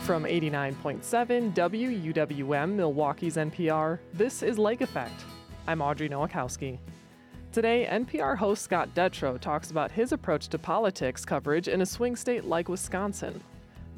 From 0.00 0.24
89.7 0.24 1.52
WUWM, 1.52 2.72
Milwaukee's 2.72 3.36
NPR, 3.36 3.98
this 4.14 4.42
is 4.42 4.58
Lake 4.58 4.80
Effect. 4.80 5.24
I'm 5.68 5.82
Audrey 5.82 6.08
Nowakowski. 6.08 6.78
Today, 7.52 7.86
NPR 7.88 8.36
host 8.36 8.62
Scott 8.62 8.88
Detrow 8.94 9.38
talks 9.38 9.70
about 9.70 9.92
his 9.92 10.12
approach 10.12 10.48
to 10.48 10.58
politics 10.58 11.24
coverage 11.24 11.68
in 11.68 11.82
a 11.82 11.86
swing 11.86 12.16
state 12.16 12.44
like 12.44 12.68
Wisconsin. 12.68 13.40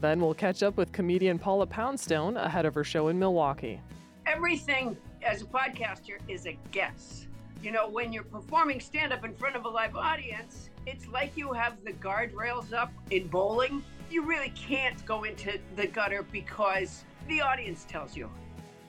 Then 0.01 0.21
we'll 0.21 0.35
catch 0.35 0.63
up 0.63 0.77
with 0.77 0.93
comedian 0.93 1.39
Paula 1.39 1.67
Poundstone 1.67 2.37
ahead 2.37 2.67
of 2.67 2.75
her 2.75 2.85
show 2.85 3.09
in 3.09 3.19
Milwaukee. 3.19 3.81
Everything 4.27 4.97
as 5.25 5.43
a 5.43 5.47
podcaster 5.47 6.19
is 6.29 6.47
a 6.47 6.59
guess. 6.73 7.27
You 7.63 7.71
know, 7.71 7.89
when 7.89 8.13
you're 8.13 8.25
performing 8.25 8.81
stand 8.81 9.13
up 9.13 9.25
in 9.25 9.35
front 9.35 9.55
of 9.55 9.65
a 9.65 9.69
live 9.69 9.95
audience, 9.95 10.69
it's 10.85 11.07
like 11.07 11.37
you 11.37 11.53
have 11.53 11.83
the 11.85 11.93
guardrails 11.93 12.73
up 12.73 12.93
in 13.11 13.29
bowling. 13.29 13.85
You 14.13 14.21
really 14.21 14.51
can't 14.51 15.03
go 15.07 15.25
into 15.25 15.59
the 15.75 15.87
gutter 15.87 16.23
because 16.31 17.05
the 17.29 17.41
audience 17.41 17.87
tells 17.89 18.15
you. 18.15 18.29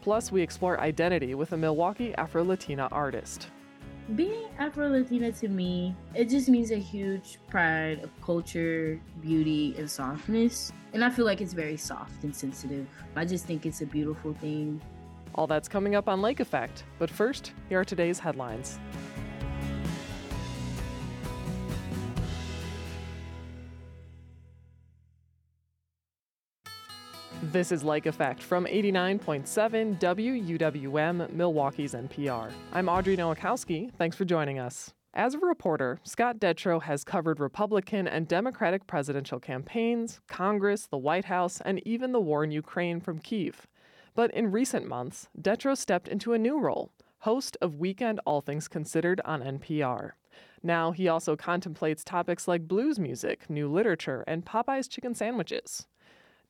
Plus, 0.01 0.33
we 0.33 0.41
explore 0.41 0.81
identity 0.81 1.33
with 1.33 1.53
a 1.53 1.57
Milwaukee 1.57 2.13
Afro 2.15 2.43
Latina 2.43 2.89
artist. 2.91 3.47
Being 4.17 4.49
Afro 4.59 4.89
Latina 4.89 5.31
to 5.31 5.47
me, 5.47 5.95
it 6.13 6.27
just 6.27 6.49
means 6.49 6.71
a 6.71 6.77
huge 6.77 7.39
pride 7.47 8.03
of 8.03 8.09
culture, 8.21 8.99
beauty, 9.21 9.73
and 9.77 9.89
softness. 9.89 10.73
And 10.91 11.05
I 11.05 11.09
feel 11.09 11.23
like 11.23 11.39
it's 11.39 11.53
very 11.53 11.77
soft 11.77 12.25
and 12.25 12.35
sensitive. 12.35 12.85
I 13.15 13.23
just 13.23 13.45
think 13.45 13.65
it's 13.65 13.79
a 13.79 13.85
beautiful 13.85 14.33
thing. 14.33 14.81
All 15.35 15.47
that's 15.47 15.69
coming 15.69 15.95
up 15.95 16.09
on 16.09 16.21
Lake 16.21 16.41
Effect. 16.41 16.83
But 16.99 17.09
first, 17.09 17.53
here 17.69 17.79
are 17.79 17.85
today's 17.85 18.19
headlines. 18.19 18.77
This 27.53 27.71
is 27.71 27.83
Lake 27.83 28.07
Effect 28.07 28.41
from 28.41 28.65
89.7 28.65 29.99
WUWM, 29.99 31.29
Milwaukee's 31.29 31.93
NPR. 31.93 32.51
I'm 32.71 32.89
Audrey 32.89 33.15
Nowakowski. 33.15 33.93
Thanks 33.93 34.15
for 34.15 34.25
joining 34.25 34.57
us. 34.57 34.91
As 35.13 35.35
a 35.35 35.37
reporter, 35.37 35.99
Scott 36.01 36.39
Detrow 36.39 36.81
has 36.81 37.03
covered 37.03 37.39
Republican 37.39 38.07
and 38.07 38.27
Democratic 38.27 38.87
presidential 38.87 39.39
campaigns, 39.39 40.19
Congress, 40.27 40.87
the 40.87 40.97
White 40.97 41.25
House, 41.25 41.61
and 41.63 41.79
even 41.85 42.11
the 42.11 42.19
war 42.19 42.43
in 42.43 42.49
Ukraine 42.49 42.99
from 42.99 43.19
Kiev. 43.19 43.67
But 44.15 44.31
in 44.31 44.49
recent 44.49 44.87
months, 44.87 45.29
Detrow 45.39 45.77
stepped 45.77 46.07
into 46.07 46.33
a 46.33 46.39
new 46.39 46.59
role 46.59 46.91
host 47.19 47.55
of 47.61 47.75
Weekend 47.75 48.19
All 48.25 48.41
Things 48.41 48.67
Considered 48.67 49.21
on 49.25 49.43
NPR. 49.43 50.13
Now 50.63 50.89
he 50.89 51.07
also 51.07 51.35
contemplates 51.35 52.03
topics 52.03 52.47
like 52.47 52.67
blues 52.67 52.97
music, 52.97 53.47
new 53.47 53.71
literature, 53.71 54.23
and 54.25 54.43
Popeye's 54.43 54.87
chicken 54.87 55.13
sandwiches. 55.13 55.85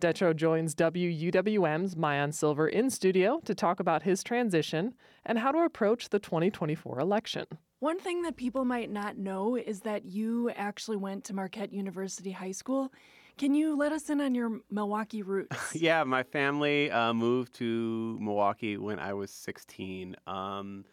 Detrow 0.01 0.35
joins 0.35 0.75
WUWM's 0.75 1.95
Maayan 1.95 2.33
Silver 2.33 2.67
in 2.67 2.89
studio 2.89 3.39
to 3.45 3.55
talk 3.55 3.79
about 3.79 4.03
his 4.03 4.23
transition 4.23 4.93
and 5.25 5.39
how 5.39 5.51
to 5.51 5.59
approach 5.59 6.09
the 6.09 6.19
2024 6.19 6.99
election. 6.99 7.45
One 7.79 7.99
thing 7.99 8.21
that 8.21 8.37
people 8.37 8.65
might 8.65 8.89
not 8.89 9.17
know 9.17 9.55
is 9.55 9.81
that 9.81 10.05
you 10.05 10.49
actually 10.51 10.97
went 10.97 11.25
to 11.25 11.33
Marquette 11.33 11.73
University 11.73 12.31
High 12.31 12.51
School. 12.51 12.93
Can 13.37 13.53
you 13.55 13.75
let 13.75 13.91
us 13.91 14.09
in 14.09 14.21
on 14.21 14.35
your 14.35 14.59
Milwaukee 14.69 15.23
roots? 15.23 15.57
yeah, 15.75 16.03
my 16.03 16.23
family 16.23 16.91
uh, 16.91 17.13
moved 17.13 17.53
to 17.55 18.17
Milwaukee 18.21 18.77
when 18.77 18.99
I 18.99 19.13
was 19.13 19.31
16. 19.31 20.15
Um, 20.27 20.85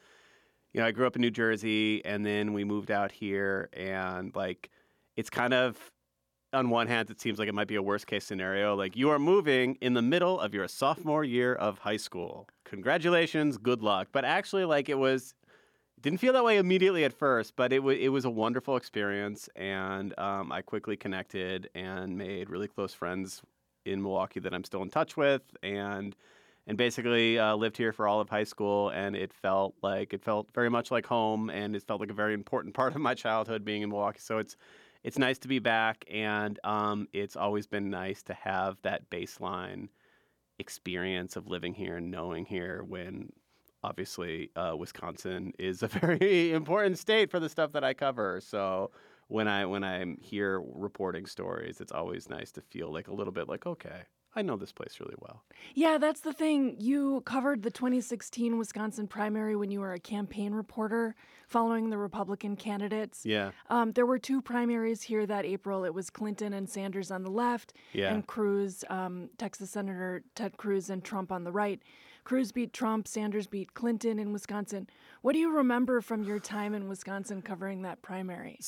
you 0.73 0.81
know, 0.81 0.87
I 0.87 0.91
grew 0.91 1.07
up 1.07 1.17
in 1.17 1.23
New 1.23 1.31
Jersey 1.31 2.05
and 2.05 2.25
then 2.25 2.53
we 2.53 2.65
moved 2.65 2.91
out 2.91 3.13
here, 3.13 3.69
and 3.73 4.35
like, 4.35 4.71
it's 5.17 5.31
kind 5.31 5.53
of 5.53 5.77
on 6.53 6.71
one 6.71 6.87
hand, 6.87 7.11
it 7.11 7.21
seems 7.21 7.39
like 7.39 7.49
it 7.49 7.55
might 7.55 7.69
be 7.69 7.77
a 7.77 7.83
worst 7.83 8.07
case 8.07 8.25
scenario. 8.25 8.75
Like 8.75 8.97
you 8.97 9.11
are 9.11 9.19
moving 9.19 9.77
in 9.81 9.95
the 9.95 10.03
middle 10.03 10.41
of 10.41 10.55
your 10.55 10.67
sophomore 10.69 11.25
year 11.25 11.55
of 11.55 11.79
high 11.79 11.97
school. 11.97 12.49
Congratulations, 12.65 13.57
good 13.57 13.83
luck. 13.83 14.09
But 14.13 14.25
actually, 14.25 14.65
like 14.65 14.89
it 14.89 14.99
was, 14.99 15.35
didn't 16.01 16.19
feel 16.19 16.33
that 16.33 16.45
way 16.45 16.59
immediately 16.59 17.05
at 17.05 17.13
first, 17.13 17.55
but 17.57 17.73
it 17.73 17.83
was 17.83 17.99
it 17.99 18.09
was 18.09 18.25
a 18.25 18.31
wonderful 18.31 18.77
experience, 18.77 19.49
and 19.55 20.19
um, 20.19 20.51
I 20.51 20.63
quickly 20.63 20.97
connected 20.97 21.69
and 21.75 22.17
made 22.17 22.51
really 22.51 22.69
close 22.69 22.95
friends 22.95 23.43
in 23.85 24.03
Milwaukee 24.03 24.41
that 24.41 24.53
I'm 24.53 24.65
still 24.65 24.83
in 24.83 24.91
touch 24.91 25.17
with, 25.17 25.43
and 25.63 26.17
and 26.67 26.77
basically 26.77 27.39
uh, 27.39 27.55
lived 27.55 27.77
here 27.77 27.93
for 27.93 28.07
all 28.09 28.21
of 28.21 28.29
high 28.29 28.45
school, 28.45 28.91
and 28.91 29.15
it 29.15 29.33
felt 29.33 29.75
like 29.83 30.13
it 30.13 30.23
felt 30.23 30.49
very 30.55 30.69
much 30.69 30.91
like 30.91 31.07
home, 31.07 31.51
and 31.51 31.77
it 31.77 31.83
felt 31.83 32.01
like 32.01 32.11
a 32.11 32.15
very 32.15 32.35
important 32.35 32.75
part 32.81 32.95
of 32.95 33.01
my 33.01 33.15
childhood 33.15 33.65
being 33.65 33.83
in 33.83 33.91
Milwaukee. 33.91 34.21
So 34.21 34.39
it's 34.39 34.57
it's 35.03 35.19
nice 35.19 35.39
to 35.39 35.49
be 35.49 35.59
back, 35.59 36.05
and 36.11 36.59
um, 36.65 37.09
it's 37.13 37.37
always 37.37 37.67
been 37.67 37.91
nice 37.91 38.23
to 38.25 38.35
have 38.35 38.77
that 38.83 39.09
baseline 39.11 39.89
experience 40.59 41.37
of 41.37 41.47
living 41.47 41.75
here 41.75 41.97
and 41.97 42.11
knowing 42.11 42.45
here 42.45 42.85
when 42.87 43.31
obviously 43.83 44.51
uh, 44.57 44.75
Wisconsin 44.77 45.53
is 45.59 45.83
a 45.83 45.89
very 45.89 46.53
important 46.53 46.99
state 46.99 47.31
for 47.31 47.41
the 47.41 47.49
stuff 47.49 47.73
that 47.73 47.85
I 47.85 47.95
cover. 47.95 48.41
So 48.41 48.91
when 49.29 49.49
I 49.49 49.65
when 49.65 49.85
I'm 49.85 50.19
here 50.21 50.61
reporting 50.61 51.27
stories, 51.27 51.81
it's 51.81 51.93
always 51.93 52.29
nice 52.29 52.53
to 52.53 52.61
feel 52.61 52.93
like 52.93 53.09
a 53.09 53.15
little 53.15 53.33
bit 53.33 53.49
like 53.49 53.67
okay, 53.67 54.03
I 54.35 54.43
know 54.43 54.57
this 54.57 54.71
place 54.71 55.01
really 55.01 55.17
well. 55.21 55.43
Yeah, 55.75 55.99
that's 55.99 56.21
the 56.21 56.33
thing. 56.33 56.77
You 56.79 57.23
covered 57.23 57.63
the 57.63 57.71
2016 57.71 58.57
Wisconsin 58.59 59.09
primary 59.09 59.57
when 59.57 59.71
you 59.71 59.81
were 59.81 59.93
a 59.93 59.99
campaign 59.99 60.53
reporter 60.55 61.17
following 61.49 61.91
the 61.91 61.99
Republican 61.99 62.55
candidates. 62.55 63.27
Yeah. 63.27 63.51
Um, 63.69 63.91
there 63.93 64.07
were 64.07 64.21
two 64.21 64.41
primaries 64.41 65.03
here 65.03 65.27
that 65.27 65.45
April. 65.45 65.85
It 65.85 65.93
was 65.93 66.11
Clinton 66.11 66.53
and 66.53 66.69
Sanders 66.69 67.11
on 67.11 67.25
the 67.25 67.31
left, 67.31 67.73
yeah. 67.93 68.15
and 68.15 68.25
Cruz, 68.25 68.85
um, 68.89 69.31
Texas 69.37 69.71
Senator 69.71 70.23
Ted 70.37 70.57
Cruz, 70.57 70.91
and 70.91 71.03
Trump 71.03 71.33
on 71.33 71.43
the 71.43 71.53
right. 71.53 71.83
Cruz 72.23 72.53
beat 72.53 72.73
Trump, 72.73 73.09
Sanders 73.09 73.49
beat 73.49 73.75
Clinton 73.75 74.19
in 74.21 74.33
Wisconsin. 74.33 74.89
What 75.23 75.33
do 75.33 75.39
you 75.41 75.51
remember 75.51 76.01
from 76.01 76.23
your 76.23 76.39
time 76.39 76.75
in 76.75 76.89
Wisconsin 76.89 77.43
covering 77.43 77.83
that 77.83 78.03
primary? 78.03 78.59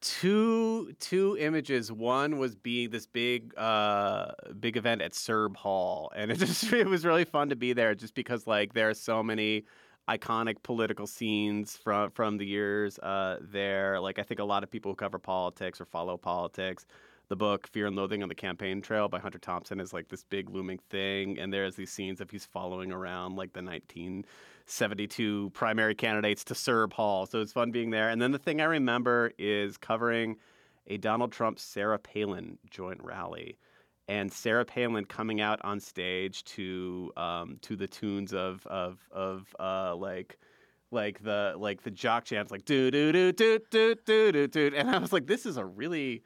Two 0.00 0.92
two 1.00 1.36
images. 1.38 1.90
One 1.92 2.38
was 2.38 2.54
being 2.54 2.90
this 2.90 3.06
big 3.06 3.56
uh, 3.58 4.32
big 4.58 4.76
event 4.76 5.02
at 5.02 5.14
Serb 5.14 5.56
Hall, 5.56 6.10
and 6.14 6.30
it 6.30 6.38
just 6.38 6.72
it 6.72 6.86
was 6.86 7.04
really 7.04 7.24
fun 7.24 7.50
to 7.50 7.56
be 7.56 7.72
there, 7.72 7.94
just 7.94 8.14
because 8.14 8.46
like 8.46 8.74
there 8.74 8.88
are 8.88 8.94
so 8.94 9.22
many 9.22 9.64
iconic 10.08 10.62
political 10.62 11.06
scenes 11.06 11.76
from 11.76 12.10
from 12.10 12.38
the 12.38 12.46
years 12.46 12.98
uh, 13.00 13.38
there. 13.40 14.00
Like 14.00 14.18
I 14.18 14.22
think 14.22 14.40
a 14.40 14.44
lot 14.44 14.62
of 14.62 14.70
people 14.70 14.92
who 14.92 14.96
cover 14.96 15.18
politics 15.18 15.80
or 15.80 15.84
follow 15.84 16.16
politics 16.16 16.86
the 17.28 17.36
book 17.36 17.66
Fear 17.68 17.88
and 17.88 17.96
Loathing 17.96 18.22
on 18.22 18.28
the 18.28 18.34
Campaign 18.34 18.80
Trail 18.80 19.08
by 19.08 19.18
Hunter 19.18 19.38
Thompson 19.38 19.80
is 19.80 19.92
like 19.92 20.08
this 20.08 20.24
big 20.24 20.50
looming 20.50 20.78
thing. 20.90 21.38
And 21.38 21.52
there's 21.52 21.76
these 21.76 21.92
scenes 21.92 22.20
of 22.20 22.30
he's 22.30 22.46
following 22.46 22.90
around 22.90 23.36
like 23.36 23.52
the 23.52 23.62
1972 24.68 25.50
primary 25.54 25.94
candidates 25.94 26.44
to 26.44 26.54
Serb 26.54 26.92
Hall. 26.92 27.24
So 27.24 27.40
it's 27.40 27.52
fun 27.52 27.70
being 27.70 27.88
there. 27.88 28.10
And 28.10 28.20
then 28.20 28.32
the 28.32 28.38
thing 28.38 28.60
I 28.60 28.64
remember 28.64 29.32
is 29.38 29.78
covering 29.78 30.36
a 30.88 30.98
Donald 30.98 31.32
Trump 31.32 31.58
Sarah 31.58 31.98
Palin 31.98 32.58
joint 32.70 33.02
rally. 33.02 33.56
And 34.08 34.30
Sarah 34.30 34.66
Palin 34.66 35.06
coming 35.06 35.40
out 35.40 35.58
on 35.64 35.80
stage 35.80 36.44
to 36.44 37.10
um, 37.16 37.56
to 37.62 37.76
the 37.76 37.86
tunes 37.86 38.34
of 38.34 38.66
of 38.66 38.98
of 39.10 39.46
uh, 39.58 39.96
like 39.96 40.38
like 40.90 41.22
the 41.22 41.54
like 41.56 41.82
the 41.82 41.90
jock 41.90 42.26
jams 42.26 42.50
like 42.50 42.66
do 42.66 42.90
do 42.90 43.10
do 43.10 43.32
do 43.32 43.58
do 43.70 43.94
do 44.04 44.32
do 44.32 44.48
do 44.48 44.72
and 44.76 44.90
I 44.90 44.98
was 44.98 45.12
like 45.12 45.26
this 45.26 45.46
is 45.46 45.56
a 45.56 45.64
really 45.64 46.22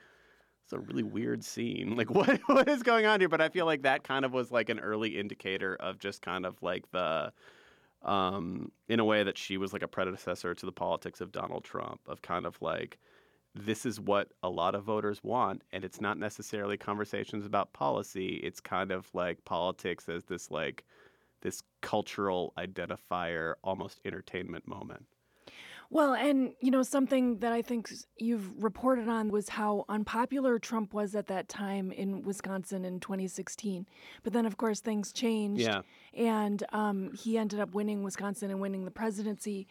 it's 0.64 0.72
a 0.72 0.80
really 0.80 1.02
weird 1.04 1.44
scene. 1.44 1.94
Like 1.96 2.10
what 2.10 2.40
what 2.46 2.68
is 2.68 2.82
going 2.82 3.06
on 3.06 3.20
here? 3.20 3.28
But 3.28 3.40
I 3.40 3.48
feel 3.50 3.66
like 3.66 3.82
that 3.82 4.02
kind 4.02 4.24
of 4.24 4.32
was 4.32 4.50
like 4.50 4.68
an 4.68 4.80
early 4.80 5.16
indicator 5.16 5.76
of 5.76 6.00
just 6.00 6.22
kind 6.22 6.44
of 6.44 6.60
like 6.60 6.90
the 6.90 7.32
um 8.04 8.70
in 8.88 9.00
a 9.00 9.04
way 9.04 9.22
that 9.22 9.38
she 9.38 9.56
was 9.56 9.72
like 9.72 9.82
a 9.82 9.88
predecessor 9.88 10.54
to 10.54 10.66
the 10.66 10.72
politics 10.72 11.20
of 11.20 11.32
Donald 11.32 11.64
Trump 11.64 12.00
of 12.06 12.22
kind 12.22 12.46
of 12.46 12.60
like 12.60 12.98
this 13.54 13.84
is 13.84 14.00
what 14.00 14.32
a 14.42 14.48
lot 14.48 14.74
of 14.74 14.84
voters 14.84 15.22
want 15.22 15.62
and 15.72 15.84
it's 15.84 16.00
not 16.00 16.18
necessarily 16.18 16.76
conversations 16.76 17.44
about 17.44 17.72
policy. 17.72 18.36
It's 18.42 18.60
kind 18.60 18.90
of 18.90 19.08
like 19.14 19.44
politics 19.44 20.08
as 20.08 20.24
this 20.24 20.50
like 20.50 20.84
this 21.42 21.62
cultural 21.80 22.52
identifier 22.58 23.54
almost 23.62 24.00
entertainment 24.04 24.66
moment 24.66 25.06
well, 25.92 26.14
and 26.14 26.54
you 26.60 26.70
know, 26.70 26.82
something 26.82 27.36
that 27.40 27.52
I 27.52 27.60
think 27.60 27.92
you've 28.16 28.50
reported 28.62 29.08
on 29.08 29.28
was 29.28 29.50
how 29.50 29.84
unpopular 29.90 30.58
Trump 30.58 30.94
was 30.94 31.14
at 31.14 31.26
that 31.26 31.50
time 31.50 31.92
in 31.92 32.22
Wisconsin 32.22 32.86
in 32.86 32.98
2016. 32.98 33.86
But 34.22 34.32
then, 34.32 34.46
of 34.46 34.56
course, 34.56 34.80
things 34.80 35.12
changed. 35.12 35.60
Yeah. 35.60 35.82
And 36.14 36.64
um, 36.72 37.12
he 37.12 37.36
ended 37.36 37.60
up 37.60 37.74
winning 37.74 38.02
Wisconsin 38.02 38.50
and 38.50 38.58
winning 38.58 38.86
the 38.86 38.90
presidency. 38.90 39.68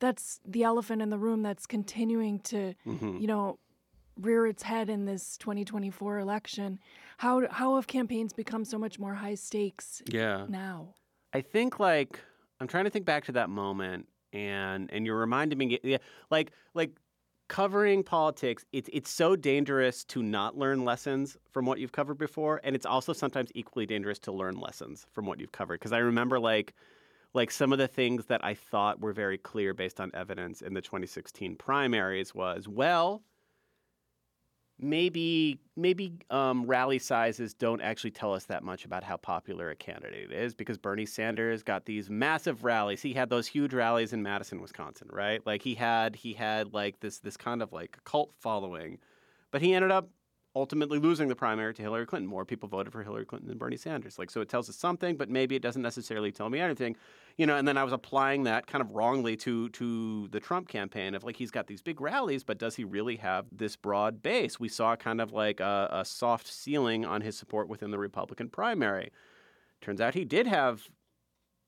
That's 0.00 0.40
the 0.44 0.64
elephant 0.64 1.00
in 1.00 1.10
the 1.10 1.18
room 1.18 1.44
that's 1.44 1.64
continuing 1.64 2.40
to, 2.40 2.74
mm-hmm. 2.84 3.18
you 3.18 3.28
know, 3.28 3.60
rear 4.20 4.48
its 4.48 4.64
head 4.64 4.90
in 4.90 5.04
this 5.04 5.36
2024 5.38 6.18
election. 6.18 6.80
How 7.18 7.46
how 7.48 7.76
have 7.76 7.86
campaigns 7.86 8.32
become 8.32 8.64
so 8.64 8.78
much 8.78 8.98
more 8.98 9.14
high 9.14 9.36
stakes 9.36 10.02
yeah. 10.10 10.44
now? 10.48 10.96
I 11.32 11.40
think 11.40 11.78
like 11.78 12.18
I'm 12.58 12.66
trying 12.66 12.84
to 12.84 12.90
think 12.90 13.04
back 13.04 13.26
to 13.26 13.32
that 13.32 13.48
moment 13.48 14.08
and 14.32 14.90
and 14.92 15.06
you're 15.06 15.18
reminding 15.18 15.58
me 15.58 15.78
yeah, 15.82 15.98
like 16.30 16.52
like 16.74 16.92
covering 17.48 18.02
politics, 18.02 18.64
it's 18.72 18.88
it's 18.92 19.10
so 19.10 19.36
dangerous 19.36 20.04
to 20.04 20.22
not 20.22 20.56
learn 20.56 20.84
lessons 20.84 21.36
from 21.50 21.66
what 21.66 21.78
you've 21.78 21.92
covered 21.92 22.18
before, 22.18 22.60
and 22.64 22.74
it's 22.74 22.86
also 22.86 23.12
sometimes 23.12 23.50
equally 23.54 23.86
dangerous 23.86 24.18
to 24.20 24.32
learn 24.32 24.58
lessons 24.58 25.06
from 25.12 25.26
what 25.26 25.38
you've 25.38 25.52
covered. 25.52 25.78
Because 25.78 25.92
I 25.92 25.98
remember 25.98 26.40
like 26.40 26.74
like 27.34 27.50
some 27.50 27.72
of 27.72 27.78
the 27.78 27.88
things 27.88 28.26
that 28.26 28.44
I 28.44 28.54
thought 28.54 29.00
were 29.00 29.12
very 29.12 29.38
clear 29.38 29.74
based 29.74 30.00
on 30.00 30.10
evidence 30.14 30.62
in 30.62 30.74
the 30.74 30.82
2016 30.82 31.56
primaries 31.56 32.34
was 32.34 32.68
well 32.68 33.22
maybe 34.82 35.58
maybe 35.76 36.12
um, 36.30 36.66
rally 36.66 36.98
sizes 36.98 37.54
don't 37.54 37.80
actually 37.80 38.10
tell 38.10 38.34
us 38.34 38.44
that 38.44 38.62
much 38.62 38.84
about 38.84 39.02
how 39.04 39.16
popular 39.16 39.70
a 39.70 39.76
candidate 39.76 40.30
is 40.32 40.54
because 40.54 40.76
Bernie 40.76 41.06
Sanders 41.06 41.62
got 41.62 41.86
these 41.86 42.10
massive 42.10 42.64
rallies. 42.64 43.00
He 43.00 43.12
had 43.12 43.30
those 43.30 43.46
huge 43.46 43.72
rallies 43.72 44.12
in 44.12 44.22
Madison, 44.22 44.60
Wisconsin, 44.60 45.08
right? 45.10 45.44
Like 45.46 45.62
he 45.62 45.74
had 45.74 46.16
he 46.16 46.32
had 46.32 46.74
like 46.74 47.00
this 47.00 47.18
this 47.20 47.36
kind 47.36 47.62
of 47.62 47.72
like 47.72 47.98
cult 48.04 48.32
following, 48.38 48.98
but 49.50 49.62
he 49.62 49.74
ended 49.74 49.90
up 49.90 50.08
ultimately 50.54 50.98
losing 50.98 51.28
the 51.28 51.36
primary 51.36 51.72
to 51.72 51.82
Hillary 51.82 52.04
Clinton. 52.04 52.28
More 52.28 52.44
people 52.44 52.68
voted 52.68 52.92
for 52.92 53.02
Hillary 53.02 53.24
Clinton 53.24 53.48
than 53.48 53.58
Bernie 53.58 53.76
Sanders. 53.76 54.18
Like, 54.18 54.30
so 54.30 54.40
it 54.40 54.48
tells 54.48 54.68
us 54.68 54.76
something, 54.76 55.16
but 55.16 55.30
maybe 55.30 55.56
it 55.56 55.62
doesn't 55.62 55.80
necessarily 55.80 56.30
tell 56.30 56.50
me 56.50 56.60
anything. 56.60 56.96
You 57.38 57.46
know, 57.46 57.56
and 57.56 57.66
then 57.66 57.78
I 57.78 57.84
was 57.84 57.92
applying 57.92 58.42
that 58.44 58.66
kind 58.66 58.82
of 58.82 58.90
wrongly 58.92 59.36
to 59.38 59.70
to 59.70 60.28
the 60.28 60.40
Trump 60.40 60.68
campaign 60.68 61.14
of 61.14 61.24
like 61.24 61.36
he's 61.36 61.50
got 61.50 61.66
these 61.66 61.80
big 61.80 62.00
rallies, 62.00 62.44
but 62.44 62.58
does 62.58 62.76
he 62.76 62.84
really 62.84 63.16
have 63.16 63.46
this 63.50 63.76
broad 63.76 64.22
base? 64.22 64.60
We 64.60 64.68
saw 64.68 64.94
kind 64.96 65.20
of 65.20 65.32
like 65.32 65.60
a, 65.60 65.88
a 65.90 66.04
soft 66.04 66.46
ceiling 66.46 67.06
on 67.06 67.22
his 67.22 67.36
support 67.38 67.68
within 67.68 67.90
the 67.90 67.98
Republican 67.98 68.50
primary. 68.50 69.10
Turns 69.80 70.00
out 70.00 70.14
he 70.14 70.24
did 70.24 70.46
have 70.46 70.88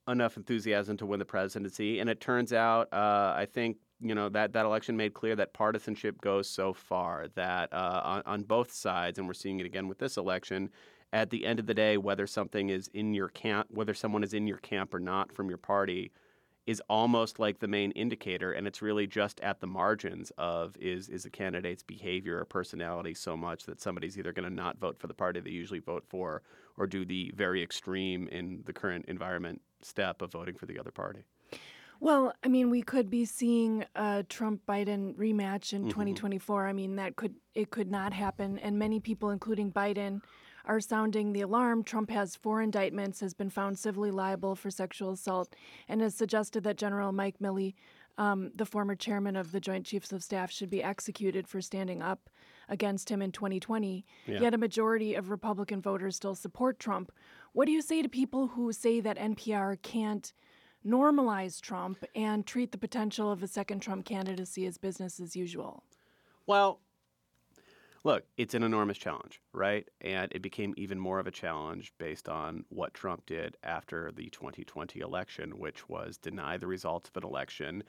enough 0.07 0.37
enthusiasm 0.37 0.99
to 0.99 1.07
win 1.07 1.19
the 1.19 1.25
presidency, 1.25 1.99
and 1.99 2.11
it 2.11 2.21
turns 2.21 2.53
out 2.53 2.93
uh, 2.93 3.33
I 3.35 3.47
think 3.51 3.79
you 4.01 4.15
know 4.15 4.29
that 4.29 4.53
that 4.53 4.65
election 4.67 4.97
made 4.97 5.15
clear 5.15 5.37
that 5.37 5.55
partisanship 5.55 6.21
goes 6.21 6.49
so 6.49 6.73
far 6.73 7.29
that 7.35 7.73
uh, 7.73 8.01
on, 8.05 8.23
on 8.27 8.43
both 8.43 8.73
sides, 8.73 9.19
and 9.19 9.27
we're 9.27 9.35
seeing 9.35 9.61
it 9.61 9.67
again 9.67 9.89
with 9.89 9.99
this 9.99 10.17
election. 10.17 10.71
At 11.13 11.31
the 11.31 11.47
end 11.47 11.61
of 11.61 11.67
the 11.67 11.75
day, 11.75 11.97
whether 11.97 12.27
something 12.27 12.71
is 12.71 12.89
in 12.93 13.15
your 13.15 13.29
camp, 13.29 13.69
whether 13.71 13.95
someone 13.95 14.25
is 14.25 14.35
in 14.35 14.49
your 14.49 14.59
camp 14.59 14.93
or 14.93 14.99
not 14.99 15.33
from 15.33 15.49
your 15.49 15.59
party, 15.59 16.11
is 16.67 16.83
almost 16.89 17.39
like 17.39 17.59
the 17.59 17.69
main 17.69 17.91
indicator, 17.93 18.53
and 18.53 18.67
it's 18.67 18.81
really 18.81 19.07
just 19.07 19.39
at 19.41 19.61
the 19.61 19.67
margins 19.67 20.33
of 20.39 20.77
is 20.79 21.09
is 21.09 21.25
a 21.25 21.31
candidate's 21.31 21.83
behavior 21.83 22.39
or 22.39 22.45
personality 22.45 23.15
so 23.15 23.37
much 23.37 23.65
that 23.65 23.81
somebody's 23.81 24.19
either 24.19 24.33
going 24.33 24.49
to 24.49 24.55
not 24.55 24.79
vote 24.79 24.99
for 24.99 25.07
the 25.07 25.15
party 25.15 25.41
they 25.41 25.51
usually 25.51 25.81
vote 25.81 26.05
for, 26.09 26.43
or 26.77 26.87
do 26.87 27.05
the 27.05 27.33
very 27.37 27.63
extreme 27.63 28.29
in 28.29 28.63
the 28.65 28.73
current 28.73 29.05
environment 29.07 29.61
step 29.83 30.23
of 30.23 30.33
voting 30.33 30.57
for 30.57 30.67
the 30.67 30.79
other 30.79 30.91
party. 30.91 31.25
Well, 32.01 32.33
I 32.43 32.49
mean, 32.49 32.71
we 32.71 32.83
could 32.83 33.09
be 33.09 33.25
seeing 33.25 33.85
a 33.95 34.25
Trump 34.29 34.63
Biden 34.67 35.15
rematch 35.17 35.73
in 35.73 35.83
mm-hmm. 35.83 35.91
2024. 35.91 36.67
I 36.67 36.73
mean, 36.73 36.97
that 36.97 37.17
could 37.17 37.35
it 37.55 37.71
could 37.71 37.91
not 37.91 38.13
happen, 38.13 38.59
and 38.59 38.79
many 38.79 39.01
people, 39.01 39.31
including 39.31 39.73
Biden, 39.73 40.21
are 40.65 40.81
sounding 40.81 41.33
the 41.33 41.43
alarm. 41.43 41.85
Trump 41.85 42.11
has 42.11 42.37
four 42.37 42.63
indictments, 42.63 43.21
has 43.21 43.35
been 43.35 43.51
found 43.51 43.79
civilly 43.79 44.11
liable 44.11 44.55
for 44.57 44.71
sexual 44.71 45.13
assault, 45.13 45.55
and 45.89 46.01
has 46.01 46.15
suggested 46.15 46.65
that 46.65 46.77
General 46.77 47.13
Mike 47.13 47.39
Milley, 47.41 47.75
um, 48.19 48.51
the 48.55 48.67
former 48.67 48.95
chairman 48.95 49.37
of 49.37 49.53
the 49.53 49.61
Joint 49.61 49.87
Chiefs 49.87 50.13
of 50.13 50.23
Staff, 50.23 50.51
should 50.51 50.71
be 50.71 50.83
executed 50.83 51.47
for 51.47 51.61
standing 51.61 52.03
up 52.03 52.31
against 52.69 53.11
him 53.11 53.21
in 53.21 53.31
2020. 53.31 54.07
Yeah. 54.27 54.41
Yet 54.41 54.55
a 54.55 54.59
majority 54.59 55.15
of 55.15 55.31
Republican 55.31 55.83
voters 55.83 56.17
still 56.17 56.35
support 56.35 56.79
Trump. 56.79 57.13
What 57.53 57.67
do 57.67 57.73
you 57.73 57.83
say 57.83 58.03
to 58.03 58.09
people 58.09 58.49
who 58.49 58.73
say 58.73 59.01
that 59.01 59.19
NPR 59.19 59.81
can't? 59.83 60.33
Normalize 60.87 61.61
Trump 61.61 62.05
and 62.15 62.47
treat 62.47 62.73
the 62.73 62.79
potential 62.79 63.31
of 63.31 63.43
a 63.43 63.49
second 63.49 63.81
Trump 63.81 64.05
candidacy 64.05 64.67
as 64.67 64.79
business 64.79 65.21
as 65.21 65.35
usual? 65.35 65.85
Well, 66.47 66.81
look, 68.05 68.25
it's 68.37 68.55
an 68.55 68.63
enormous 68.63 68.99
challenge, 68.99 69.41
right? 69.53 69.89
And 70.01 70.31
it 70.33 70.43
became 70.43 70.75
even 70.77 70.99
more 71.01 71.19
of 71.19 71.27
a 71.27 71.31
challenge 71.31 71.93
based 71.99 72.29
on 72.29 72.65
what 72.69 72.95
Trump 72.95 73.25
did 73.27 73.57
after 73.63 74.13
the 74.13 74.29
2020 74.29 75.01
election, 75.01 75.59
which 75.59 75.89
was 75.89 76.19
deny 76.19 76.59
the 76.59 76.67
results 76.67 77.09
of 77.09 77.17
an 77.17 77.29
election 77.29 77.83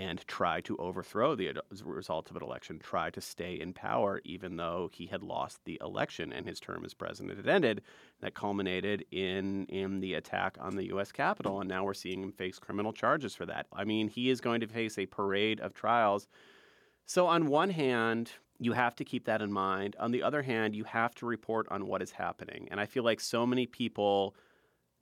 and 0.00 0.26
try 0.26 0.62
to 0.62 0.78
overthrow 0.78 1.34
the 1.34 1.52
results 1.84 2.30
of 2.30 2.36
an 2.36 2.42
election, 2.42 2.78
try 2.78 3.10
to 3.10 3.20
stay 3.20 3.60
in 3.60 3.74
power, 3.74 4.22
even 4.24 4.56
though 4.56 4.88
he 4.90 5.04
had 5.04 5.22
lost 5.22 5.58
the 5.66 5.78
election 5.84 6.32
and 6.32 6.46
his 6.46 6.58
term 6.58 6.86
as 6.86 6.94
president 6.94 7.36
had 7.36 7.46
ended. 7.46 7.82
That 8.22 8.34
culminated 8.34 9.04
in 9.10 9.66
in 9.66 10.00
the 10.00 10.14
attack 10.14 10.56
on 10.58 10.76
the 10.76 10.86
U.S. 10.86 11.12
Capitol, 11.12 11.60
and 11.60 11.68
now 11.68 11.84
we're 11.84 11.92
seeing 11.92 12.22
him 12.22 12.32
face 12.32 12.58
criminal 12.58 12.94
charges 12.94 13.34
for 13.34 13.44
that. 13.44 13.66
I 13.74 13.84
mean, 13.84 14.08
he 14.08 14.30
is 14.30 14.40
going 14.40 14.62
to 14.62 14.66
face 14.66 14.96
a 14.96 15.04
parade 15.04 15.60
of 15.60 15.74
trials. 15.74 16.28
So 17.04 17.26
on 17.26 17.48
one 17.48 17.70
hand, 17.70 18.32
you 18.58 18.72
have 18.72 18.94
to 18.96 19.04
keep 19.04 19.26
that 19.26 19.42
in 19.42 19.52
mind. 19.52 19.96
On 20.00 20.12
the 20.12 20.22
other 20.22 20.40
hand, 20.40 20.74
you 20.74 20.84
have 20.84 21.14
to 21.16 21.26
report 21.26 21.66
on 21.70 21.86
what 21.86 22.00
is 22.00 22.12
happening. 22.12 22.68
And 22.70 22.80
I 22.80 22.86
feel 22.86 23.04
like 23.04 23.20
so 23.20 23.44
many 23.46 23.66
people 23.66 24.34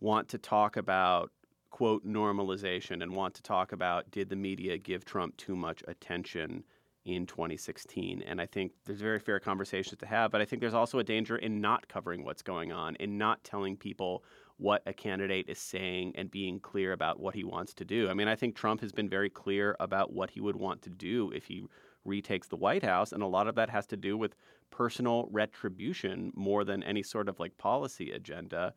want 0.01 0.29
to 0.31 0.39
talk 0.39 0.77
about 0.77 1.31
quote 1.71 2.07
normalization 2.07 3.03
and 3.03 3.15
want 3.15 3.35
to 3.35 3.43
talk 3.43 3.73
about 3.73 4.11
did 4.11 4.29
the 4.29 4.37
media 4.37 4.79
give 4.79 5.05
Trump 5.05 5.37
too 5.37 5.57
much 5.57 5.83
attention 5.89 6.65
in 7.05 7.27
2016? 7.27 8.23
And 8.23 8.41
I 8.41 8.47
think 8.47 8.73
there's 8.85 9.01
very 9.01 9.19
fair 9.19 9.41
conversations 9.41 9.99
to 9.99 10.07
have, 10.07 10.31
but 10.31 10.41
I 10.41 10.45
think 10.45 10.61
there's 10.61 10.75
also 10.75 10.99
a 10.99 11.05
danger 11.05 11.37
in 11.37 11.61
not 11.61 11.89
covering 11.89 12.25
what's 12.25 12.43
going 12.43 12.73
on, 12.73 12.97
in 12.97 13.19
not 13.19 13.45
telling 13.45 13.77
people 13.77 14.25
what 14.57 14.83
a 14.87 14.93
candidate 14.93 15.49
is 15.49 15.59
saying 15.59 16.13
and 16.17 16.31
being 16.31 16.59
clear 16.59 16.93
about 16.93 17.21
what 17.21 17.35
he 17.35 17.45
wants 17.45 17.73
to 17.75 17.85
do. 17.85 18.09
I 18.09 18.15
mean, 18.15 18.29
I 18.29 18.35
think 18.35 18.57
Trump 18.57 18.81
has 18.81 18.93
been 18.93 19.09
very 19.09 19.31
clear 19.31 19.77
about 19.79 20.13
what 20.13 20.31
he 20.31 20.41
would 20.41 20.57
want 20.57 20.83
to 20.83 20.91
do 20.91 21.31
if 21.33 21.45
he 21.47 21.65
retakes 22.05 22.49
the 22.49 22.57
White 22.57 22.83
House, 22.83 23.13
and 23.13 23.23
a 23.23 23.27
lot 23.27 23.47
of 23.47 23.55
that 23.55 23.71
has 23.71 23.87
to 23.89 23.97
do 23.97 24.17
with 24.17 24.35
personal 24.71 25.29
retribution 25.31 26.33
more 26.35 26.65
than 26.65 26.83
any 26.83 27.03
sort 27.03 27.29
of 27.29 27.39
like 27.39 27.57
policy 27.57 28.11
agenda. 28.11 28.75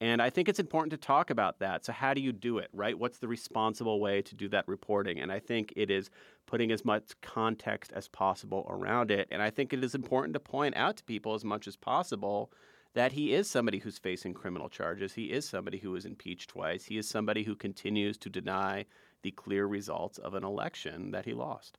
And 0.00 0.22
I 0.22 0.30
think 0.30 0.48
it's 0.48 0.58
important 0.58 0.92
to 0.92 0.96
talk 0.96 1.28
about 1.28 1.58
that. 1.58 1.84
So, 1.84 1.92
how 1.92 2.14
do 2.14 2.22
you 2.22 2.32
do 2.32 2.56
it, 2.58 2.70
right? 2.72 2.98
What's 2.98 3.18
the 3.18 3.28
responsible 3.28 4.00
way 4.00 4.22
to 4.22 4.34
do 4.34 4.48
that 4.48 4.66
reporting? 4.66 5.20
And 5.20 5.30
I 5.30 5.40
think 5.40 5.74
it 5.76 5.90
is 5.90 6.08
putting 6.46 6.72
as 6.72 6.84
much 6.84 7.12
context 7.20 7.92
as 7.92 8.08
possible 8.08 8.66
around 8.70 9.10
it. 9.10 9.28
And 9.30 9.42
I 9.42 9.50
think 9.50 9.72
it 9.72 9.84
is 9.84 9.94
important 9.94 10.32
to 10.34 10.40
point 10.40 10.74
out 10.76 10.96
to 10.96 11.04
people 11.04 11.34
as 11.34 11.44
much 11.44 11.68
as 11.68 11.76
possible 11.76 12.50
that 12.94 13.12
he 13.12 13.34
is 13.34 13.48
somebody 13.48 13.78
who's 13.78 13.98
facing 13.98 14.32
criminal 14.34 14.68
charges. 14.68 15.12
He 15.12 15.26
is 15.26 15.48
somebody 15.48 15.78
who 15.78 15.90
was 15.90 16.06
impeached 16.06 16.50
twice. 16.50 16.84
He 16.84 16.96
is 16.96 17.08
somebody 17.08 17.44
who 17.44 17.54
continues 17.54 18.16
to 18.18 18.30
deny 18.30 18.86
the 19.22 19.30
clear 19.32 19.66
results 19.66 20.18
of 20.18 20.34
an 20.34 20.44
election 20.44 21.10
that 21.10 21.26
he 21.26 21.34
lost. 21.34 21.78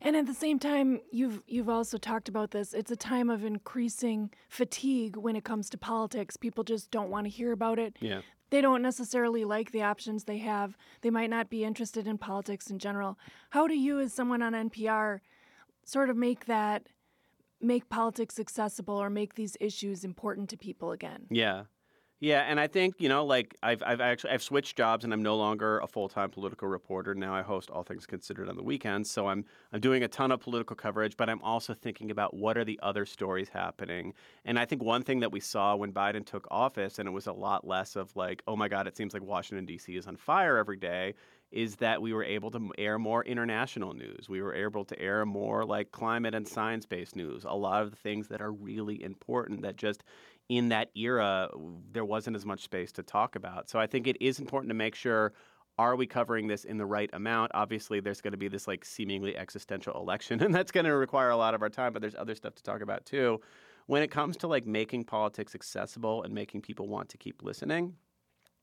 And 0.00 0.16
at 0.16 0.26
the 0.26 0.34
same 0.34 0.58
time, 0.58 1.00
you've 1.10 1.42
you've 1.46 1.68
also 1.68 1.98
talked 1.98 2.28
about 2.28 2.50
this. 2.50 2.72
It's 2.74 2.90
a 2.90 2.96
time 2.96 3.30
of 3.30 3.44
increasing 3.44 4.30
fatigue 4.48 5.16
when 5.16 5.36
it 5.36 5.44
comes 5.44 5.68
to 5.70 5.78
politics. 5.78 6.36
People 6.36 6.64
just 6.64 6.90
don't 6.90 7.10
want 7.10 7.26
to 7.26 7.30
hear 7.30 7.52
about 7.52 7.78
it. 7.78 7.96
Yeah. 8.00 8.20
They 8.50 8.60
don't 8.60 8.82
necessarily 8.82 9.44
like 9.44 9.72
the 9.72 9.82
options 9.82 10.24
they 10.24 10.38
have. 10.38 10.76
They 11.00 11.10
might 11.10 11.30
not 11.30 11.48
be 11.48 11.64
interested 11.64 12.06
in 12.06 12.18
politics 12.18 12.70
in 12.70 12.78
general. 12.78 13.18
How 13.50 13.66
do 13.66 13.74
you 13.74 13.98
as 13.98 14.12
someone 14.12 14.42
on 14.42 14.52
NPR 14.52 15.20
sort 15.84 16.10
of 16.10 16.16
make 16.16 16.46
that 16.46 16.86
make 17.60 17.88
politics 17.88 18.38
accessible 18.38 19.00
or 19.00 19.08
make 19.08 19.36
these 19.36 19.56
issues 19.60 20.04
important 20.04 20.50
to 20.50 20.56
people 20.58 20.92
again? 20.92 21.26
Yeah. 21.30 21.64
Yeah, 22.22 22.42
and 22.42 22.60
I 22.60 22.68
think 22.68 23.00
you 23.00 23.08
know, 23.08 23.24
like 23.24 23.56
I've 23.64 23.82
I've 23.84 24.00
actually 24.00 24.30
I've 24.30 24.44
switched 24.44 24.76
jobs 24.76 25.02
and 25.02 25.12
I'm 25.12 25.24
no 25.24 25.36
longer 25.36 25.80
a 25.80 25.88
full 25.88 26.08
time 26.08 26.30
political 26.30 26.68
reporter. 26.68 27.16
Now 27.16 27.34
I 27.34 27.42
host 27.42 27.68
All 27.68 27.82
Things 27.82 28.06
Considered 28.06 28.48
on 28.48 28.54
the 28.54 28.62
weekends, 28.62 29.10
so 29.10 29.26
I'm 29.26 29.44
I'm 29.72 29.80
doing 29.80 30.04
a 30.04 30.08
ton 30.08 30.30
of 30.30 30.38
political 30.38 30.76
coverage, 30.76 31.16
but 31.16 31.28
I'm 31.28 31.42
also 31.42 31.74
thinking 31.74 32.12
about 32.12 32.32
what 32.32 32.56
are 32.56 32.64
the 32.64 32.78
other 32.80 33.06
stories 33.06 33.48
happening. 33.48 34.14
And 34.44 34.56
I 34.56 34.66
think 34.66 34.84
one 34.84 35.02
thing 35.02 35.18
that 35.18 35.32
we 35.32 35.40
saw 35.40 35.74
when 35.74 35.92
Biden 35.92 36.24
took 36.24 36.46
office, 36.48 37.00
and 37.00 37.08
it 37.08 37.10
was 37.10 37.26
a 37.26 37.32
lot 37.32 37.66
less 37.66 37.96
of 37.96 38.14
like, 38.14 38.40
oh 38.46 38.54
my 38.54 38.68
God, 38.68 38.86
it 38.86 38.96
seems 38.96 39.14
like 39.14 39.24
Washington 39.24 39.66
D.C. 39.66 39.96
is 39.96 40.06
on 40.06 40.14
fire 40.16 40.58
every 40.58 40.76
day 40.76 41.14
is 41.50 41.76
that 41.76 42.00
we 42.00 42.14
were 42.14 42.24
able 42.24 42.50
to 42.50 42.72
air 42.78 42.98
more 42.98 43.22
international 43.24 43.92
news. 43.92 44.26
We 44.28 44.40
were 44.40 44.54
able 44.54 44.84
to 44.86 44.98
air 44.98 45.26
more 45.26 45.64
like 45.66 45.92
climate 45.92 46.34
and 46.34 46.48
science 46.48 46.86
based 46.86 47.14
news. 47.14 47.44
A 47.44 47.54
lot 47.54 47.82
of 47.82 47.90
the 47.90 47.96
things 47.96 48.28
that 48.28 48.40
are 48.40 48.52
really 48.52 49.02
important 49.02 49.60
that 49.62 49.76
just 49.76 50.02
in 50.56 50.68
that 50.68 50.90
era, 50.94 51.48
there 51.92 52.04
wasn't 52.04 52.36
as 52.36 52.44
much 52.44 52.62
space 52.62 52.92
to 52.92 53.02
talk 53.02 53.36
about. 53.36 53.70
So 53.70 53.78
I 53.78 53.86
think 53.86 54.06
it 54.06 54.18
is 54.20 54.38
important 54.38 54.68
to 54.68 54.74
make 54.74 54.94
sure 54.94 55.32
are 55.78 55.96
we 55.96 56.06
covering 56.06 56.46
this 56.46 56.64
in 56.64 56.76
the 56.76 56.84
right 56.84 57.08
amount? 57.14 57.52
Obviously, 57.54 58.00
there's 58.00 58.20
going 58.20 58.32
to 58.32 58.38
be 58.38 58.48
this 58.48 58.68
like 58.68 58.84
seemingly 58.84 59.34
existential 59.36 59.94
election, 59.94 60.42
and 60.44 60.54
that's 60.54 60.70
going 60.70 60.84
to 60.84 60.94
require 60.94 61.30
a 61.30 61.36
lot 61.36 61.54
of 61.54 61.62
our 61.62 61.70
time, 61.70 61.94
but 61.94 62.02
there's 62.02 62.14
other 62.14 62.34
stuff 62.34 62.54
to 62.56 62.62
talk 62.62 62.82
about 62.82 63.06
too. 63.06 63.40
When 63.86 64.02
it 64.02 64.10
comes 64.10 64.36
to 64.38 64.46
like 64.46 64.66
making 64.66 65.04
politics 65.04 65.54
accessible 65.54 66.22
and 66.22 66.34
making 66.34 66.60
people 66.60 66.86
want 66.86 67.08
to 67.08 67.18
keep 67.18 67.42
listening, 67.42 67.94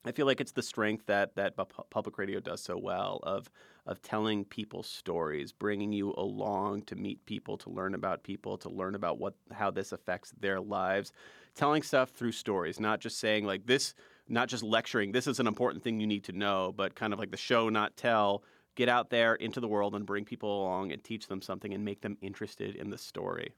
I 0.04 0.12
feel 0.12 0.24
like 0.24 0.40
it's 0.40 0.52
the 0.52 0.62
strength 0.62 1.06
that 1.06 1.36
that 1.36 1.54
public 1.90 2.16
radio 2.16 2.40
does 2.40 2.62
so 2.62 2.78
well 2.78 3.20
of 3.22 3.50
of 3.86 4.00
telling 4.02 4.44
people 4.44 4.82
stories, 4.82 5.52
bringing 5.52 5.92
you 5.92 6.14
along 6.16 6.82
to 6.82 6.96
meet 6.96 7.24
people, 7.26 7.56
to 7.58 7.70
learn 7.70 7.94
about 7.94 8.22
people, 8.22 8.56
to 8.58 8.68
learn 8.68 8.94
about 8.94 9.18
what 9.18 9.34
how 9.52 9.70
this 9.70 9.92
affects 9.92 10.32
their 10.40 10.60
lives, 10.60 11.12
telling 11.54 11.82
stuff 11.82 12.10
through 12.10 12.32
stories, 12.32 12.80
not 12.80 13.00
just 13.00 13.18
saying 13.18 13.44
like 13.44 13.66
this, 13.66 13.94
not 14.28 14.48
just 14.48 14.62
lecturing. 14.62 15.12
This 15.12 15.26
is 15.26 15.38
an 15.40 15.46
important 15.46 15.82
thing 15.84 16.00
you 16.00 16.06
need 16.06 16.24
to 16.24 16.32
know, 16.32 16.72
but 16.74 16.94
kind 16.94 17.12
of 17.12 17.18
like 17.18 17.30
the 17.30 17.36
show 17.36 17.68
not 17.68 17.96
tell 17.96 18.42
get 18.76 18.88
out 18.88 19.10
there 19.10 19.34
into 19.34 19.60
the 19.60 19.68
world 19.68 19.94
and 19.94 20.06
bring 20.06 20.24
people 20.24 20.62
along 20.62 20.92
and 20.92 21.04
teach 21.04 21.26
them 21.26 21.42
something 21.42 21.74
and 21.74 21.84
make 21.84 22.00
them 22.00 22.16
interested 22.22 22.76
in 22.76 22.88
the 22.88 22.96
story. 22.96 23.52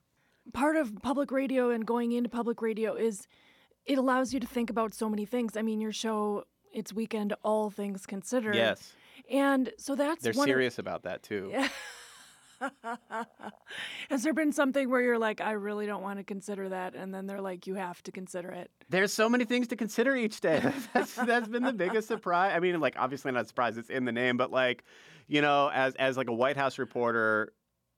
Part 0.51 0.75
of 0.75 1.01
public 1.01 1.31
radio 1.31 1.69
and 1.69 1.85
going 1.85 2.11
into 2.11 2.27
public 2.27 2.61
radio 2.61 2.95
is 2.95 3.27
it 3.85 3.97
allows 3.97 4.33
you 4.33 4.39
to 4.39 4.47
think 4.47 4.69
about 4.69 4.93
so 4.93 5.09
many 5.09 5.25
things. 5.25 5.57
I 5.57 5.61
mean, 5.61 5.81
your 5.81 5.91
show, 5.91 6.45
it's 6.73 6.93
weekend, 6.93 7.33
all 7.43 7.69
things 7.69 8.05
considered. 8.05 8.55
Yes. 8.55 8.93
And 9.29 9.71
so 9.77 9.95
that's 9.95 10.23
They're 10.23 10.33
one 10.33 10.47
of- 10.47 10.53
serious 10.53 10.79
about 10.79 11.03
that 11.03 11.23
too. 11.23 11.49
Yeah. 11.51 11.67
Has 14.09 14.23
there 14.23 14.33
been 14.33 14.51
something 14.51 14.89
where 14.89 15.01
you're 15.01 15.17
like, 15.19 15.41
I 15.41 15.51
really 15.51 15.85
don't 15.85 16.01
want 16.01 16.19
to 16.19 16.23
consider 16.23 16.69
that, 16.69 16.95
and 16.95 17.13
then 17.13 17.27
they're 17.27 17.41
like, 17.41 17.67
you 17.67 17.75
have 17.75 18.01
to 18.03 18.11
consider 18.11 18.51
it? 18.51 18.71
There's 18.89 19.13
so 19.13 19.27
many 19.27 19.43
things 19.45 19.67
to 19.69 19.75
consider 19.75 20.15
each 20.15 20.39
day. 20.39 20.61
That's, 20.93 21.13
that's 21.15 21.47
been 21.47 21.63
the 21.63 21.73
biggest 21.73 22.07
surprise. 22.07 22.53
I 22.55 22.59
mean, 22.59 22.79
like 22.79 22.95
obviously 22.97 23.31
not 23.31 23.43
a 23.43 23.47
surprise; 23.47 23.77
it's 23.77 23.89
in 23.89 24.05
the 24.05 24.11
name. 24.11 24.37
But 24.37 24.51
like, 24.51 24.83
you 25.27 25.41
know, 25.41 25.69
as 25.73 25.95
as 25.95 26.15
like 26.15 26.29
a 26.29 26.33
White 26.33 26.55
House 26.57 26.77
reporter, 26.77 27.51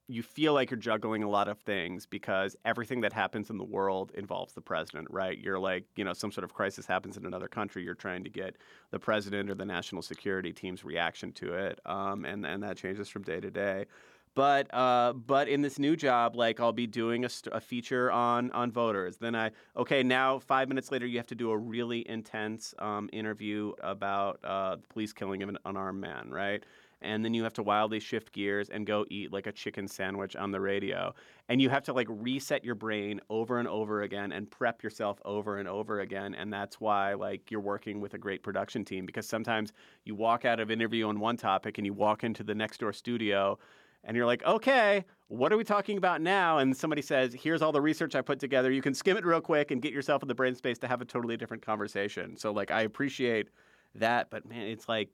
you 0.08 0.22
feel 0.22 0.54
like 0.54 0.70
you're 0.70 0.78
juggling 0.78 1.22
a 1.22 1.28
lot 1.28 1.48
of 1.48 1.58
things 1.58 2.06
because 2.06 2.54
everything 2.64 3.00
that 3.00 3.12
happens 3.12 3.50
in 3.50 3.58
the 3.58 3.64
world 3.64 4.12
involves 4.14 4.52
the 4.52 4.60
president, 4.60 5.08
right? 5.10 5.36
You're 5.38 5.58
like, 5.58 5.84
you 5.96 6.04
know, 6.04 6.12
some 6.12 6.30
sort 6.30 6.44
of 6.44 6.54
crisis 6.54 6.86
happens 6.86 7.16
in 7.16 7.26
another 7.26 7.48
country, 7.48 7.82
you're 7.82 7.94
trying 7.94 8.22
to 8.24 8.30
get 8.30 8.56
the 8.90 9.00
president 9.00 9.50
or 9.50 9.54
the 9.54 9.64
national 9.64 10.02
security 10.02 10.52
team's 10.52 10.84
reaction 10.84 11.32
to 11.32 11.54
it, 11.54 11.80
um, 11.86 12.24
and 12.24 12.46
and 12.46 12.62
that 12.62 12.76
changes 12.76 13.08
from 13.08 13.22
day 13.22 13.40
to 13.40 13.50
day. 13.50 13.86
But 14.36 14.72
uh, 14.74 15.14
but 15.14 15.48
in 15.48 15.62
this 15.62 15.78
new 15.78 15.96
job, 15.96 16.36
like 16.36 16.60
I'll 16.60 16.70
be 16.70 16.86
doing 16.86 17.24
a, 17.24 17.28
st- 17.28 17.54
a 17.54 17.60
feature 17.60 18.12
on 18.12 18.50
on 18.52 18.70
voters. 18.70 19.16
Then 19.16 19.34
I 19.34 19.50
okay 19.74 20.02
now 20.02 20.38
five 20.38 20.68
minutes 20.68 20.92
later 20.92 21.06
you 21.06 21.16
have 21.16 21.26
to 21.28 21.34
do 21.34 21.50
a 21.50 21.56
really 21.56 22.06
intense 22.06 22.74
um, 22.78 23.08
interview 23.14 23.72
about 23.80 24.38
uh, 24.44 24.76
the 24.76 24.86
police 24.88 25.14
killing 25.14 25.42
of 25.42 25.48
an 25.48 25.56
unarmed 25.64 26.02
man, 26.02 26.30
right? 26.30 26.62
And 27.06 27.24
then 27.24 27.32
you 27.34 27.44
have 27.44 27.52
to 27.54 27.62
wildly 27.62 28.00
shift 28.00 28.32
gears 28.32 28.68
and 28.68 28.84
go 28.84 29.06
eat 29.08 29.32
like 29.32 29.46
a 29.46 29.52
chicken 29.52 29.86
sandwich 29.86 30.34
on 30.34 30.50
the 30.50 30.60
radio. 30.60 31.14
And 31.48 31.62
you 31.62 31.70
have 31.70 31.84
to 31.84 31.92
like 31.92 32.08
reset 32.10 32.64
your 32.64 32.74
brain 32.74 33.20
over 33.30 33.60
and 33.60 33.68
over 33.68 34.02
again 34.02 34.32
and 34.32 34.50
prep 34.50 34.82
yourself 34.82 35.20
over 35.24 35.58
and 35.58 35.68
over 35.68 36.00
again. 36.00 36.34
And 36.34 36.52
that's 36.52 36.80
why 36.80 37.14
like 37.14 37.50
you're 37.50 37.60
working 37.60 38.00
with 38.00 38.14
a 38.14 38.18
great 38.18 38.42
production 38.42 38.84
team 38.84 39.06
because 39.06 39.26
sometimes 39.26 39.72
you 40.04 40.16
walk 40.16 40.44
out 40.44 40.58
of 40.58 40.70
interview 40.70 41.06
on 41.06 41.20
one 41.20 41.36
topic 41.36 41.78
and 41.78 41.86
you 41.86 41.94
walk 41.94 42.24
into 42.24 42.42
the 42.42 42.54
next 42.54 42.80
door 42.80 42.92
studio 42.92 43.56
and 44.02 44.16
you're 44.16 44.26
like, 44.26 44.44
okay, 44.44 45.04
what 45.28 45.52
are 45.52 45.56
we 45.56 45.64
talking 45.64 45.98
about 45.98 46.20
now? 46.20 46.58
And 46.58 46.76
somebody 46.76 47.02
says, 47.02 47.34
here's 47.34 47.62
all 47.62 47.72
the 47.72 47.80
research 47.80 48.14
I 48.14 48.20
put 48.20 48.40
together. 48.40 48.70
You 48.70 48.82
can 48.82 48.94
skim 48.94 49.16
it 49.16 49.24
real 49.24 49.40
quick 49.40 49.70
and 49.70 49.80
get 49.80 49.92
yourself 49.92 50.22
in 50.22 50.28
the 50.28 50.34
brain 50.34 50.54
space 50.54 50.78
to 50.78 50.88
have 50.88 51.00
a 51.00 51.04
totally 51.04 51.36
different 51.36 51.64
conversation. 51.64 52.36
So 52.36 52.52
like 52.52 52.70
I 52.72 52.82
appreciate 52.82 53.48
that, 53.94 54.30
but 54.30 54.44
man, 54.48 54.66
it's 54.66 54.88
like 54.88 55.10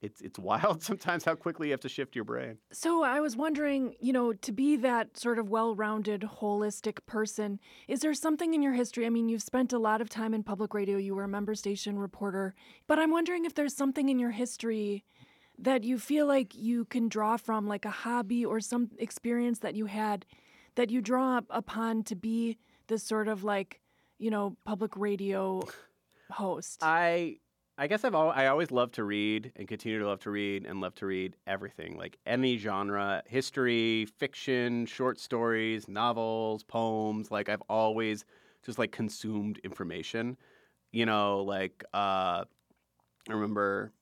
it's 0.00 0.20
it's 0.20 0.38
wild 0.38 0.82
sometimes 0.90 1.24
how 1.24 1.34
quickly 1.34 1.68
you 1.68 1.72
have 1.72 1.80
to 1.80 1.88
shift 1.88 2.14
your 2.14 2.24
brain. 2.24 2.58
So 2.72 3.02
I 3.02 3.20
was 3.20 3.36
wondering, 3.36 3.94
you 4.00 4.12
know, 4.12 4.32
to 4.32 4.52
be 4.52 4.76
that 4.76 5.16
sort 5.16 5.38
of 5.38 5.48
well 5.48 5.74
rounded, 5.74 6.22
holistic 6.22 7.04
person, 7.06 7.60
is 7.86 8.00
there 8.00 8.14
something 8.14 8.54
in 8.54 8.62
your 8.62 8.72
history? 8.74 9.06
I 9.06 9.10
mean, 9.10 9.28
you've 9.28 9.42
spent 9.42 9.72
a 9.72 9.78
lot 9.78 10.00
of 10.00 10.08
time 10.08 10.34
in 10.34 10.42
public 10.42 10.74
radio, 10.74 10.98
you 10.98 11.14
were 11.14 11.24
a 11.24 11.28
member 11.28 11.54
station 11.54 11.98
reporter, 11.98 12.54
but 12.86 12.98
I'm 12.98 13.10
wondering 13.10 13.44
if 13.44 13.54
there's 13.54 13.76
something 13.76 14.08
in 14.08 14.18
your 14.18 14.30
history 14.30 15.04
that 15.58 15.82
you 15.82 15.98
feel 15.98 16.26
like 16.26 16.54
you 16.54 16.84
can 16.84 17.08
draw 17.08 17.36
from, 17.36 17.66
like 17.66 17.84
a 17.84 17.90
hobby 17.90 18.44
or 18.44 18.60
some 18.60 18.90
experience 18.98 19.58
that 19.60 19.74
you 19.74 19.86
had 19.86 20.24
that 20.76 20.90
you 20.90 21.00
draw 21.00 21.40
upon 21.50 22.04
to 22.04 22.14
be 22.14 22.56
this 22.86 23.02
sort 23.02 23.26
of 23.26 23.42
like, 23.42 23.80
you 24.18 24.30
know, 24.30 24.56
public 24.64 24.96
radio 24.96 25.60
host. 26.30 26.78
I 26.82 27.38
I 27.80 27.86
guess 27.86 28.04
I've 28.04 28.14
al- 28.14 28.32
I 28.32 28.46
always 28.48 28.72
loved 28.72 28.94
to 28.94 29.04
read 29.04 29.52
and 29.54 29.68
continue 29.68 30.00
to 30.00 30.06
love 30.06 30.18
to 30.20 30.30
read 30.30 30.66
and 30.66 30.80
love 30.80 30.96
to 30.96 31.06
read 31.06 31.36
everything 31.46 31.96
like 31.96 32.18
any 32.26 32.58
genre, 32.58 33.22
history, 33.26 34.06
fiction, 34.18 34.84
short 34.84 35.20
stories, 35.20 35.86
novels, 35.88 36.64
poems. 36.64 37.30
Like 37.30 37.48
I've 37.48 37.62
always 37.68 38.24
just 38.64 38.80
like 38.80 38.90
consumed 38.90 39.58
information. 39.62 40.36
You 40.90 41.06
know, 41.06 41.42
like 41.42 41.84
uh, 41.94 42.44
I 43.28 43.32
remember 43.32 43.92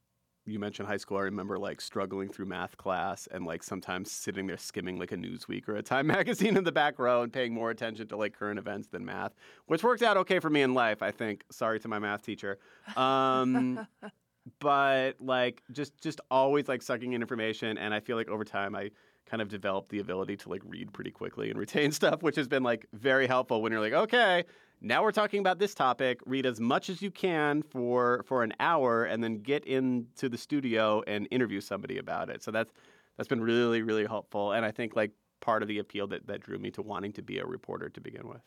you 0.46 0.58
mentioned 0.58 0.88
high 0.88 0.96
school. 0.96 1.18
I 1.18 1.22
remember 1.22 1.58
like 1.58 1.80
struggling 1.80 2.28
through 2.28 2.46
math 2.46 2.76
class 2.76 3.28
and 3.30 3.44
like 3.44 3.62
sometimes 3.62 4.10
sitting 4.10 4.46
there 4.46 4.56
skimming 4.56 4.98
like 4.98 5.12
a 5.12 5.16
Newsweek 5.16 5.68
or 5.68 5.76
a 5.76 5.82
Time 5.82 6.06
magazine 6.16 6.56
in 6.56 6.64
the 6.64 6.72
back 6.72 6.98
row 6.98 7.22
and 7.22 7.32
paying 7.32 7.52
more 7.52 7.70
attention 7.70 8.08
to 8.08 8.16
like 8.16 8.32
current 8.38 8.58
events 8.58 8.88
than 8.88 9.04
math, 9.04 9.34
which 9.66 9.82
worked 9.82 10.02
out 10.02 10.16
okay 10.16 10.38
for 10.38 10.50
me 10.50 10.62
in 10.62 10.74
life, 10.74 11.02
I 11.02 11.10
think. 11.10 11.44
Sorry 11.50 11.80
to 11.80 11.88
my 11.88 11.98
math 11.98 12.22
teacher. 12.22 12.58
Um, 12.96 13.86
but 14.60 15.12
like 15.20 15.62
just 15.72 16.00
just 16.00 16.20
always 16.30 16.68
like 16.68 16.82
sucking 16.82 17.12
in 17.12 17.20
information 17.20 17.78
and 17.78 17.92
I 17.92 18.00
feel 18.00 18.16
like 18.16 18.28
over 18.28 18.44
time 18.44 18.76
I 18.76 18.90
kind 19.26 19.42
of 19.42 19.48
developed 19.48 19.88
the 19.88 19.98
ability 19.98 20.36
to 20.36 20.48
like 20.48 20.62
read 20.64 20.92
pretty 20.92 21.10
quickly 21.10 21.50
and 21.50 21.58
retain 21.58 21.92
stuff, 21.92 22.22
which 22.22 22.36
has 22.36 22.48
been 22.48 22.62
like 22.62 22.86
very 22.92 23.26
helpful 23.26 23.60
when 23.60 23.72
you're 23.72 23.80
like, 23.80 23.92
okay, 23.92 24.44
now 24.86 25.02
we're 25.02 25.12
talking 25.12 25.40
about 25.40 25.58
this 25.58 25.74
topic. 25.74 26.20
Read 26.26 26.46
as 26.46 26.60
much 26.60 26.88
as 26.88 27.02
you 27.02 27.10
can 27.10 27.62
for 27.62 28.24
for 28.26 28.42
an 28.42 28.52
hour, 28.60 29.04
and 29.04 29.22
then 29.22 29.38
get 29.38 29.64
into 29.66 30.28
the 30.28 30.38
studio 30.38 31.02
and 31.06 31.26
interview 31.30 31.60
somebody 31.60 31.98
about 31.98 32.30
it. 32.30 32.42
So 32.42 32.50
that's 32.50 32.72
that's 33.16 33.28
been 33.28 33.40
really 33.42 33.82
really 33.82 34.06
helpful, 34.06 34.52
and 34.52 34.64
I 34.64 34.70
think 34.70 34.96
like 34.96 35.10
part 35.40 35.62
of 35.62 35.68
the 35.68 35.78
appeal 35.78 36.06
that 36.08 36.26
that 36.26 36.40
drew 36.40 36.58
me 36.58 36.70
to 36.72 36.82
wanting 36.82 37.12
to 37.14 37.22
be 37.22 37.38
a 37.38 37.46
reporter 37.46 37.88
to 37.88 38.00
begin 38.00 38.28
with. 38.28 38.42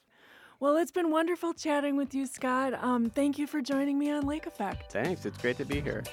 well, 0.59 0.77
it's 0.77 0.91
been 0.91 1.11
wonderful 1.11 1.53
chatting 1.53 1.95
with 1.97 2.13
you, 2.13 2.25
Scott. 2.25 2.73
Um, 2.73 3.09
thank 3.09 3.37
you 3.37 3.47
for 3.47 3.61
joining 3.61 3.99
me 3.99 4.09
on 4.11 4.25
Lake 4.25 4.45
Effect. 4.47 4.91
Thanks. 4.91 5.25
It's 5.25 5.37
great 5.37 5.57
to 5.57 5.65
be 5.65 5.81
here. 5.81 6.03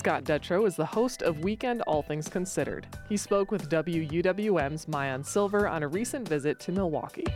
Scott 0.00 0.24
Detrow 0.24 0.66
is 0.66 0.76
the 0.76 0.86
host 0.86 1.20
of 1.20 1.44
Weekend 1.44 1.82
All 1.82 2.00
Things 2.00 2.26
Considered. 2.26 2.86
He 3.10 3.18
spoke 3.18 3.50
with 3.50 3.68
WUWM's 3.68 4.86
Maayan 4.86 5.22
Silver 5.22 5.68
on 5.68 5.82
a 5.82 5.88
recent 5.88 6.26
visit 6.26 6.58
to 6.60 6.72
Milwaukee. 6.72 7.26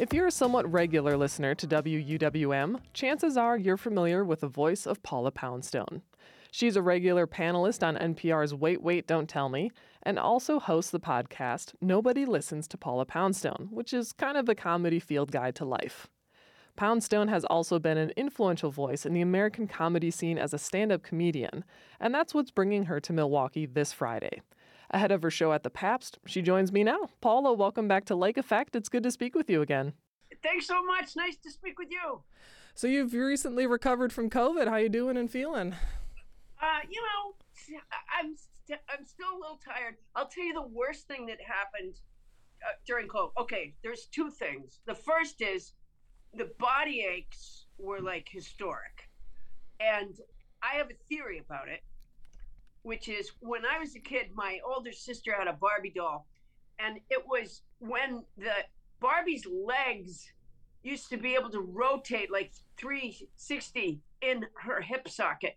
If 0.00 0.12
you're 0.12 0.26
a 0.26 0.32
somewhat 0.32 0.68
regular 0.72 1.16
listener 1.16 1.54
to 1.54 1.68
WUWM, 1.68 2.80
chances 2.94 3.36
are 3.36 3.56
you're 3.56 3.76
familiar 3.76 4.24
with 4.24 4.40
the 4.40 4.48
voice 4.48 4.88
of 4.88 5.04
Paula 5.04 5.30
Poundstone. 5.30 6.02
She's 6.50 6.76
a 6.76 6.82
regular 6.82 7.26
panelist 7.26 7.86
on 7.86 7.96
NPR's 7.96 8.54
Wait, 8.54 8.82
Wait, 8.82 9.06
Don't 9.06 9.28
Tell 9.28 9.48
Me, 9.48 9.70
and 10.02 10.18
also 10.18 10.58
hosts 10.58 10.90
the 10.90 11.00
podcast 11.00 11.74
Nobody 11.80 12.24
Listens 12.24 12.66
to 12.68 12.78
Paula 12.78 13.04
Poundstone, 13.04 13.68
which 13.70 13.92
is 13.92 14.12
kind 14.12 14.36
of 14.36 14.48
a 14.48 14.54
comedy 14.54 14.98
field 14.98 15.30
guide 15.30 15.54
to 15.56 15.64
life. 15.64 16.08
Poundstone 16.76 17.28
has 17.28 17.44
also 17.44 17.78
been 17.78 17.98
an 17.98 18.12
influential 18.16 18.70
voice 18.70 19.04
in 19.04 19.12
the 19.12 19.20
American 19.20 19.66
comedy 19.66 20.10
scene 20.10 20.38
as 20.38 20.54
a 20.54 20.58
stand 20.58 20.92
up 20.92 21.02
comedian, 21.02 21.64
and 22.00 22.14
that's 22.14 22.32
what's 22.32 22.52
bringing 22.52 22.84
her 22.84 23.00
to 23.00 23.12
Milwaukee 23.12 23.66
this 23.66 23.92
Friday. 23.92 24.40
Ahead 24.90 25.12
of 25.12 25.22
her 25.22 25.30
show 25.30 25.52
at 25.52 25.64
the 25.64 25.70
Pabst, 25.70 26.18
she 26.24 26.40
joins 26.40 26.72
me 26.72 26.82
now. 26.82 27.10
Paula, 27.20 27.52
welcome 27.52 27.88
back 27.88 28.04
to 28.06 28.14
Lake 28.14 28.38
Effect. 28.38 28.74
It's 28.74 28.88
good 28.88 29.02
to 29.02 29.10
speak 29.10 29.34
with 29.34 29.50
you 29.50 29.60
again. 29.60 29.92
Thanks 30.42 30.66
so 30.66 30.82
much. 30.84 31.16
Nice 31.16 31.36
to 31.38 31.50
speak 31.50 31.78
with 31.78 31.90
you. 31.90 32.22
So 32.74 32.86
you've 32.86 33.12
recently 33.12 33.66
recovered 33.66 34.12
from 34.12 34.30
COVID. 34.30 34.68
How 34.68 34.76
you 34.76 34.88
doing 34.88 35.16
and 35.16 35.30
feeling? 35.30 35.74
Uh, 36.60 36.80
you 36.90 37.00
know, 37.00 37.80
I'm 38.20 38.34
st- 38.36 38.80
I'm 38.90 39.04
still 39.04 39.28
a 39.34 39.38
little 39.40 39.60
tired. 39.64 39.96
I'll 40.14 40.28
tell 40.28 40.44
you 40.44 40.54
the 40.54 40.66
worst 40.66 41.06
thing 41.06 41.26
that 41.26 41.38
happened 41.40 42.00
uh, 42.62 42.72
during 42.86 43.08
COVID. 43.08 43.30
Okay, 43.38 43.74
there's 43.82 44.06
two 44.06 44.30
things. 44.30 44.80
The 44.86 44.94
first 44.94 45.40
is 45.40 45.72
the 46.34 46.50
body 46.58 47.06
aches 47.08 47.66
were 47.78 48.00
like 48.00 48.28
historic, 48.30 49.08
and 49.80 50.18
I 50.62 50.76
have 50.76 50.90
a 50.90 50.94
theory 51.08 51.38
about 51.38 51.68
it, 51.68 51.82
which 52.82 53.08
is 53.08 53.30
when 53.40 53.62
I 53.64 53.78
was 53.78 53.94
a 53.94 54.00
kid, 54.00 54.30
my 54.34 54.58
older 54.66 54.92
sister 54.92 55.32
had 55.38 55.46
a 55.46 55.52
Barbie 55.52 55.92
doll, 55.94 56.26
and 56.80 56.98
it 57.08 57.24
was 57.26 57.62
when 57.78 58.24
the 58.36 58.64
Barbie's 59.00 59.46
legs 59.46 60.32
used 60.82 61.08
to 61.10 61.16
be 61.16 61.34
able 61.34 61.50
to 61.50 61.60
rotate 61.60 62.32
like 62.32 62.52
360 62.76 64.00
in 64.22 64.46
her 64.54 64.80
hip 64.80 65.08
socket 65.08 65.56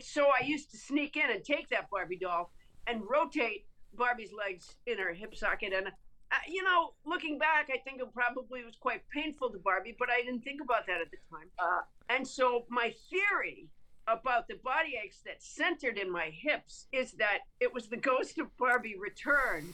so 0.00 0.26
I 0.26 0.44
used 0.44 0.70
to 0.72 0.76
sneak 0.76 1.16
in 1.16 1.30
and 1.30 1.44
take 1.44 1.68
that 1.70 1.90
Barbie 1.90 2.18
doll 2.18 2.50
and 2.86 3.02
rotate 3.08 3.66
Barbie's 3.96 4.30
legs 4.32 4.74
in 4.86 4.98
her 4.98 5.12
hip 5.12 5.34
socket. 5.34 5.72
And, 5.72 5.88
uh, 5.88 6.36
you 6.48 6.62
know, 6.62 6.94
looking 7.06 7.38
back, 7.38 7.70
I 7.72 7.78
think 7.78 8.00
it 8.00 8.12
probably 8.12 8.64
was 8.64 8.76
quite 8.76 9.02
painful 9.10 9.50
to 9.50 9.58
Barbie, 9.58 9.96
but 9.98 10.10
I 10.10 10.22
didn't 10.22 10.42
think 10.42 10.60
about 10.60 10.86
that 10.86 11.00
at 11.00 11.10
the 11.10 11.18
time. 11.30 11.48
Uh, 11.58 11.82
and 12.10 12.26
so 12.26 12.64
my 12.68 12.92
theory 13.10 13.68
about 14.06 14.48
the 14.48 14.56
body 14.62 14.98
aches 15.02 15.20
that 15.24 15.42
centered 15.42 15.96
in 15.96 16.10
my 16.10 16.30
hips 16.30 16.86
is 16.92 17.12
that 17.12 17.38
it 17.60 17.72
was 17.72 17.88
the 17.88 17.96
ghost 17.96 18.38
of 18.38 18.54
Barbie 18.58 18.96
returned. 18.98 19.72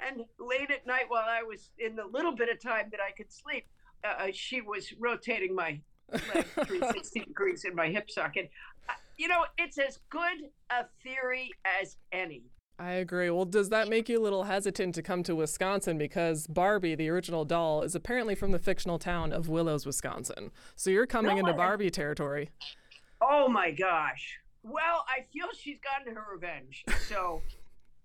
And 0.00 0.24
late 0.38 0.70
at 0.70 0.86
night, 0.86 1.04
while 1.08 1.24
I 1.26 1.42
was 1.42 1.70
in 1.78 1.96
the 1.96 2.04
little 2.04 2.34
bit 2.34 2.48
of 2.48 2.60
time 2.60 2.88
that 2.90 3.00
I 3.00 3.12
could 3.12 3.32
sleep, 3.32 3.64
uh, 4.04 4.26
she 4.32 4.60
was 4.60 4.92
rotating 4.98 5.54
my 5.54 5.80
legs 6.12 6.48
360 6.54 7.20
degrees 7.20 7.64
in 7.64 7.74
my 7.74 7.88
hip 7.88 8.10
socket. 8.10 8.50
You 9.16 9.28
know, 9.28 9.44
it's 9.58 9.78
as 9.78 10.00
good 10.10 10.50
a 10.70 10.84
theory 11.02 11.50
as 11.80 11.96
any. 12.12 12.44
I 12.78 12.92
agree. 12.94 13.30
Well, 13.30 13.44
does 13.44 13.68
that 13.68 13.88
make 13.88 14.08
you 14.08 14.20
a 14.20 14.22
little 14.22 14.44
hesitant 14.44 14.96
to 14.96 15.02
come 15.02 15.22
to 15.24 15.36
Wisconsin? 15.36 15.96
Because 15.96 16.48
Barbie, 16.48 16.96
the 16.96 17.08
original 17.08 17.44
doll, 17.44 17.82
is 17.82 17.94
apparently 17.94 18.34
from 18.34 18.50
the 18.50 18.58
fictional 18.58 18.98
town 18.98 19.32
of 19.32 19.48
Willows, 19.48 19.86
Wisconsin. 19.86 20.50
So 20.74 20.90
you're 20.90 21.06
coming 21.06 21.36
No, 21.36 21.40
into 21.40 21.52
Barbie 21.52 21.90
territory. 21.90 22.50
Oh 23.20 23.48
my 23.48 23.70
gosh. 23.70 24.38
Well, 24.64 25.04
I 25.08 25.22
feel 25.32 25.46
she's 25.56 25.78
gotten 25.78 26.16
her 26.16 26.24
revenge. 26.32 26.84
So, 27.08 27.42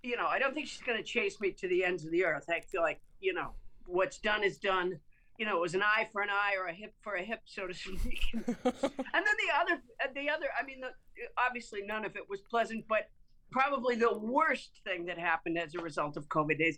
you 0.03 0.15
know, 0.15 0.27
I 0.27 0.37
don't 0.37 0.53
think 0.53 0.67
she's 0.67 0.81
going 0.81 0.97
to 0.99 1.03
chase 1.03 1.41
me 1.41 1.51
to 1.53 1.67
the 1.67 1.83
ends 1.83 2.05
of 2.05 2.11
the 2.11 2.23
earth. 2.25 2.45
I 2.49 2.59
feel 2.59 2.81
like, 2.81 2.99
you 3.21 3.33
know, 3.33 3.53
what's 3.87 4.19
done 4.19 4.43
is 4.43 4.59
done. 4.59 4.99
You 5.39 5.45
know, 5.45 5.57
it 5.57 5.61
was 5.61 5.73
an 5.73 5.81
eye 5.81 6.07
for 6.11 6.21
an 6.21 6.29
eye 6.29 6.55
or 6.59 6.67
a 6.67 6.73
hip 6.73 6.93
for 7.01 7.15
a 7.15 7.23
hip, 7.23 7.39
so 7.45 7.65
to 7.65 7.73
speak. 7.83 8.19
and 8.33 8.43
then 8.53 8.53
the 8.63 9.51
other, 9.59 9.81
uh, 10.03 10.07
the 10.13 10.29
other, 10.29 10.47
I 10.59 10.65
mean, 10.65 10.81
the, 10.81 10.89
obviously 11.37 11.81
none 11.81 12.05
of 12.05 12.15
it 12.15 12.29
was 12.29 12.41
pleasant, 12.41 12.85
but 12.87 13.09
probably 13.51 13.95
the 13.95 14.17
worst 14.17 14.81
thing 14.83 15.05
that 15.05 15.17
happened 15.17 15.57
as 15.57 15.73
a 15.75 15.79
result 15.79 16.17
of 16.17 16.27
COVID 16.27 16.59
is 16.59 16.77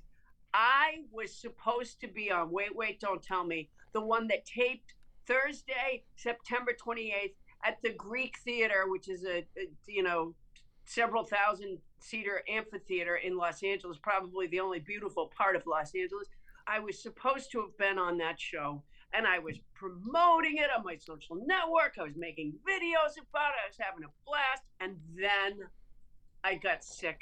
I 0.53 1.01
was 1.12 1.34
supposed 1.34 2.00
to 2.01 2.08
be 2.08 2.32
on 2.32 2.51
Wait, 2.51 2.75
Wait, 2.75 3.00
Don't 3.00 3.22
Tell 3.24 3.44
Me, 3.44 3.70
the 3.94 4.01
one 4.01 4.27
that 4.27 4.46
taped 4.46 4.94
Thursday, 5.27 6.03
September 6.15 6.72
28th 6.74 7.34
at 7.65 7.77
the 7.84 7.94
Greek 7.94 8.38
Theater, 8.44 8.86
which 8.88 9.10
is 9.10 9.24
a, 9.24 9.39
a 9.58 9.68
you 9.88 10.03
know 10.03 10.34
several 10.86 11.24
thousand 11.24 11.77
seater 12.00 12.44
amphitheater 12.50 13.15
in 13.15 13.38
Los 13.38 13.63
Angeles, 13.63 13.98
probably 14.01 14.48
the 14.48 14.60
only 14.60 14.80
beautiful 14.80 15.32
part 15.36 15.56
of 15.56 15.65
Los 15.65 15.94
Angeles. 15.96 16.27
I 16.68 16.80
was 16.80 17.01
supposed 17.01 17.51
to 17.51 17.62
have 17.62 17.77
been 17.77 17.98
on 17.98 18.18
that 18.20 18.39
show 18.39 18.84
and 19.13 19.27
I 19.27 19.39
was 19.39 19.58
promoting 19.74 20.58
it 20.58 20.70
on 20.75 20.84
my 20.84 20.96
social 20.96 21.36
network. 21.46 21.96
I 22.00 22.03
was 22.03 22.15
making 22.15 22.53
videos 22.68 23.18
about 23.18 23.51
it. 23.51 23.62
I 23.63 23.68
was 23.68 23.77
having 23.80 24.03
a 24.03 24.12
blast. 24.25 24.63
And 24.80 24.98
then 25.15 25.68
I 26.44 26.56
got 26.56 26.84
sick 26.84 27.22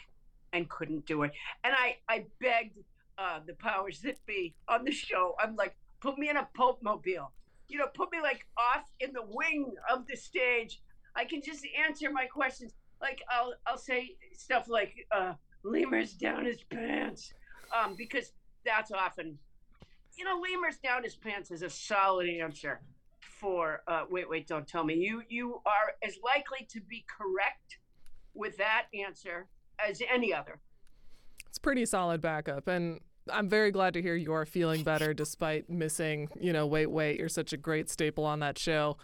and 0.53 0.69
couldn't 0.69 1.05
do 1.05 1.23
it. 1.23 1.31
And 1.63 1.73
I, 1.75 1.97
I 2.07 2.25
begged 2.39 2.77
uh, 3.17 3.39
the 3.45 3.53
powers 3.53 4.01
that 4.01 4.23
be 4.25 4.55
on 4.67 4.85
the 4.85 4.91
show. 4.91 5.35
I'm 5.39 5.55
like, 5.55 5.75
put 5.99 6.17
me 6.17 6.29
in 6.29 6.37
a 6.37 6.47
Pope 6.55 6.79
mobile. 6.81 7.31
You 7.67 7.79
know, 7.79 7.87
put 7.93 8.11
me 8.11 8.21
like 8.21 8.45
off 8.57 8.85
in 8.99 9.13
the 9.13 9.23
wing 9.27 9.73
of 9.91 10.07
the 10.07 10.15
stage. 10.15 10.81
I 11.15 11.25
can 11.25 11.41
just 11.41 11.65
answer 11.85 12.11
my 12.11 12.25
questions. 12.25 12.73
Like 13.01 13.21
I'll 13.29 13.53
I'll 13.67 13.77
say 13.77 14.15
stuff 14.33 14.67
like 14.67 14.93
uh, 15.11 15.33
"lemurs 15.63 16.13
down 16.13 16.45
his 16.45 16.63
pants," 16.63 17.31
um, 17.77 17.95
because 17.95 18.31
that's 18.65 18.91
often, 18.91 19.37
you 20.17 20.25
know, 20.25 20.39
"lemurs 20.39 20.77
down 20.77 21.03
his 21.03 21.15
pants" 21.15 21.51
is 21.51 21.61
a 21.61 21.69
solid 21.69 22.27
answer 22.27 22.81
for 23.19 23.83
uh, 23.87 24.05
"wait, 24.09 24.29
wait, 24.29 24.47
don't 24.47 24.67
tell 24.67 24.83
me." 24.83 24.95
You 24.95 25.23
you 25.29 25.61
are 25.65 25.95
as 26.03 26.17
likely 26.23 26.67
to 26.71 26.81
be 26.81 27.05
correct 27.07 27.77
with 28.33 28.57
that 28.57 28.85
answer 28.93 29.47
as 29.85 30.01
any 30.11 30.33
other. 30.33 30.59
It's 31.47 31.57
pretty 31.57 31.85
solid 31.85 32.21
backup. 32.21 32.67
And 32.67 32.99
I'm 33.31 33.49
very 33.49 33.71
glad 33.71 33.93
to 33.95 34.01
hear 34.01 34.15
you 34.15 34.33
are 34.33 34.45
feeling 34.45 34.83
better 34.83 35.13
despite 35.13 35.69
missing, 35.69 36.29
you 36.39 36.53
know, 36.53 36.65
wait, 36.67 36.87
wait. 36.87 37.19
You're 37.19 37.29
such 37.29 37.53
a 37.53 37.57
great 37.57 37.89
staple 37.89 38.25
on 38.25 38.39
that 38.39 38.57
show. 38.57 38.97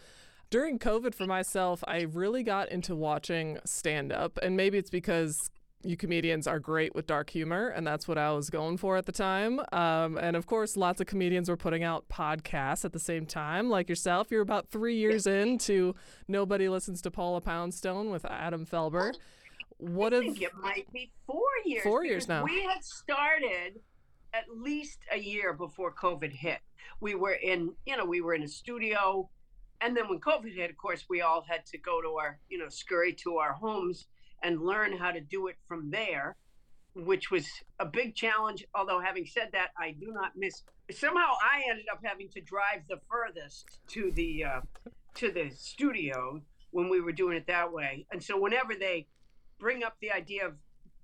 During 0.52 0.78
COVID 0.78 1.16
for 1.16 1.26
myself, 1.26 1.84
I 1.88 2.02
really 2.02 2.44
got 2.44 2.70
into 2.70 2.96
watching 2.96 3.58
stand 3.66 4.12
up. 4.12 4.38
And 4.44 4.56
maybe 4.56 4.78
it's 4.78 4.92
because 4.92 5.50
you 5.86 5.96
comedians 5.96 6.48
are 6.48 6.60
great 6.60 6.96
with 6.96 7.06
dark 7.06 7.30
humor, 7.30 7.68
and 7.68 7.86
that's 7.86 8.08
what 8.08 8.18
I 8.18 8.32
was 8.32 8.50
going 8.50 8.78
for 8.78 8.98
at 8.98 9.06
the 9.06 9.12
time. 9.12 9.62
Um, 9.72 10.18
and 10.18 10.36
of 10.36 10.46
course, 10.48 10.76
lots 10.76 11.00
of 11.00 11.08
comedians 11.08 11.50
were 11.50 11.58
putting 11.58 11.84
out 11.84 12.08
podcasts 12.10 12.84
at 12.84 12.94
the 12.94 13.00
same 13.00 13.26
time, 13.26 13.70
like 13.70 13.88
yourself. 13.88 14.28
You're 14.32 14.42
about 14.42 14.70
three 14.70 14.96
years 14.96 15.28
into 15.28 15.96
Nobody 16.28 16.68
Listens 16.68 17.02
to 17.04 17.12
Paula 17.12 17.42
Poundstone 17.42 18.10
with 18.10 18.26
Adam 18.26 18.66
Felber. 18.66 19.14
What 19.78 20.14
I 20.14 20.22
think 20.22 20.42
it 20.42 20.56
might 20.60 20.92
be 20.92 21.12
four 21.28 21.42
years. 21.66 21.84
Four 21.84 22.06
years 22.06 22.28
now. 22.28 22.44
We 22.44 22.64
had 22.64 22.84
started 22.84 23.80
at 24.34 24.46
least 24.50 25.00
a 25.12 25.18
year 25.18 25.54
before 25.54 25.94
COVID 25.94 26.32
hit. 26.32 26.60
We 27.00 27.16
were 27.16 27.34
in, 27.34 27.74
you 27.86 27.98
know, 27.98 28.06
we 28.06 28.22
were 28.22 28.34
in 28.34 28.44
a 28.44 28.48
studio, 28.48 29.30
and 29.82 29.96
then 29.96 30.08
when 30.08 30.20
COVID 30.20 30.56
hit, 30.56 30.70
of 30.70 30.78
course, 30.78 31.06
we 31.10 31.22
all 31.22 31.46
had 31.48 31.66
to 31.68 31.78
go 31.78 32.02
to 32.02 32.16
our, 32.20 32.40
you 32.50 32.58
know, 32.58 32.70
scurry 32.70 33.14
to 33.24 33.38
our 33.38 33.54
homes 33.54 34.08
and 34.44 34.62
learn 34.62 34.98
how 34.98 35.12
to 35.12 35.22
do 35.22 35.48
it 35.48 35.56
from 35.68 35.90
there, 35.92 36.36
which 36.96 37.32
was 37.32 37.48
a 37.80 37.86
big 37.86 38.16
challenge. 38.16 38.66
Although, 38.74 39.00
having 39.00 39.26
said 39.26 39.50
that, 39.54 39.70
I 39.80 39.92
do 39.92 40.12
not 40.12 40.32
miss. 40.36 40.64
Somehow, 40.92 41.34
I 41.42 41.64
ended 41.70 41.86
up 41.92 42.00
having 42.04 42.30
to 42.30 42.42
drive 42.42 42.82
the 42.90 43.00
furthest 43.10 43.80
to 43.90 44.12
the 44.12 44.44
uh, 44.44 44.62
to 45.16 45.32
the 45.32 45.50
studio 45.56 46.42
when 46.72 46.90
we 46.90 47.02
were 47.02 47.12
doing 47.12 47.38
it 47.38 47.48
that 47.48 47.72
way, 47.72 48.06
and 48.12 48.22
so 48.22 48.40
whenever 48.40 48.76
they 48.76 49.08
bring 49.60 49.84
up 49.84 49.96
the 50.02 50.12
idea 50.12 50.46
of 50.46 50.54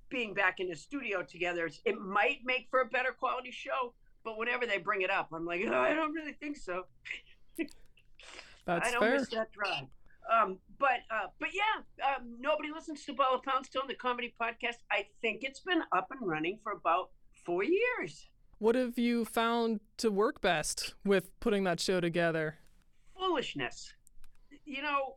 being 0.09 0.33
back 0.33 0.59
in 0.59 0.67
the 0.67 0.75
studio 0.75 1.23
together, 1.23 1.69
it 1.85 1.97
might 1.99 2.39
make 2.43 2.67
for 2.69 2.81
a 2.81 2.85
better 2.85 3.11
quality 3.11 3.51
show. 3.51 3.93
But 4.23 4.37
whenever 4.37 4.67
they 4.67 4.77
bring 4.77 5.01
it 5.01 5.09
up, 5.09 5.29
I'm 5.33 5.45
like, 5.45 5.61
oh, 5.67 5.73
I 5.73 5.93
don't 5.93 6.13
really 6.13 6.33
think 6.33 6.57
so. 6.57 6.83
that's 8.65 8.89
I 8.89 8.91
don't 8.91 8.99
fair? 8.99 9.17
miss 9.17 9.29
that 9.29 9.51
drive. 9.51 9.85
Um, 10.31 10.59
but 10.79 11.01
uh, 11.13 11.27
but 11.39 11.49
yeah, 11.53 12.15
um, 12.15 12.35
nobody 12.39 12.69
listens 12.73 13.03
to 13.05 13.13
Paula 13.13 13.41
Poundstone, 13.45 13.83
the 13.87 13.95
comedy 13.95 14.33
podcast. 14.41 14.77
I 14.89 15.05
think 15.21 15.43
it's 15.43 15.59
been 15.59 15.81
up 15.91 16.07
and 16.11 16.27
running 16.27 16.59
for 16.63 16.71
about 16.71 17.09
four 17.45 17.63
years. 17.63 18.29
What 18.59 18.75
have 18.75 18.97
you 18.97 19.25
found 19.25 19.81
to 19.97 20.09
work 20.09 20.39
best 20.39 20.93
with 21.03 21.37
putting 21.39 21.63
that 21.65 21.79
show 21.79 21.99
together? 21.99 22.59
Foolishness. 23.17 23.93
You 24.65 24.83
know, 24.83 25.15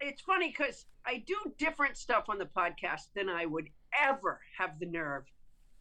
it's 0.00 0.22
funny 0.22 0.54
because 0.56 0.86
I 1.04 1.22
do 1.26 1.36
different 1.58 1.96
stuff 1.96 2.24
on 2.28 2.38
the 2.38 2.46
podcast 2.46 3.08
than 3.14 3.28
I 3.28 3.44
would 3.44 3.68
ever 4.00 4.40
have 4.56 4.78
the 4.78 4.86
nerve 4.86 5.24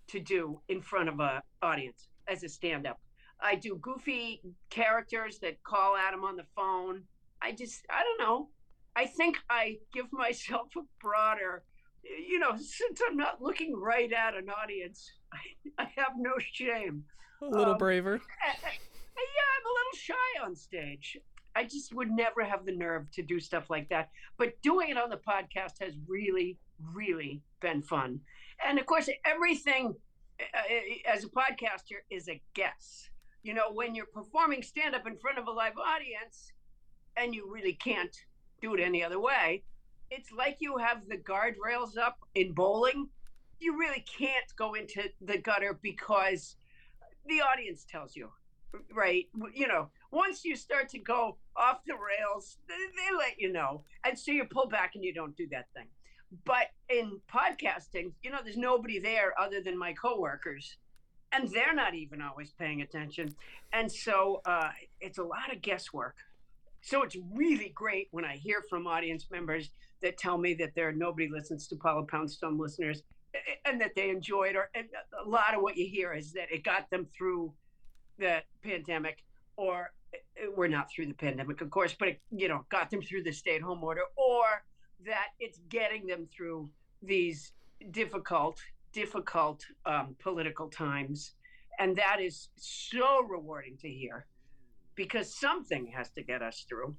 to 0.08 0.20
do 0.20 0.60
in 0.68 0.82
front 0.82 1.10
of 1.10 1.20
a 1.20 1.42
audience 1.62 2.10
as 2.28 2.44
a 2.44 2.50
stand-up. 2.50 3.00
I 3.40 3.56
do 3.56 3.78
goofy 3.82 4.42
characters 4.70 5.40
that 5.40 5.62
call 5.64 5.96
Adam 5.96 6.24
on 6.24 6.36
the 6.36 6.46
phone. 6.56 7.04
I 7.42 7.52
just, 7.52 7.86
I 7.90 8.04
don't 8.04 8.20
know. 8.20 8.50
I 8.96 9.06
think 9.06 9.38
I 9.50 9.78
give 9.94 10.06
myself 10.12 10.70
a 10.78 10.82
broader, 11.02 11.64
you 12.04 12.40
know, 12.40 12.56
since 12.58 13.02
I'm 13.08 13.18
not 13.18 13.42
looking 13.42 13.76
right 13.76 14.12
at 14.12 14.36
an 14.36 14.50
audience, 14.50 15.12
I, 15.34 15.84
I 15.84 15.92
have 15.98 16.14
no 16.18 16.34
shame. 16.40 17.04
A 17.42 17.46
little 17.46 17.74
Um, 17.74 17.78
braver. 17.78 18.16
Uh, 18.16 18.18
uh, 18.52 18.70
yeah, 18.72 19.50
I'm 19.58 19.66
a 19.66 19.70
little 19.70 19.98
shy 19.98 20.46
on 20.46 20.56
stage. 20.56 21.18
I 21.56 21.64
just 21.64 21.94
would 21.94 22.12
never 22.12 22.44
have 22.44 22.66
the 22.66 22.76
nerve 22.76 23.10
to 23.12 23.22
do 23.22 23.40
stuff 23.40 23.70
like 23.70 23.88
that. 23.90 24.10
But 24.38 24.62
doing 24.62 24.90
it 24.90 24.98
on 24.98 25.10
the 25.10 25.18
podcast 25.18 25.82
has 25.82 25.94
really, 26.08 26.58
really 26.94 27.42
been 27.62 27.82
fun. 27.82 28.20
And 28.66 28.78
of 28.80 28.86
course, 28.86 29.10
everything 29.26 29.96
uh, 30.40 31.12
as 31.14 31.24
a 31.24 31.30
podcaster 31.30 32.00
is 32.10 32.28
a 32.30 32.42
guess. 32.54 33.10
You 33.44 33.54
know, 33.54 33.72
when 33.72 33.96
you're 33.96 34.08
performing 34.08 34.64
stand 34.64 34.96
up 34.96 35.08
in 35.08 35.18
front 35.18 35.38
of 35.38 35.48
a 35.48 35.52
live 35.52 35.78
audience 35.78 36.52
and 37.16 37.34
you 37.34 37.50
really 37.50 37.74
can't 37.74 38.16
do 38.66 38.74
it 38.74 38.82
any 38.82 39.04
other 39.04 39.20
way, 39.20 39.64
it's 40.10 40.32
like 40.32 40.58
you 40.60 40.78
have 40.78 41.08
the 41.08 41.18
guardrails 41.18 41.98
up 41.98 42.18
in 42.34 42.54
bowling. 42.54 43.10
You 43.60 43.78
really 43.78 44.04
can't 44.20 44.56
go 44.58 44.74
into 44.74 45.04
the 45.22 45.38
gutter 45.38 45.78
because 45.82 46.58
the 47.28 47.42
audience 47.42 47.86
tells 47.90 48.16
you, 48.16 48.30
right? 48.94 49.28
You 49.54 49.68
know, 49.68 49.90
once 50.12 50.44
you 50.44 50.56
start 50.56 50.90
to 50.90 51.00
go 51.00 51.38
off 51.56 51.80
the 51.86 51.94
rails, 51.94 52.58
they, 52.68 53.16
let 53.18 53.40
you 53.40 53.52
know. 53.52 53.84
And 54.04 54.18
so 54.18 54.32
you 54.32 54.46
pull 54.46 54.68
back 54.68 54.96
and 54.96 55.04
you 55.04 55.14
don't 55.14 55.36
do 55.38 55.48
that 55.52 55.68
thing. 55.76 55.88
But 56.44 56.68
in 56.90 57.20
podcasting, 57.32 58.12
you 58.24 58.32
know, 58.32 58.40
there's 58.44 58.58
nobody 58.58 59.00
there 59.00 59.34
other 59.40 59.62
than 59.62 59.78
my 59.78 59.94
coworkers. 59.94 60.78
And 61.32 61.50
they're 61.50 61.74
not 61.74 61.96
even 61.96 62.22
always 62.22 62.52
paying 62.52 62.82
attention. 62.82 63.36
And 63.74 63.92
so 63.92 64.42
uh, 64.46 64.70
it's 65.02 65.18
a 65.18 65.24
lot 65.24 65.54
of 65.54 65.62
guesswork. 65.62 66.16
So 66.86 67.04
it's 67.04 67.18
really 67.34 67.72
great 67.76 68.08
when 68.12 68.26
I 68.26 68.36
hear 68.36 68.64
from 68.70 68.88
audience 68.88 69.28
members 69.32 69.72
that 70.02 70.18
tell 70.18 70.38
me 70.38 70.54
that 70.56 70.76
there 70.76 70.92
nobody 70.92 71.28
listens 71.30 71.68
to 71.68 71.76
Paula 71.76 72.06
Poundstone 72.06 72.58
listeners 72.58 73.02
and 73.66 73.82
that 73.82 73.92
they 73.96 74.10
enjoyed 74.10 74.56
or 74.56 74.70
a 74.76 75.28
lot 75.28 75.54
of 75.54 75.62
what 75.62 75.76
you 75.76 75.88
hear 75.88 76.14
is 76.14 76.32
that 76.34 76.52
it 76.52 76.64
got 76.64 76.90
them 76.90 77.06
through 77.16 77.52
the 78.18 78.42
pandemic 78.64 79.18
or 79.58 79.92
uh, 80.14 80.52
we're 80.56 80.68
not 80.68 80.90
through 80.90 81.06
the 81.06 81.14
pandemic 81.14 81.60
of 81.60 81.70
course 81.70 81.94
but 82.00 82.08
it 82.08 82.22
you 82.32 82.48
know 82.48 82.64
got 82.70 82.90
them 82.90 83.02
through 83.02 83.22
the 83.24 83.32
stay 83.34 83.58
at 83.58 83.62
home 83.62 83.84
order 83.84 84.04
or 84.16 84.46
that 85.06 85.30
it's 85.42 85.60
getting 85.68 86.08
them 86.08 86.26
through 86.34 86.70
these 87.04 87.52
difficult 87.92 88.58
difficult 88.96 89.66
um, 89.86 90.16
political 90.20 90.70
times. 90.70 91.34
And 91.78 91.98
that 91.98 92.22
is 92.22 92.48
so 92.56 93.22
rewarding 93.24 93.78
to 93.82 93.90
hear 93.90 94.26
because 94.96 95.36
something 95.36 95.88
has 95.88 96.10
to 96.12 96.24
get 96.24 96.42
us 96.42 96.66
through 96.68 96.96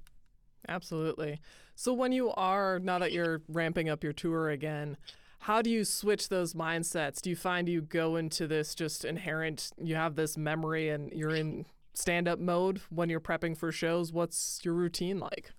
Absolutely. 0.67 1.39
So 1.75 1.93
when 1.93 2.11
you 2.11 2.31
are 2.31 2.79
now 2.79 2.99
that 2.99 3.11
you're 3.11 3.41
ramping 3.47 3.89
up 3.89 4.03
your 4.03 4.13
tour 4.13 4.49
again, 4.49 4.97
how 5.39 5.61
do 5.61 5.69
you 5.69 5.85
switch 5.85 6.29
those 6.29 6.53
mindsets? 6.53 7.21
Do 7.21 7.29
you 7.29 7.35
find 7.35 7.69
you 7.69 7.81
go 7.81 8.15
into 8.15 8.47
this 8.47 8.73
just 8.75 9.05
inherent 9.05 9.71
you 9.81 9.95
have 9.95 10.15
this 10.15 10.37
memory 10.37 10.89
and 10.89 11.11
you're 11.11 11.35
in 11.35 11.65
stand-up 11.93 12.39
mode 12.39 12.81
when 12.89 13.09
you're 13.09 13.21
prepping 13.21 13.55
for 13.55 13.71
shows? 13.71 14.11
What's 14.11 14.59
your 14.63 14.73
routine 14.73 15.19
like? 15.19 15.51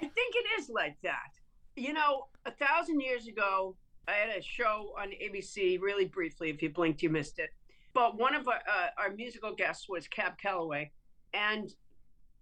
I 0.00 0.06
think 0.08 0.34
it 0.34 0.60
is 0.60 0.68
like 0.68 0.96
that. 1.02 1.30
You 1.76 1.92
know, 1.92 2.26
a 2.44 2.50
thousand 2.50 3.00
years 3.00 3.28
ago, 3.28 3.76
I 4.08 4.12
had 4.12 4.36
a 4.36 4.42
show 4.42 4.92
on 4.98 5.08
ABC 5.08 5.80
really 5.80 6.06
briefly. 6.06 6.50
If 6.50 6.60
you 6.60 6.70
blinked, 6.70 7.02
you 7.02 7.10
missed 7.10 7.38
it. 7.38 7.50
But 7.94 8.18
one 8.18 8.34
of 8.34 8.48
our, 8.48 8.54
uh, 8.54 8.88
our 8.98 9.10
musical 9.10 9.54
guests 9.54 9.88
was 9.88 10.08
Cab 10.08 10.38
Calloway. 10.38 10.90
And 11.34 11.72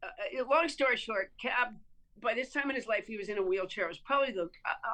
uh, 0.02 0.44
long 0.50 0.68
story 0.68 0.96
short, 0.96 1.32
Cab, 1.40 1.74
by 2.20 2.34
this 2.34 2.52
time 2.52 2.70
in 2.70 2.76
his 2.76 2.86
life, 2.86 3.06
he 3.06 3.16
was 3.16 3.28
in 3.28 3.38
a 3.38 3.42
wheelchair. 3.42 3.84
It 3.84 3.88
was 3.88 3.98
probably 3.98 4.32
the, 4.32 4.48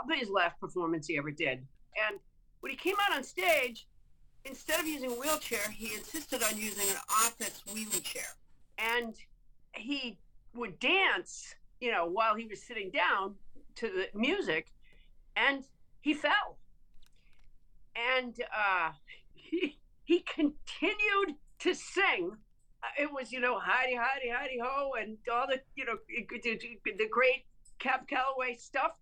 bet 0.09 0.19
his 0.19 0.31
last 0.31 0.59
performance 0.61 1.07
he 1.07 1.17
ever 1.19 1.31
did. 1.31 1.67
And 2.09 2.19
when 2.61 2.71
he 2.71 2.77
came 2.77 2.97
out 3.07 3.17
on 3.17 3.23
stage, 3.23 3.87
instead 4.45 4.81
of 4.81 4.87
using 4.87 5.11
a 5.11 5.15
wheelchair, 5.15 5.71
he 5.71 5.95
insisted 5.95 6.43
on 6.43 6.57
using 6.57 6.89
an 6.91 6.97
office 7.25 7.63
wheelie 7.73 8.03
chair. 8.03 8.27
And 8.79 9.15
he 9.73 10.19
would 10.55 10.79
dance, 10.79 11.55
you 11.81 11.91
know, 11.91 12.07
while 12.07 12.35
he 12.35 12.47
was 12.47 12.63
sitting 12.63 12.91
down 12.91 13.35
to 13.77 13.89
the 13.89 14.19
music, 14.19 14.73
and 15.37 15.65
he 16.01 16.15
fell. 16.15 16.59
And 18.15 18.35
uh, 18.55 18.91
he 19.35 19.79
he 20.05 20.21
continued 20.21 21.37
to 21.61 21.75
sing. 21.75 22.37
It 22.99 23.13
was, 23.13 23.33
you 23.33 23.41
know, 23.41 23.59
Heidi, 23.59 23.97
Heidi, 23.97 24.31
Heidi 24.31 24.59
Ho, 24.63 24.93
and 25.01 25.17
all 25.33 25.47
the, 25.47 25.61
you 25.75 25.85
know, 25.85 25.97
the 26.09 27.09
great 27.11 27.45
Cab 27.79 28.07
Calloway 28.09 28.57
stuff. 28.57 28.93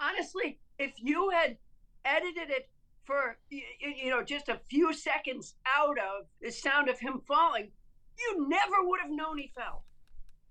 Honestly, 0.00 0.58
if 0.78 0.92
you 0.98 1.30
had 1.30 1.56
edited 2.04 2.50
it 2.50 2.68
for, 3.04 3.38
you 3.50 4.10
know, 4.10 4.22
just 4.22 4.48
a 4.48 4.60
few 4.68 4.92
seconds 4.92 5.54
out 5.66 5.98
of 5.98 6.26
the 6.40 6.50
sound 6.50 6.88
of 6.88 6.98
him 6.98 7.20
falling, 7.26 7.70
you 8.18 8.48
never 8.48 8.76
would 8.82 9.00
have 9.00 9.10
known 9.10 9.38
he 9.38 9.52
fell. 9.54 9.84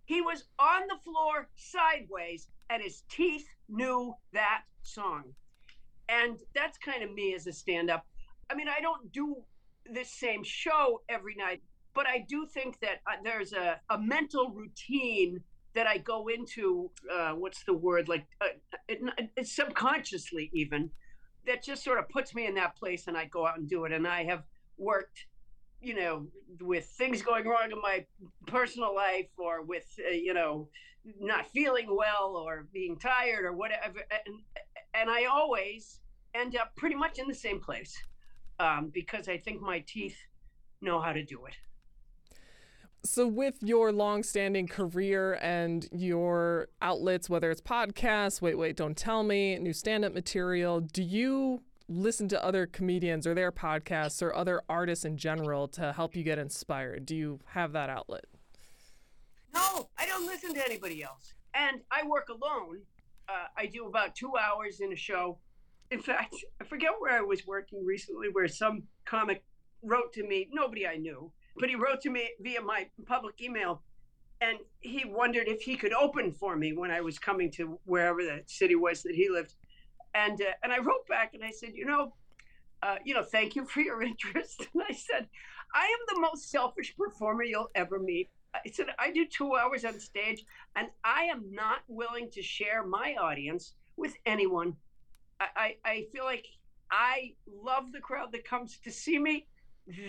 He 0.05 0.21
was 0.21 0.45
on 0.57 0.87
the 0.87 0.97
floor 1.03 1.49
sideways, 1.55 2.47
and 2.69 2.81
his 2.81 3.03
teeth 3.09 3.47
knew 3.67 4.13
that 4.33 4.63
song. 4.81 5.23
And 6.09 6.39
that's 6.55 6.77
kind 6.79 7.03
of 7.03 7.13
me 7.13 7.35
as 7.35 7.45
a 7.45 7.53
stand 7.53 7.91
up. 7.91 8.05
I 8.49 8.55
mean, 8.55 8.67
I 8.67 8.81
don't 8.81 9.11
do 9.11 9.35
this 9.85 10.11
same 10.11 10.43
show 10.43 11.01
every 11.07 11.35
night, 11.35 11.61
but 11.93 12.07
I 12.07 12.25
do 12.27 12.45
think 12.45 12.79
that 12.81 13.01
uh, 13.07 13.17
there's 13.23 13.53
a, 13.53 13.79
a 13.89 13.97
mental 13.97 14.51
routine 14.51 15.41
that 15.75 15.87
I 15.87 15.97
go 15.97 16.27
into. 16.27 16.91
Uh, 17.11 17.31
what's 17.31 17.63
the 17.63 17.73
word? 17.73 18.07
Like 18.07 18.25
uh, 18.41 18.47
it, 18.87 18.99
it, 19.35 19.47
subconsciously, 19.47 20.49
even 20.53 20.89
that 21.45 21.63
just 21.63 21.83
sort 21.83 21.99
of 21.99 22.09
puts 22.09 22.33
me 22.35 22.45
in 22.45 22.55
that 22.55 22.75
place, 22.75 23.07
and 23.07 23.17
I 23.17 23.25
go 23.25 23.45
out 23.45 23.57
and 23.57 23.69
do 23.69 23.85
it. 23.85 23.91
And 23.91 24.07
I 24.07 24.23
have 24.25 24.43
worked, 24.77 25.25
you 25.81 25.95
know, 25.95 26.27
with 26.61 26.85
things 26.85 27.21
going 27.21 27.47
wrong 27.47 27.71
in 27.71 27.81
my 27.81 28.05
personal 28.47 28.95
life, 28.95 29.29
or 29.37 29.63
with 29.63 29.87
uh, 30.07 30.11
you 30.11 30.33
know, 30.33 30.69
not 31.19 31.49
feeling 31.49 31.87
well, 31.89 32.35
or 32.35 32.67
being 32.71 32.97
tired, 32.97 33.45
or 33.45 33.53
whatever. 33.53 33.99
And, 34.11 34.35
and 34.93 35.09
I 35.09 35.25
always 35.25 35.99
end 36.35 36.55
up 36.55 36.75
pretty 36.75 36.95
much 36.95 37.17
in 37.19 37.27
the 37.27 37.33
same 37.33 37.59
place 37.59 37.95
um, 38.59 38.91
because 38.93 39.27
I 39.27 39.37
think 39.37 39.61
my 39.61 39.83
teeth 39.87 40.17
know 40.81 41.01
how 41.01 41.13
to 41.13 41.23
do 41.23 41.45
it. 41.45 41.55
So, 43.03 43.27
with 43.27 43.55
your 43.61 43.91
long-standing 43.93 44.67
career 44.67 45.39
and 45.41 45.87
your 45.91 46.67
outlets, 46.81 47.29
whether 47.29 47.49
it's 47.49 47.61
podcasts, 47.61 48.41
wait, 48.41 48.57
wait, 48.57 48.75
don't 48.75 48.97
tell 48.97 49.23
me, 49.23 49.57
new 49.57 49.71
stand-up 49.71 50.13
material, 50.13 50.81
do 50.81 51.01
you 51.01 51.61
listen 51.87 52.27
to 52.27 52.43
other 52.43 52.67
comedians 52.67 53.25
or 53.25 53.33
their 53.33 53.51
podcasts 53.51 54.21
or 54.21 54.35
other 54.35 54.61
artists 54.67 55.05
in 55.05 55.17
general 55.17 55.67
to 55.69 55.93
help 55.93 56.15
you 56.15 56.23
get 56.23 56.37
inspired? 56.37 57.05
Do 57.05 57.15
you 57.15 57.39
have 57.47 57.71
that 57.71 57.89
outlet? 57.89 58.25
No, 59.53 59.89
I 59.97 60.05
don't 60.05 60.25
listen 60.25 60.53
to 60.53 60.65
anybody 60.65 61.01
else, 61.01 61.33
and 61.53 61.81
I 61.89 62.05
work 62.05 62.27
alone. 62.29 62.81
Uh, 63.29 63.45
I 63.57 63.67
do 63.67 63.87
about 63.87 64.13
two 64.13 64.33
hours 64.37 64.81
in 64.81 64.91
a 64.91 64.95
show 64.97 65.39
in 65.91 66.01
fact, 66.01 66.35
I 66.61 66.63
forget 66.65 66.91
where 66.99 67.17
I 67.17 67.21
was 67.21 67.47
working 67.47 67.83
recently, 67.83 68.27
where 68.31 68.47
some 68.47 68.83
comic 69.05 69.43
wrote 69.81 70.13
to 70.13 70.23
me, 70.23 70.47
nobody 70.51 70.85
I 70.85 70.97
knew, 70.97 71.31
but 71.59 71.69
he 71.69 71.75
wrote 71.75 72.01
to 72.01 72.09
me 72.09 72.29
via 72.41 72.61
my 72.61 72.87
public 73.05 73.41
email. 73.41 73.81
And 74.41 74.57
he 74.79 75.03
wondered 75.05 75.47
if 75.47 75.61
he 75.61 75.75
could 75.75 75.93
open 75.93 76.31
for 76.31 76.55
me 76.55 76.71
when 76.73 76.91
I 76.91 77.01
was 77.01 77.19
coming 77.19 77.51
to 77.51 77.77
wherever 77.85 78.23
the 78.23 78.41
city 78.45 78.75
was 78.75 79.03
that 79.03 79.13
he 79.13 79.29
lived. 79.29 79.55
And, 80.13 80.41
uh, 80.41 80.53
and 80.63 80.71
I 80.71 80.77
wrote 80.77 81.05
back 81.09 81.33
and 81.33 81.43
I 81.43 81.51
said, 81.51 81.71
you 81.73 81.85
know, 81.85 82.13
uh, 82.81 82.95
you 83.03 83.13
know, 83.13 83.23
thank 83.23 83.55
you 83.55 83.65
for 83.65 83.81
your 83.81 84.01
interest. 84.11 84.67
And 84.73 84.83
I 84.89 84.93
said, 84.93 85.27
I 85.75 85.83
am 85.83 86.15
the 86.15 86.21
most 86.21 86.49
selfish 86.49 86.95
performer 86.97 87.43
you'll 87.43 87.69
ever 87.75 87.99
meet. 87.99 88.29
I 88.55 88.69
said, 88.71 88.87
I 88.97 89.11
do 89.11 89.27
two 89.27 89.55
hours 89.55 89.85
on 89.85 89.99
stage, 89.99 90.43
and 90.75 90.87
I 91.03 91.25
am 91.25 91.51
not 91.51 91.81
willing 91.87 92.31
to 92.31 92.41
share 92.41 92.83
my 92.83 93.13
audience 93.21 93.75
with 93.95 94.15
anyone 94.25 94.75
I, 95.39 95.75
I 95.85 96.05
feel 96.11 96.25
like 96.25 96.45
I 96.91 97.33
love 97.47 97.91
the 97.93 97.99
crowd 97.99 98.31
that 98.33 98.45
comes 98.45 98.79
to 98.83 98.91
see 98.91 99.19
me. 99.19 99.47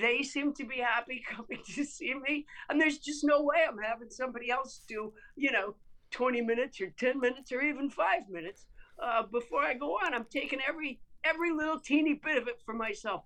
They 0.01 0.23
seem 0.23 0.53
to 0.55 0.65
be 0.65 0.79
happy 0.79 1.23
coming 1.31 1.63
to 1.75 1.85
see 1.85 2.15
me. 2.15 2.47
And 2.69 2.81
there's 2.81 2.99
just 2.99 3.25
no 3.25 3.43
way 3.43 3.65
I'm 3.67 3.79
having 3.79 4.11
somebody 4.11 4.51
else 4.51 4.83
do, 4.87 5.13
you 5.37 5.53
know, 5.53 5.75
20 6.11 6.41
minutes 6.43 6.81
or 6.81 6.91
10 6.99 7.21
minutes 7.21 7.53
or 7.53 7.63
even 7.63 7.89
five 7.89 8.29
minutes 8.29 8.67
uh, 9.03 9.23
before 9.23 9.63
I 9.63 9.75
go 9.75 9.93
on. 10.05 10.15
I'm 10.15 10.27
taking 10.31 10.61
every 10.67 11.01
every 11.23 11.53
little 11.53 11.79
teeny 11.79 12.15
bit 12.15 12.39
of 12.39 12.49
it 12.49 12.61
for 12.65 12.73
myself. 12.73 13.25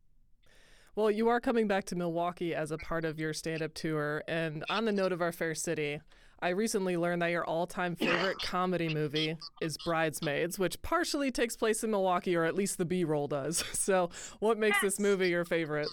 Well, 0.96 1.10
you 1.10 1.28
are 1.28 1.40
coming 1.40 1.66
back 1.66 1.84
to 1.86 1.96
Milwaukee 1.96 2.54
as 2.54 2.70
a 2.70 2.78
part 2.78 3.04
of 3.04 3.18
your 3.18 3.32
stand 3.32 3.62
up 3.62 3.74
tour. 3.74 4.22
And 4.28 4.64
on 4.68 4.84
the 4.84 4.92
note 4.92 5.12
of 5.12 5.20
our 5.20 5.32
fair 5.32 5.54
city, 5.54 6.00
I 6.40 6.50
recently 6.50 6.96
learned 6.96 7.22
that 7.22 7.30
your 7.30 7.44
all 7.44 7.66
time 7.66 7.96
favorite 7.96 8.38
comedy 8.42 8.92
movie 8.92 9.36
is 9.60 9.76
Bridesmaids, 9.84 10.58
which 10.58 10.80
partially 10.82 11.30
takes 11.30 11.56
place 11.56 11.82
in 11.82 11.90
Milwaukee, 11.90 12.36
or 12.36 12.44
at 12.44 12.54
least 12.54 12.78
the 12.78 12.84
B 12.84 13.04
roll 13.04 13.28
does. 13.28 13.62
So, 13.84 14.08
what 14.40 14.56
makes 14.56 14.76
yes. 14.76 14.94
this 14.94 15.00
movie 15.00 15.28
your 15.28 15.44
favorite? 15.44 15.88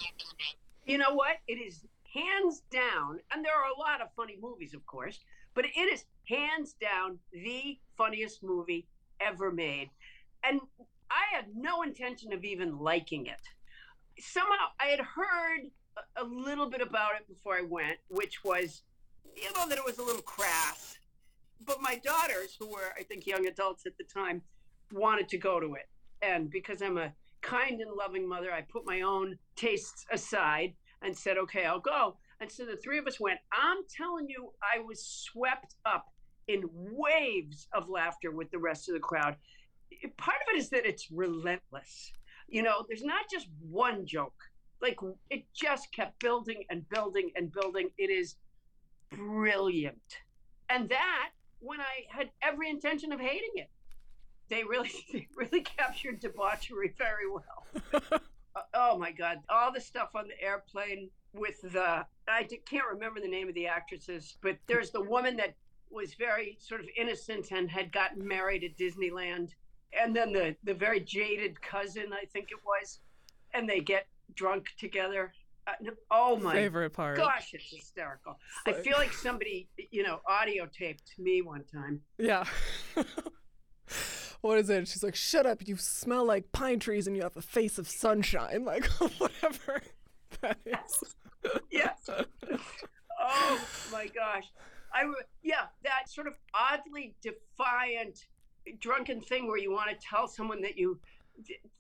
You 0.85 0.97
know 0.97 1.13
what? 1.13 1.37
It 1.47 1.55
is 1.55 1.81
hands 2.13 2.61
down, 2.71 3.19
and 3.33 3.43
there 3.43 3.53
are 3.53 3.69
a 3.75 3.79
lot 3.79 4.01
of 4.01 4.07
funny 4.15 4.37
movies, 4.41 4.73
of 4.73 4.85
course, 4.85 5.19
but 5.55 5.65
it 5.65 5.93
is 5.93 6.05
hands 6.27 6.75
down 6.79 7.19
the 7.33 7.77
funniest 7.97 8.43
movie 8.43 8.87
ever 9.19 9.51
made. 9.51 9.89
And 10.43 10.61
I 11.09 11.35
had 11.35 11.45
no 11.53 11.81
intention 11.81 12.31
of 12.31 12.45
even 12.45 12.79
liking 12.79 13.25
it. 13.25 13.41
Somehow 14.19 14.67
I 14.79 14.85
had 14.85 15.01
heard 15.01 15.69
a 16.15 16.23
little 16.23 16.69
bit 16.69 16.81
about 16.81 17.15
it 17.19 17.27
before 17.27 17.55
I 17.55 17.61
went, 17.61 17.97
which 18.09 18.43
was 18.43 18.83
you 19.35 19.51
know 19.53 19.67
that 19.67 19.77
it 19.77 19.85
was 19.85 19.97
a 19.97 20.03
little 20.03 20.21
crass. 20.21 20.97
But 21.65 21.81
my 21.81 21.99
daughters, 22.03 22.55
who 22.59 22.67
were 22.67 22.93
I 22.97 23.03
think 23.03 23.27
young 23.27 23.47
adults 23.47 23.85
at 23.85 23.97
the 23.97 24.03
time, 24.03 24.41
wanted 24.91 25.29
to 25.29 25.37
go 25.37 25.59
to 25.59 25.75
it, 25.75 25.89
and 26.21 26.49
because 26.49 26.81
I'm 26.81 26.97
a 26.97 27.13
kind 27.41 27.81
and 27.81 27.91
loving 27.91 28.27
mother, 28.27 28.51
I 28.51 28.61
put 28.61 28.85
my 28.85 29.01
own 29.01 29.37
tastes 29.55 30.05
aside 30.11 30.73
and 31.01 31.15
said, 31.15 31.37
"Okay, 31.37 31.65
I'll 31.65 31.79
go." 31.79 32.17
And 32.39 32.51
so 32.51 32.65
the 32.65 32.77
three 32.77 32.97
of 32.97 33.05
us 33.07 33.19
went. 33.19 33.39
I'm 33.51 33.83
telling 33.95 34.27
you, 34.27 34.51
I 34.61 34.79
was 34.79 35.05
swept 35.05 35.75
up 35.85 36.07
in 36.47 36.63
waves 36.71 37.67
of 37.73 37.89
laughter 37.89 38.31
with 38.31 38.49
the 38.51 38.59
rest 38.59 38.89
of 38.89 38.93
the 38.93 38.99
crowd. 38.99 39.35
Part 40.17 40.37
of 40.37 40.55
it 40.55 40.57
is 40.57 40.69
that 40.69 40.85
it's 40.85 41.11
relentless. 41.11 42.11
You 42.47 42.63
know, 42.63 42.85
there's 42.87 43.03
not 43.03 43.25
just 43.31 43.47
one 43.59 44.05
joke. 44.05 44.35
Like 44.81 44.97
it 45.29 45.45
just 45.53 45.93
kept 45.93 46.19
building 46.19 46.63
and 46.69 46.87
building 46.89 47.31
and 47.35 47.51
building. 47.51 47.89
It 47.97 48.09
is 48.09 48.35
brilliant. 49.15 50.17
And 50.69 50.89
that 50.89 51.29
when 51.61 51.79
I 51.79 52.05
had 52.09 52.29
every 52.41 52.69
intention 52.69 53.11
of 53.11 53.19
hating 53.19 53.51
it. 53.55 53.69
They 54.49 54.63
really, 54.63 54.91
they 55.13 55.27
really 55.35 55.61
captured 55.61 56.19
debauchery 56.19 56.93
very 56.97 57.29
well. 57.29 57.91
uh, 58.55 58.61
oh 58.73 58.97
my 58.97 59.11
God! 59.11 59.37
All 59.49 59.71
the 59.71 59.79
stuff 59.79 60.09
on 60.15 60.27
the 60.27 60.43
airplane 60.43 61.09
with 61.33 61.61
the 61.61 62.05
I 62.27 62.43
can't 62.65 62.85
remember 62.91 63.21
the 63.21 63.27
name 63.27 63.47
of 63.47 63.55
the 63.55 63.67
actresses, 63.67 64.37
but 64.41 64.57
there's 64.67 64.91
the 64.91 65.01
woman 65.01 65.37
that 65.37 65.55
was 65.89 66.13
very 66.15 66.57
sort 66.59 66.81
of 66.81 66.87
innocent 66.97 67.51
and 67.51 67.69
had 67.69 67.91
gotten 67.91 68.25
married 68.27 68.63
at 68.63 68.77
Disneyland, 68.77 69.51
and 69.97 70.15
then 70.15 70.33
the 70.33 70.55
the 70.63 70.73
very 70.73 70.99
jaded 70.99 71.61
cousin, 71.61 72.11
I 72.13 72.25
think 72.25 72.51
it 72.51 72.59
was, 72.65 72.99
and 73.53 73.69
they 73.69 73.79
get 73.79 74.07
drunk 74.35 74.67
together. 74.77 75.31
Uh, 75.67 75.91
oh 76.09 76.37
my 76.37 76.53
favorite 76.53 76.91
part. 76.91 77.17
Gosh, 77.17 77.53
it's 77.53 77.69
hysterical. 77.69 78.39
I 78.65 78.73
feel 78.73 78.97
like 78.97 79.13
somebody, 79.13 79.67
you 79.91 80.03
know, 80.03 80.21
audio 80.27 80.67
taped 80.67 81.13
me 81.19 81.41
one 81.41 81.63
time. 81.63 82.01
Yeah. 82.17 82.45
what 84.41 84.57
is 84.57 84.69
it? 84.69 84.87
She's 84.87 85.03
like, 85.03 85.15
"Shut 85.15 85.45
up! 85.45 85.67
You 85.67 85.77
smell 85.77 86.25
like 86.25 86.51
pine 86.51 86.79
trees, 86.79 87.07
and 87.07 87.15
you 87.15 87.21
have 87.23 87.37
a 87.37 87.41
face 87.41 87.77
of 87.77 87.87
sunshine." 87.87 88.65
Like 88.71 88.85
whatever 89.17 89.81
that 90.41 90.57
is. 90.65 91.15
yes. 91.69 92.09
Oh 93.19 93.61
my 93.91 94.07
gosh. 94.07 94.45
I 94.93 95.11
yeah, 95.43 95.67
that 95.83 96.09
sort 96.09 96.27
of 96.27 96.33
oddly 96.53 97.15
defiant, 97.21 98.25
drunken 98.79 99.21
thing 99.21 99.47
where 99.47 99.57
you 99.57 99.71
want 99.71 99.89
to 99.89 99.95
tell 99.95 100.27
someone 100.27 100.61
that 100.61 100.77
you 100.77 100.99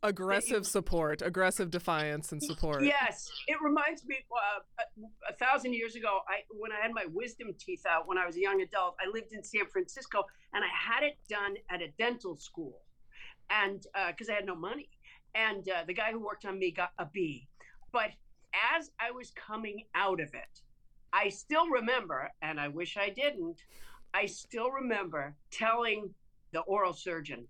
aggressive 0.03 0.65
support, 0.65 1.21
aggressive 1.21 1.69
defiance 1.69 2.31
and 2.31 2.41
support. 2.41 2.83
Yes, 2.83 3.29
it 3.47 3.57
reminds 3.61 4.05
me 4.05 4.17
uh, 4.31 4.83
a, 4.83 5.31
a, 5.31 5.35
thousand 5.35 5.73
years 5.73 5.95
ago. 5.95 6.19
I 6.27 6.41
when 6.51 6.71
I 6.71 6.81
had 6.81 6.93
my 6.93 7.05
wisdom 7.11 7.49
teeth 7.59 7.83
out 7.89 8.07
when 8.07 8.17
I 8.17 8.25
was 8.25 8.35
a 8.35 8.41
young 8.41 8.61
adult. 8.61 8.95
I 8.99 9.09
lived 9.11 9.33
in 9.33 9.43
San 9.43 9.65
Francisco 9.67 10.23
and 10.53 10.63
I 10.63 10.67
had 10.67 11.03
it 11.03 11.17
done 11.29 11.55
at 11.69 11.81
a 11.81 11.89
dental 11.97 12.37
school, 12.37 12.81
and 13.49 13.85
because 14.07 14.29
uh, 14.29 14.33
I 14.33 14.35
had 14.35 14.45
no 14.45 14.55
money, 14.55 14.89
and 15.35 15.67
uh, 15.69 15.83
the 15.85 15.93
guy 15.93 16.11
who 16.11 16.19
worked 16.19 16.45
on 16.45 16.59
me 16.59 16.71
got 16.71 16.91
a 16.97 17.05
B. 17.05 17.47
But 17.91 18.11
as 18.75 18.91
I 18.99 19.11
was 19.11 19.31
coming 19.31 19.85
out 19.95 20.21
of 20.21 20.33
it, 20.33 20.61
I 21.13 21.29
still 21.29 21.67
remember, 21.69 22.31
and 22.41 22.59
I 22.59 22.67
wish 22.69 22.97
I 22.97 23.09
didn't, 23.09 23.61
I 24.13 24.25
still 24.25 24.71
remember 24.71 25.35
telling 25.51 26.13
the 26.53 26.61
oral 26.61 26.93
surgeon 26.93 27.47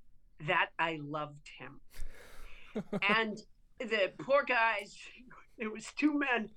that 0.47 0.69
I 0.80 0.99
loved 1.01 1.49
him. 1.58 1.80
and 3.08 3.41
the 3.80 4.12
poor 4.19 4.43
guys, 4.43 4.97
it 5.58 5.71
was 5.71 5.88
two 5.97 6.17
men, 6.17 6.49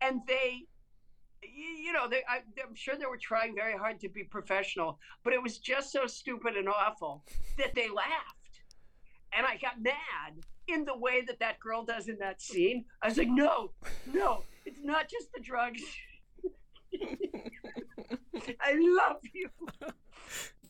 and 0.00 0.20
they, 0.26 0.62
you 1.42 1.92
know, 1.92 2.08
they, 2.08 2.22
I, 2.28 2.38
I'm 2.66 2.74
sure 2.74 2.96
they 2.96 3.06
were 3.06 3.18
trying 3.20 3.54
very 3.54 3.76
hard 3.76 4.00
to 4.00 4.08
be 4.08 4.24
professional, 4.24 4.98
but 5.24 5.32
it 5.32 5.42
was 5.42 5.58
just 5.58 5.92
so 5.92 6.06
stupid 6.06 6.56
and 6.56 6.68
awful 6.68 7.24
that 7.58 7.74
they 7.74 7.88
laughed. 7.88 8.62
And 9.34 9.46
I 9.46 9.56
got 9.56 9.80
mad 9.80 10.44
in 10.68 10.84
the 10.84 10.96
way 10.96 11.22
that 11.26 11.40
that 11.40 11.58
girl 11.58 11.84
does 11.84 12.08
in 12.08 12.18
that 12.18 12.42
scene. 12.42 12.84
I 13.02 13.08
was 13.08 13.18
like, 13.18 13.28
no, 13.28 13.72
no, 14.12 14.44
it's 14.64 14.80
not 14.82 15.08
just 15.08 15.32
the 15.32 15.40
drugs. 15.40 15.82
I 18.60 18.74
love 18.74 19.20
you. 19.32 19.48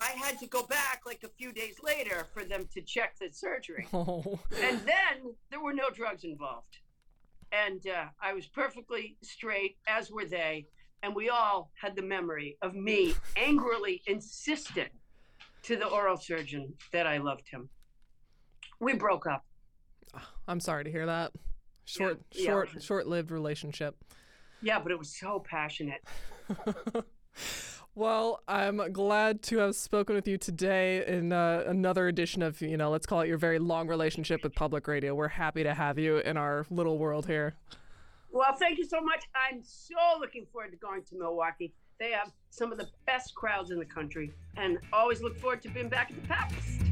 I 0.01 0.11
had 0.11 0.39
to 0.41 0.47
go 0.47 0.65
back 0.65 1.03
like 1.07 1.23
a 1.25 1.29
few 1.29 1.53
days 1.53 1.77
later 1.83 2.27
for 2.35 2.45
them 2.45 2.69
to 2.75 2.81
check 2.83 3.17
the 3.19 3.29
surgery. 3.33 3.87
Oh. 3.95 4.41
And 4.63 4.81
then 4.81 5.35
there 5.51 5.61
were 5.61 5.73
no 5.73 5.91
drugs 5.95 6.25
involved. 6.25 6.79
And 7.53 7.87
uh, 7.87 8.07
I 8.21 8.33
was 8.33 8.47
perfectly 8.47 9.17
straight, 9.23 9.77
as 9.87 10.11
were 10.11 10.25
they. 10.25 10.67
And 11.03 11.15
we 11.15 11.29
all 11.29 11.71
had 11.81 11.95
the 11.95 12.03
memory 12.03 12.57
of 12.63 12.75
me 12.75 13.15
angrily 13.37 14.03
insisting 14.07 14.89
to 15.65 15.77
the 15.77 15.87
oral 15.87 16.17
surgeon 16.17 16.73
that 16.93 17.07
I 17.07 17.19
loved 17.19 17.49
him. 17.49 17.69
We 18.81 18.95
broke 18.95 19.27
up. 19.27 19.45
I'm 20.49 20.61
sorry 20.61 20.85
to 20.85 20.91
hear 20.91 21.07
that. 21.07 21.33
Short, 21.85 22.21
yeah, 22.33 22.47
short, 22.47 22.69
yeah. 22.75 22.81
short-lived 22.81 23.31
relationship. 23.31 23.97
Yeah, 24.63 24.79
but 24.79 24.93
it 24.93 24.99
was 24.99 25.09
so 25.11 25.41
passionate. 25.41 26.03
well, 27.95 28.41
I'm 28.47 28.93
glad 28.93 29.43
to 29.45 29.59
have 29.59 29.75
spoken 29.75 30.15
with 30.15 30.29
you 30.29 30.39
today 30.39 31.05
in 31.07 31.33
uh, 31.33 31.65
another 31.67 32.07
edition 32.07 32.43
of, 32.43 32.61
you 32.61 32.77
know, 32.77 32.91
let's 32.91 33.07
call 33.07 33.23
it 33.23 33.29
your 33.29 33.39
very 33.39 33.59
long 33.59 33.89
relationship 33.89 34.43
with 34.45 34.55
public 34.55 34.87
radio. 34.87 35.15
We're 35.15 35.29
happy 35.29 35.65
to 35.65 35.75
have 35.75 35.99
you 35.99 36.19
in 36.19 36.37
our 36.37 36.65
little 36.71 36.99
world 36.99 37.27
here. 37.27 37.55
Well, 38.31 38.55
thank 38.59 38.79
you 38.79 38.85
so 38.85 39.01
much. 39.01 39.25
I'm 39.35 39.63
so 39.63 39.95
looking 40.21 40.47
forward 40.53 40.71
to 40.71 40.77
going 40.77 41.03
to 41.05 41.17
Milwaukee. 41.17 41.75
They 41.99 42.13
have 42.13 42.33
some 42.51 42.73
of 42.73 42.79
the 42.79 42.89
best 43.07 43.35
crowds 43.35 43.71
in 43.71 43.79
the 43.79 43.85
country, 43.85 44.33
and 44.57 44.79
always 44.93 45.21
look 45.21 45.39
forward 45.39 45.63
to 45.63 45.69
being 45.69 45.89
back 45.89 46.11
at 46.11 46.21
the 46.21 46.27
Pabst. 46.27 46.92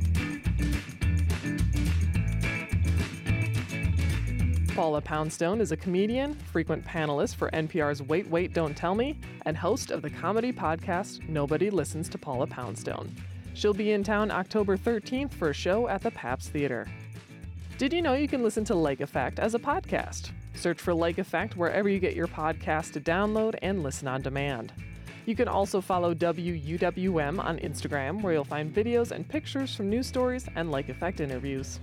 Paula 4.81 5.03
Poundstone 5.03 5.61
is 5.61 5.73
a 5.73 5.77
comedian, 5.77 6.33
frequent 6.33 6.83
panelist 6.87 7.35
for 7.35 7.51
NPR's 7.51 8.03
Wait, 8.03 8.27
Wait, 8.31 8.55
Don't 8.55 8.75
Tell 8.75 8.95
Me, 8.95 9.21
and 9.45 9.55
host 9.55 9.91
of 9.91 10.01
the 10.01 10.09
comedy 10.09 10.55
podcast 10.55 11.29
Nobody 11.29 11.69
Listens 11.69 12.09
to 12.09 12.17
Paula 12.17 12.47
Poundstone. 12.47 13.15
She'll 13.53 13.75
be 13.75 13.93
in 13.93 14.03
town 14.03 14.31
October 14.31 14.79
13th 14.79 15.35
for 15.35 15.51
a 15.51 15.53
show 15.53 15.87
at 15.89 16.01
the 16.01 16.11
Pabst 16.13 16.49
Theater. 16.49 16.89
Did 17.77 17.93
you 17.93 18.01
know 18.01 18.15
you 18.15 18.27
can 18.27 18.43
listen 18.43 18.65
to 18.65 18.75
Lake 18.75 19.03
Effect 19.03 19.39
as 19.39 19.55
a 19.55 19.59
podcast? 19.59 20.31
Search 20.55 20.81
for 20.81 20.95
Lake 20.95 21.19
Effect 21.19 21.59
wherever 21.59 21.91
you 21.91 21.99
get 21.99 22.17
your 22.17 22.29
podcast 22.29 22.95
to 22.95 23.03
download 23.03 23.57
and 23.61 23.83
listen 23.83 24.09
on 24.09 24.23
demand. 24.23 24.73
You 25.27 25.37
can 25.37 25.47
also 25.47 25.83
follow 25.83 26.15
WUWM 26.15 27.39
on 27.39 27.59
Instagram, 27.59 28.23
where 28.23 28.33
you'll 28.33 28.45
find 28.45 28.75
videos 28.75 29.11
and 29.11 29.29
pictures 29.29 29.77
from 29.77 29.91
news 29.91 30.07
stories 30.07 30.49
and 30.57 30.71
Lake 30.71 30.89
Effect 30.89 31.21
interviews. 31.21 31.81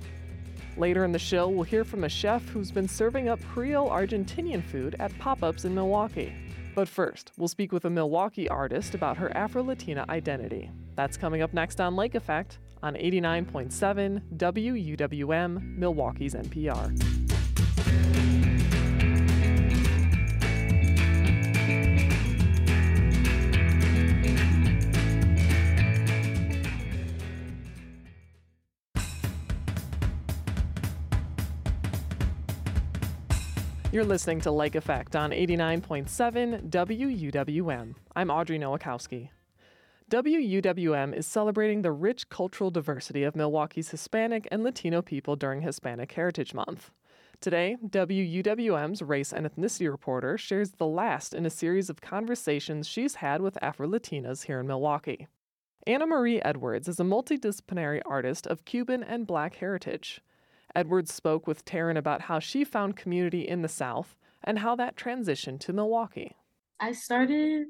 Later 0.78 1.04
in 1.06 1.12
the 1.12 1.18
show, 1.20 1.50
we'll 1.50 1.64
hear 1.64 1.84
from 1.84 2.04
a 2.04 2.10
chef 2.10 2.48
who's 2.50 2.72
been 2.72 2.88
serving 2.88 3.30
up 3.30 3.44
Creole 3.46 3.90
Argentinian 3.90 4.64
food 4.64 4.96
at 5.00 5.18
pop 5.18 5.42
ups 5.42 5.66
in 5.66 5.74
Milwaukee. 5.74 6.32
But 6.76 6.88
first, 6.88 7.32
we'll 7.36 7.48
speak 7.48 7.72
with 7.72 7.86
a 7.86 7.90
Milwaukee 7.90 8.48
artist 8.48 8.94
about 8.94 9.18
her 9.18 9.36
Afro 9.36 9.64
Latina 9.64 10.06
identity. 10.10 10.70
That's 10.96 11.18
coming 11.18 11.42
up 11.42 11.52
next 11.52 11.82
on 11.82 11.96
Lake 11.96 12.14
Effect 12.14 12.60
on 12.84 12.94
89.7 12.94 14.22
WUWM, 14.38 15.78
Milwaukee's 15.78 16.36
NPR. 16.36 17.37
You're 33.90 34.04
listening 34.04 34.42
to 34.42 34.52
Lake 34.52 34.76
Effect 34.76 35.16
on 35.16 35.32
89.7 35.32 36.70
WUWM. 36.70 37.96
I'm 38.18 38.30
Audrey 38.30 38.60
Nowakowski. 38.60 39.30
WUWM 40.12 41.16
is 41.16 41.26
celebrating 41.26 41.82
the 41.82 41.94
rich 41.94 42.28
cultural 42.28 42.70
diversity 42.70 43.24
of 43.24 43.38
Milwaukee's 43.38 43.92
Hispanic 43.92 44.46
and 44.52 44.62
Latino 44.62 45.02
people 45.02 45.38
during 45.38 45.62
Hispanic 45.62 46.12
Heritage 46.12 46.54
Month. 46.54 46.92
Today, 47.40 47.78
WUWM's 47.82 49.02
race 49.02 49.32
and 49.32 49.46
ethnicity 49.46 49.90
reporter 49.90 50.38
shares 50.38 50.72
the 50.72 50.86
last 50.86 51.34
in 51.34 51.46
a 51.46 51.50
series 51.50 51.90
of 51.90 52.02
conversations 52.02 52.90
she's 52.90 53.16
had 53.16 53.42
with 53.42 53.58
Afro 53.62 53.88
Latinas 53.88 54.48
here 54.48 54.60
in 54.60 54.68
Milwaukee. 54.68 55.28
Anna 55.88 56.06
Marie 56.06 56.42
Edwards 56.42 56.90
is 56.90 57.00
a 57.00 57.04
multidisciplinary 57.04 58.02
artist 58.06 58.48
of 58.48 58.66
Cuban 58.66 59.02
and 59.02 59.26
Black 59.26 59.56
heritage. 59.56 60.22
Edwards 60.78 61.12
spoke 61.12 61.48
with 61.48 61.66
Teran 61.66 61.98
about 61.98 62.22
how 62.22 62.38
she 62.38 62.64
found 62.64 62.96
community 62.96 63.48
in 63.48 63.64
the 63.64 63.68
South 63.68 64.16
and 64.44 64.60
how 64.60 64.76
that 64.76 64.96
transitioned 64.96 65.60
to 65.62 65.74
Milwaukee. 65.74 66.36
I 66.80 66.92
started 66.92 67.66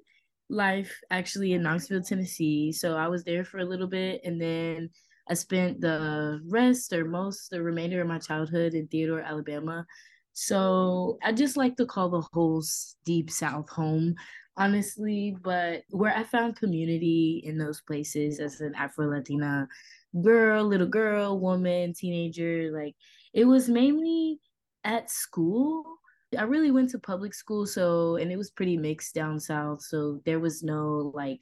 life 0.49 0.93
actually 1.09 1.53
in 1.53 1.63
Knoxville, 1.63 2.03
Tennessee. 2.03 2.73
So 2.73 2.97
I 2.97 3.07
was 3.07 3.23
there 3.23 3.45
for 3.45 3.59
a 3.59 3.65
little 3.65 3.87
bit 3.87 4.19
and 4.25 4.41
then 4.41 4.89
I 5.29 5.35
spent 5.35 5.79
the 5.79 6.41
rest 6.49 6.91
or 6.91 7.05
most 7.05 7.49
the 7.49 7.63
remainder 7.63 8.01
of 8.01 8.09
my 8.09 8.19
childhood 8.19 8.73
in 8.73 8.87
Theodore, 8.87 9.21
Alabama. 9.21 9.85
So 10.33 11.17
I 11.23 11.31
just 11.31 11.55
like 11.55 11.77
to 11.77 11.85
call 11.85 12.09
the 12.09 12.27
whole 12.33 12.61
deep 13.05 13.31
South 13.31 13.69
home, 13.69 14.15
honestly. 14.57 15.35
But 15.41 15.83
where 15.89 16.15
I 16.15 16.23
found 16.23 16.55
community 16.55 17.41
in 17.45 17.57
those 17.57 17.81
places 17.81 18.39
as 18.39 18.61
an 18.61 18.75
Afro 18.75 19.09
Latina 19.09 19.67
girl, 20.21 20.65
little 20.65 20.87
girl, 20.87 21.39
woman, 21.39 21.93
teenager. 21.93 22.71
Like 22.73 22.95
it 23.33 23.45
was 23.45 23.69
mainly 23.69 24.39
at 24.83 25.09
school. 25.09 25.83
I 26.37 26.43
really 26.43 26.71
went 26.71 26.89
to 26.91 26.99
public 26.99 27.33
school, 27.33 27.65
so 27.65 28.17
and 28.17 28.31
it 28.31 28.37
was 28.37 28.51
pretty 28.51 28.77
mixed 28.77 29.15
down 29.15 29.39
south. 29.39 29.81
So 29.81 30.21
there 30.25 30.39
was 30.39 30.63
no 30.63 31.11
like 31.15 31.41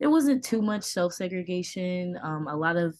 there 0.00 0.10
wasn't 0.10 0.44
too 0.44 0.60
much 0.62 0.82
self 0.82 1.12
segregation. 1.14 2.18
Um, 2.22 2.46
a 2.48 2.56
lot 2.56 2.76
of 2.76 2.96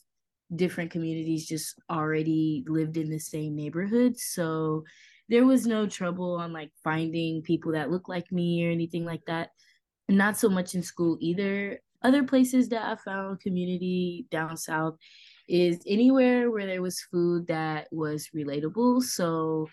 different 0.54 0.90
communities 0.90 1.46
just 1.46 1.74
already 1.90 2.64
lived 2.68 2.96
in 2.96 3.10
the 3.10 3.18
same 3.18 3.54
neighborhood. 3.56 4.18
So 4.18 4.84
there 5.28 5.44
was 5.44 5.66
no 5.66 5.86
trouble 5.86 6.36
on 6.36 6.52
like 6.52 6.70
finding 6.84 7.42
people 7.42 7.72
that 7.72 7.90
look 7.90 8.08
like 8.08 8.30
me 8.30 8.66
or 8.66 8.70
anything 8.70 9.04
like 9.04 9.24
that. 9.26 9.50
Not 10.08 10.36
so 10.36 10.48
much 10.48 10.74
in 10.74 10.82
school 10.82 11.16
either 11.20 11.80
other 12.02 12.22
places 12.22 12.68
that 12.68 12.84
I 12.84 12.96
found 12.96 13.40
community 13.40 14.26
down 14.30 14.56
south 14.56 14.96
is 15.48 15.80
anywhere 15.86 16.50
where 16.50 16.66
there 16.66 16.82
was 16.82 17.00
food 17.10 17.48
that 17.48 17.88
was 17.90 18.28
relatable. 18.34 19.02
So 19.02 19.68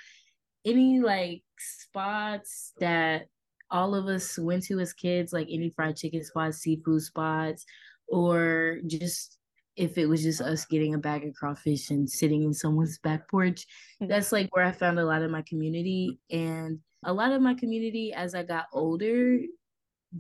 any 0.65 0.99
like 0.99 1.43
spots 1.57 2.73
that 2.79 3.27
all 3.69 3.95
of 3.95 4.07
us 4.07 4.37
went 4.37 4.63
to 4.65 4.79
as 4.79 4.93
kids, 4.93 5.33
like 5.33 5.47
any 5.51 5.69
fried 5.69 5.95
chicken 5.95 6.23
spots, 6.23 6.59
seafood 6.59 7.01
spots, 7.01 7.65
or 8.07 8.79
just 8.87 9.37
if 9.75 9.97
it 9.97 10.07
was 10.07 10.23
just 10.23 10.41
us 10.41 10.65
getting 10.65 10.93
a 10.93 10.99
bag 10.99 11.25
of 11.25 11.33
crawfish 11.33 11.89
and 11.89 12.09
sitting 12.09 12.43
in 12.43 12.53
someone's 12.53 12.99
back 12.99 13.29
porch. 13.29 13.65
Hmm. 13.99 14.07
That's 14.07 14.31
like 14.31 14.55
where 14.55 14.65
I 14.65 14.71
found 14.71 14.99
a 14.99 15.05
lot 15.05 15.21
of 15.21 15.31
my 15.31 15.43
community. 15.43 16.19
And 16.31 16.79
a 17.05 17.13
lot 17.13 17.31
of 17.31 17.41
my 17.41 17.53
community 17.53 18.13
as 18.13 18.35
I 18.35 18.43
got 18.43 18.65
older 18.71 19.39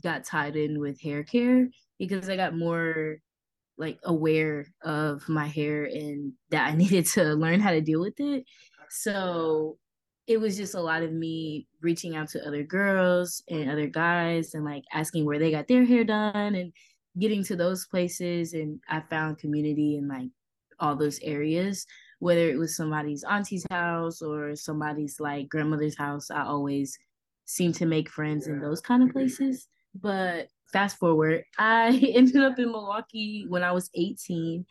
got 0.01 0.23
tied 0.23 0.55
in 0.55 0.79
with 0.79 0.99
hair 0.99 1.23
care 1.23 1.69
because 1.99 2.29
I 2.29 2.35
got 2.35 2.57
more 2.57 3.17
like 3.77 3.99
aware 4.03 4.67
of 4.83 5.27
my 5.29 5.47
hair 5.47 5.85
and 5.85 6.33
that 6.49 6.67
I 6.67 6.75
needed 6.75 7.05
to 7.07 7.33
learn 7.33 7.59
how 7.59 7.71
to 7.71 7.81
deal 7.81 8.01
with 8.01 8.19
it. 8.19 8.45
So 8.89 9.77
it 10.25 10.39
was 10.39 10.55
just 10.55 10.75
a 10.75 10.81
lot 10.81 11.03
of 11.03 11.11
me 11.11 11.67
reaching 11.81 12.15
out 12.15 12.29
to 12.29 12.45
other 12.47 12.63
girls 12.63 13.43
and 13.49 13.69
other 13.69 13.87
guys 13.87 14.53
and 14.53 14.63
like 14.63 14.83
asking 14.93 15.25
where 15.25 15.39
they 15.39 15.51
got 15.51 15.67
their 15.67 15.83
hair 15.83 16.03
done 16.03 16.55
and 16.55 16.71
getting 17.19 17.43
to 17.45 17.55
those 17.55 17.85
places 17.87 18.53
and 18.53 18.79
I 18.89 19.01
found 19.09 19.37
community 19.37 19.97
in 19.97 20.07
like 20.07 20.29
all 20.79 20.95
those 20.95 21.19
areas 21.21 21.85
whether 22.19 22.49
it 22.49 22.57
was 22.57 22.75
somebody's 22.75 23.23
auntie's 23.23 23.65
house 23.69 24.21
or 24.21 24.55
somebody's 24.55 25.19
like 25.19 25.49
grandmother's 25.49 25.97
house 25.97 26.31
I 26.31 26.43
always 26.43 26.97
seem 27.45 27.73
to 27.73 27.85
make 27.85 28.09
friends 28.09 28.47
in 28.47 28.59
those 28.59 28.81
kind 28.81 29.03
of 29.03 29.09
places 29.09 29.67
but 29.95 30.47
fast 30.73 30.97
forward, 30.97 31.43
I 31.57 31.89
ended 32.13 32.43
up 32.43 32.59
in 32.59 32.71
Milwaukee 32.71 33.45
when 33.47 33.63
I 33.63 33.71
was 33.71 33.89
18. 33.95 34.65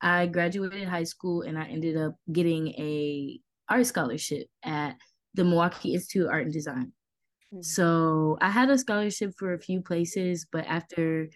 I 0.00 0.26
graduated 0.26 0.88
high 0.88 1.04
school 1.04 1.42
and 1.42 1.58
I 1.58 1.64
ended 1.64 1.96
up 1.96 2.14
getting 2.32 2.68
a 2.68 3.40
art 3.68 3.84
scholarship 3.84 4.46
at 4.64 4.96
the 5.34 5.44
Milwaukee 5.44 5.94
Institute 5.94 6.24
of 6.24 6.30
Art 6.30 6.44
and 6.44 6.52
Design. 6.52 6.92
Mm-hmm. 7.52 7.62
So 7.62 8.38
I 8.40 8.48
had 8.48 8.70
a 8.70 8.78
scholarship 8.78 9.32
for 9.36 9.52
a 9.52 9.60
few 9.60 9.82
places, 9.82 10.46
but 10.50 10.64
after 10.66 11.28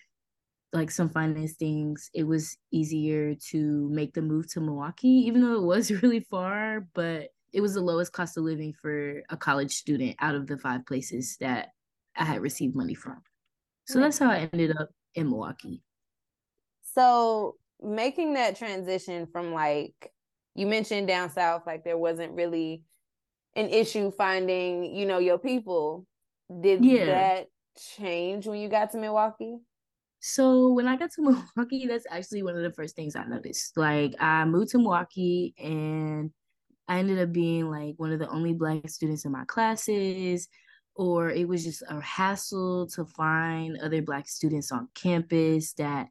like 0.72 0.90
some 0.90 1.08
finance 1.08 1.52
things, 1.52 2.10
it 2.14 2.24
was 2.24 2.56
easier 2.70 3.34
to 3.50 3.88
make 3.90 4.14
the 4.14 4.22
move 4.22 4.50
to 4.52 4.60
Milwaukee, 4.60 5.08
even 5.08 5.42
though 5.42 5.54
it 5.54 5.62
was 5.62 5.90
really 6.02 6.20
far, 6.20 6.86
but 6.94 7.28
it 7.52 7.60
was 7.60 7.74
the 7.74 7.80
lowest 7.80 8.12
cost 8.12 8.36
of 8.38 8.44
living 8.44 8.72
for 8.72 9.22
a 9.28 9.36
college 9.36 9.72
student 9.72 10.16
out 10.20 10.34
of 10.34 10.46
the 10.46 10.56
five 10.56 10.86
places 10.86 11.36
that 11.40 11.68
I 12.16 12.24
had 12.24 12.40
received 12.40 12.74
money 12.74 12.94
from. 12.94 13.20
So 13.86 14.00
that's 14.00 14.18
how 14.18 14.30
I 14.30 14.48
ended 14.52 14.76
up 14.78 14.88
in 15.14 15.28
Milwaukee. 15.28 15.82
So 16.94 17.56
making 17.82 18.34
that 18.34 18.56
transition 18.56 19.26
from 19.26 19.52
like 19.52 20.12
you 20.54 20.66
mentioned 20.66 21.08
down 21.08 21.30
south, 21.30 21.62
like 21.66 21.84
there 21.84 21.98
wasn't 21.98 22.32
really 22.32 22.84
an 23.56 23.68
issue 23.68 24.10
finding, 24.10 24.94
you 24.94 25.06
know, 25.06 25.18
your 25.18 25.38
people. 25.38 26.06
Did 26.60 26.84
yeah. 26.84 27.06
that 27.06 27.46
change 27.96 28.46
when 28.46 28.60
you 28.60 28.68
got 28.68 28.92
to 28.92 28.98
Milwaukee? 28.98 29.58
So 30.22 30.72
when 30.72 30.86
I 30.86 30.96
got 30.96 31.10
to 31.12 31.22
Milwaukee, 31.56 31.86
that's 31.86 32.06
actually 32.08 32.42
one 32.42 32.56
of 32.56 32.62
the 32.62 32.72
first 32.72 32.96
things 32.96 33.16
I 33.16 33.24
noticed. 33.24 33.76
Like 33.76 34.14
I 34.20 34.44
moved 34.44 34.70
to 34.70 34.78
Milwaukee 34.78 35.54
and 35.58 36.30
I 36.88 36.98
ended 36.98 37.18
up 37.18 37.32
being 37.32 37.68
like 37.70 37.94
one 37.96 38.12
of 38.12 38.18
the 38.18 38.28
only 38.28 38.54
black 38.54 38.88
students 38.88 39.24
in 39.24 39.32
my 39.32 39.44
classes 39.44 40.48
or 40.94 41.30
it 41.30 41.48
was 41.48 41.64
just 41.64 41.82
a 41.88 42.00
hassle 42.00 42.86
to 42.86 43.04
find 43.04 43.78
other 43.80 44.02
black 44.02 44.28
students 44.28 44.72
on 44.72 44.88
campus 44.94 45.72
that 45.74 46.08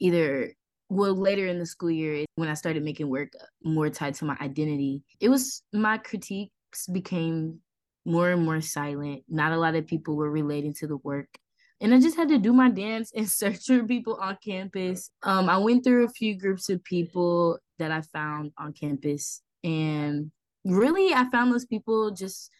either 0.00 0.52
well 0.88 1.14
later 1.14 1.46
in 1.46 1.58
the 1.58 1.66
school 1.66 1.90
year 1.90 2.24
when 2.34 2.48
i 2.48 2.54
started 2.54 2.82
making 2.82 3.08
work 3.08 3.32
more 3.62 3.88
tied 3.88 4.14
to 4.14 4.24
my 4.24 4.36
identity 4.40 5.02
it 5.20 5.28
was 5.28 5.62
my 5.72 5.98
critiques 5.98 6.86
became 6.92 7.60
more 8.04 8.30
and 8.30 8.44
more 8.44 8.60
silent 8.60 9.22
not 9.28 9.52
a 9.52 9.56
lot 9.56 9.74
of 9.74 9.86
people 9.86 10.16
were 10.16 10.30
relating 10.30 10.74
to 10.74 10.86
the 10.86 10.96
work 10.98 11.28
and 11.80 11.94
i 11.94 12.00
just 12.00 12.16
had 12.16 12.28
to 12.28 12.38
do 12.38 12.52
my 12.52 12.70
dance 12.70 13.12
and 13.14 13.28
search 13.40 13.66
for 13.66 13.84
people 13.84 14.14
on 14.20 14.36
campus 14.44 15.10
um, 15.22 15.48
i 15.48 15.56
went 15.56 15.84
through 15.84 16.04
a 16.04 16.10
few 16.10 16.38
groups 16.38 16.68
of 16.68 16.82
people 16.84 17.58
that 17.78 17.90
i 17.90 18.00
found 18.00 18.52
on 18.58 18.72
campus 18.72 19.42
and 19.62 20.30
really 20.64 21.12
i 21.14 21.28
found 21.30 21.52
those 21.52 21.66
people 21.66 22.10
just 22.10 22.50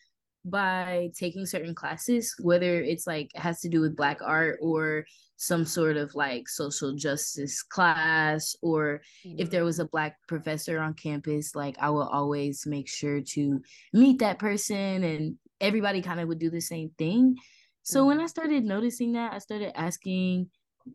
by 0.45 1.11
taking 1.19 1.47
certain 1.47 1.75
classes, 1.75 2.35
whether 2.41 2.81
it's 2.83 3.07
like 3.07 3.31
has 3.35 3.61
to 3.61 3.69
do 3.69 3.81
with 3.81 3.97
black 3.97 4.19
art 4.23 4.59
or 4.61 5.07
some 5.37 5.65
sort 5.65 5.97
of 5.97 6.15
like 6.15 6.49
social 6.49 6.95
justice 6.95 7.63
class, 7.63 8.55
or 8.63 9.01
mm-hmm. 9.27 9.37
if 9.39 9.51
there 9.51 9.65
was 9.65 9.79
a 9.79 9.87
black 9.87 10.17
professor 10.29 10.79
on 10.79 10.95
campus, 10.95 11.55
like 11.55 11.77
I 11.81 11.91
will 11.91 12.09
always 12.09 12.67
make 12.67 12.89
sure 12.89 13.21
to 13.21 13.61
meet 13.93 14.19
that 14.21 14.39
person 14.39 15.03
and 15.03 15.37
everybody 15.61 16.03
kind 16.03 16.21
of 16.21 16.29
would 16.29 16.39
do 16.39 16.51
the 16.51 16.61
same 16.61 16.91
thing. 16.99 17.37
So 17.85 18.01
mm-hmm. 18.01 18.09
when 18.09 18.21
I 18.21 18.27
started 18.27 18.65
noticing 18.65 19.13
that, 19.13 19.33
I 19.33 19.39
started 19.39 19.79
asking, 19.79 20.51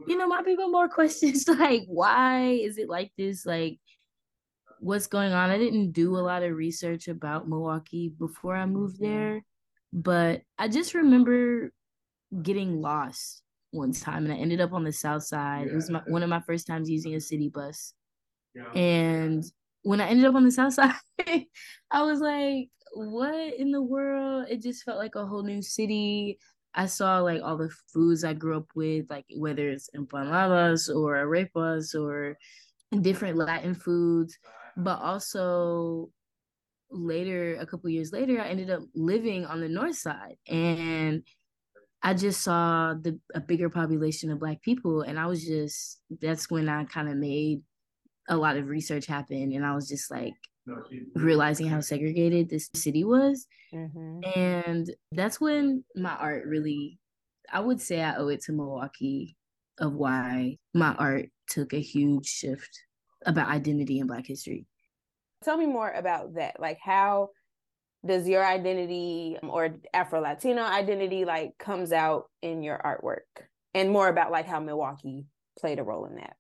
you 0.08 0.18
know, 0.18 0.28
my 0.28 0.44
people 0.44 0.70
more 0.70 0.90
questions 1.00 1.48
like, 1.48 1.84
why 1.88 2.50
is 2.50 2.78
it 2.78 2.90
like 2.90 3.12
this? 3.18 3.46
Like, 3.46 3.80
what's 4.80 5.08
going 5.08 5.32
on. 5.32 5.50
I 5.50 5.58
didn't 5.58 5.92
do 5.92 6.18
a 6.18 6.20
lot 6.20 6.44
of 6.44 6.56
research 6.56 7.08
about 7.08 7.48
Milwaukee 7.48 8.10
before 8.10 8.56
I 8.56 8.66
moved 8.66 9.00
mm-hmm. 9.00 9.14
there, 9.14 9.46
but 9.94 10.42
I 10.58 10.68
just 10.68 10.94
remember 10.94 11.72
getting 12.42 12.82
lost 12.82 13.44
one 13.72 13.92
time 13.92 14.26
and 14.26 14.34
I 14.34 14.38
ended 14.38 14.62
up 14.62 14.74
on 14.74 14.84
the 14.84 14.92
south 14.92 15.24
side. 15.24 15.68
It 15.68 15.76
was 15.76 15.90
my, 15.90 16.02
one 16.08 16.24
of 16.24 16.30
my 16.30 16.42
first 16.42 16.68
times 16.68 16.90
using 16.90 17.16
a 17.16 17.22
city 17.22 17.50
bus. 17.50 17.94
And 18.76 19.44
when 19.84 20.02
I 20.02 20.10
ended 20.10 20.26
up 20.26 20.36
on 20.36 20.44
the 20.44 20.52
south 20.52 20.74
side, 20.76 20.94
I 21.92 22.02
was 22.04 22.20
like, 22.20 22.70
what 22.94 23.54
in 23.54 23.72
the 23.72 23.82
world? 23.82 24.48
It 24.50 24.62
just 24.62 24.84
felt 24.84 24.98
like 24.98 25.16
a 25.16 25.26
whole 25.26 25.44
new 25.44 25.62
city. 25.62 26.40
I 26.74 26.86
saw 26.86 27.20
like 27.20 27.42
all 27.42 27.58
the 27.58 27.72
foods 27.92 28.24
I 28.24 28.34
grew 28.34 28.58
up 28.58 28.70
with, 28.76 29.10
like 29.10 29.26
whether 29.36 29.70
it's 29.70 29.90
empanadas 29.96 30.94
or 30.94 31.16
arepas 31.16 32.00
or 32.00 32.38
different 33.02 33.38
Latin 33.38 33.74
foods. 33.76 34.38
But 34.78 35.00
also 35.02 36.10
later 36.92 37.56
a 37.60 37.66
couple 37.66 37.90
years 37.90 38.12
later 38.12 38.42
i 38.42 38.48
ended 38.48 38.70
up 38.70 38.82
living 38.96 39.46
on 39.46 39.62
the 39.62 39.70
north 39.70 39.96
side 39.96 40.36
and 40.48 41.24
i 42.02 42.14
just 42.14 42.42
saw 42.42 42.94
the 42.94 43.20
a 43.36 43.40
bigger 43.40 43.70
population 43.70 44.32
of 44.32 44.40
black 44.40 44.62
people 44.62 45.02
and 45.02 45.20
i 45.20 45.26
was 45.26 45.46
just 45.46 46.02
that's 46.20 46.50
when 46.50 46.68
i 46.68 46.84
kind 46.86 47.10
of 47.10 47.16
made 47.16 47.62
a 48.28 48.36
lot 48.36 48.58
of 48.58 48.68
research 48.68 49.06
happen 49.06 49.52
and 49.54 49.66
i 49.66 49.76
was 49.76 49.88
just 49.88 50.10
like 50.10 50.34
realizing 51.16 51.68
how 51.68 51.80
segregated 51.80 52.50
this 52.50 52.70
city 52.76 53.04
was 53.04 53.48
mm-hmm. 53.74 54.20
and 54.36 54.94
that's 55.14 55.42
when 55.42 55.84
my 55.96 56.16
art 56.16 56.46
really 56.46 57.00
i 57.52 57.60
would 57.60 57.82
say 57.82 58.02
i 58.02 58.16
owe 58.18 58.28
it 58.28 58.42
to 58.42 58.52
milwaukee 58.52 59.36
of 59.80 59.94
why 59.94 60.58
my 60.74 60.94
art 60.96 61.30
took 61.48 61.74
a 61.74 61.82
huge 61.82 62.28
shift 62.28 62.70
about 63.26 63.50
identity 63.50 64.00
and 64.00 64.08
Black 64.08 64.26
history. 64.26 64.66
Tell 65.44 65.58
me 65.58 65.66
more 65.66 65.92
about 65.92 66.36
that. 66.36 66.60
Like, 66.60 66.80
how 66.82 67.30
does 68.06 68.28
your 68.28 68.46
identity 68.46 69.38
or 69.42 69.76
Afro 69.94 70.22
Latino 70.22 70.64
identity 70.64 71.26
like 71.26 71.58
comes 71.58 71.92
out 71.92 72.26
in 72.42 72.62
your 72.64 72.78
artwork, 72.78 73.44
and 73.74 73.92
more 73.92 74.08
about 74.08 74.32
like 74.32 74.48
how 74.48 74.60
Milwaukee 74.60 75.26
played 75.58 75.80
a 75.80 75.84
role 75.84 76.06
in 76.06 76.16
that? 76.16 76.36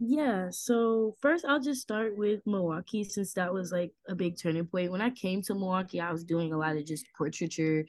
Yeah, 0.00 0.48
so 0.50 1.16
first 1.20 1.44
I'll 1.44 1.60
just 1.60 1.80
start 1.80 2.16
with 2.16 2.40
Milwaukee 2.46 3.04
since 3.04 3.32
that 3.34 3.52
was 3.52 3.70
like 3.70 3.92
a 4.08 4.14
big 4.14 4.36
turning 4.38 4.66
point. 4.66 4.90
When 4.90 5.00
I 5.00 5.10
came 5.10 5.40
to 5.42 5.54
Milwaukee, 5.54 6.00
I 6.00 6.12
was 6.12 6.24
doing 6.24 6.52
a 6.52 6.58
lot 6.58 6.76
of 6.76 6.84
just 6.84 7.06
portraiture. 7.16 7.86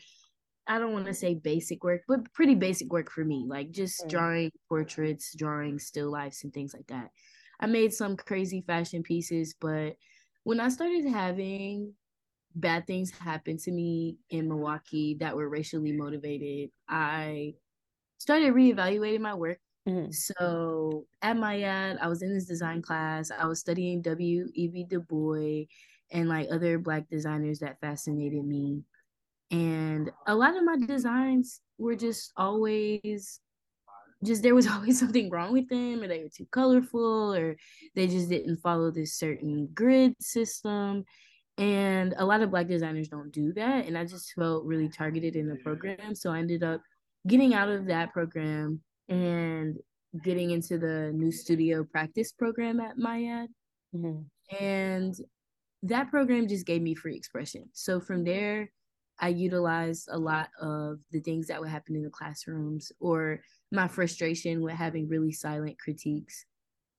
I 0.68 0.80
don't 0.80 0.94
want 0.94 1.08
to 1.08 1.14
say 1.14 1.36
basic 1.36 1.84
work, 1.84 2.02
but 2.08 2.32
pretty 2.34 2.56
basic 2.56 2.92
work 2.92 3.12
for 3.12 3.24
me, 3.24 3.46
like 3.48 3.72
just 3.72 4.06
mm. 4.06 4.10
drawing 4.10 4.52
portraits, 4.70 5.36
drawing 5.36 5.80
still 5.80 6.12
lifes 6.12 6.44
and 6.44 6.54
things 6.54 6.74
like 6.74 6.88
that. 6.88 7.10
I 7.60 7.68
made 7.68 7.94
some 7.94 8.18
crazy 8.18 8.64
fashion 8.66 9.04
pieces, 9.04 9.56
but 9.60 9.96
when 10.44 10.60
I 10.60 10.70
started 10.70 11.06
having 11.08 11.94
bad 12.56 12.88
things 12.88 13.12
happen 13.12 13.58
to 13.58 13.72
me 13.72 14.18
in 14.30 14.48
Milwaukee 14.48 15.18
that 15.20 15.36
were 15.36 15.50
racially 15.50 15.92
motivated, 15.92 16.70
I 16.88 17.56
started 18.18 18.54
reevaluating 18.54 19.22
my 19.22 19.34
work. 19.34 19.60
Mm-hmm. 19.88 20.12
So 20.12 21.06
at 21.22 21.38
MIAD, 21.38 21.98
I 22.02 22.08
was 22.08 22.22
in 22.22 22.34
this 22.34 22.46
design 22.46 22.82
class. 22.82 23.32
I 23.32 23.46
was 23.46 23.60
studying 23.60 24.02
W.E.B. 24.02 24.86
Du 24.90 25.00
Bois 25.00 25.66
and 26.12 26.28
like 26.30 26.48
other 26.52 26.80
Black 26.80 27.08
designers 27.10 27.60
that 27.60 27.80
fascinated 27.82 28.44
me. 28.44 28.84
And 29.52 30.12
a 30.26 30.36
lot 30.36 30.58
of 30.58 30.64
my 30.64 30.78
designs 30.78 31.62
were 31.78 31.96
just 31.96 32.32
always 32.36 33.40
just 34.24 34.42
there 34.44 34.56
was 34.56 34.68
always 34.72 35.00
something 35.00 35.30
wrong 35.30 35.54
with 35.54 35.70
them 35.70 36.02
or 36.02 36.08
they 36.08 36.24
were 36.24 36.30
too 36.30 36.48
colorful 36.52 37.36
or 37.36 37.56
they 37.96 38.08
just 38.08 38.30
didn't 38.30 38.58
follow 38.58 38.92
this 38.92 39.14
certain 39.14 39.70
grid 39.74 40.16
system 40.20 41.04
and 41.58 42.14
a 42.18 42.26
lot 42.26 42.42
of 42.42 42.52
black 42.52 42.68
designers 42.68 43.08
don't 43.08 43.32
do 43.32 43.54
that 43.54 43.86
and 43.86 43.98
i 43.98 44.04
just 44.04 44.34
felt 44.34 44.66
really 44.66 44.90
targeted 44.90 45.36
in 45.36 45.48
the 45.48 45.56
program 45.58 46.14
so 46.16 46.32
i 46.32 46.40
ended 46.40 46.64
up 46.64 46.82
getting 47.28 47.54
out 47.54 47.70
of 47.70 47.86
that 47.86 48.12
program 48.12 48.82
and 49.10 49.78
getting 50.24 50.52
into 50.52 50.78
the 50.78 51.12
new 51.14 51.32
studio 51.32 51.84
practice 51.84 52.32
program 52.32 52.80
at 52.80 52.98
MIAD. 52.98 53.48
Mm-hmm. 53.96 54.56
And 54.56 55.16
that 55.84 56.10
program 56.10 56.48
just 56.48 56.66
gave 56.66 56.82
me 56.82 56.96
free 56.96 57.16
expression. 57.16 57.70
So 57.74 58.00
from 58.00 58.24
there, 58.24 58.72
I 59.20 59.30
utilized 59.30 60.10
a 60.12 60.18
lot 60.18 60.50
of 60.60 61.00
the 61.12 61.22
things 61.22 61.48
that 61.48 61.60
would 61.60 61.70
happen 61.70 61.96
in 61.96 62.04
the 62.04 62.10
classrooms 62.10 62.92
or 63.00 63.40
my 63.72 63.88
frustration 63.88 64.62
with 64.62 64.74
having 64.74 65.08
really 65.08 65.32
silent 65.32 65.80
critiques 65.80 66.46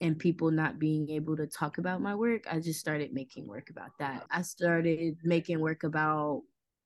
and 0.01 0.19
people 0.19 0.51
not 0.51 0.79
being 0.79 1.11
able 1.11 1.37
to 1.37 1.47
talk 1.47 1.79
about 1.79 2.01
my 2.01 2.15
work. 2.15 2.45
I 2.51 2.61
just 2.61 2.81
started 2.81 3.13
making 3.13 3.47
work 3.47 3.71
about 3.71 3.91
that. 3.99 4.25
I 4.31 4.43
started 4.43 5.17
making 5.25 5.61
work 5.61 5.85
about 5.85 6.43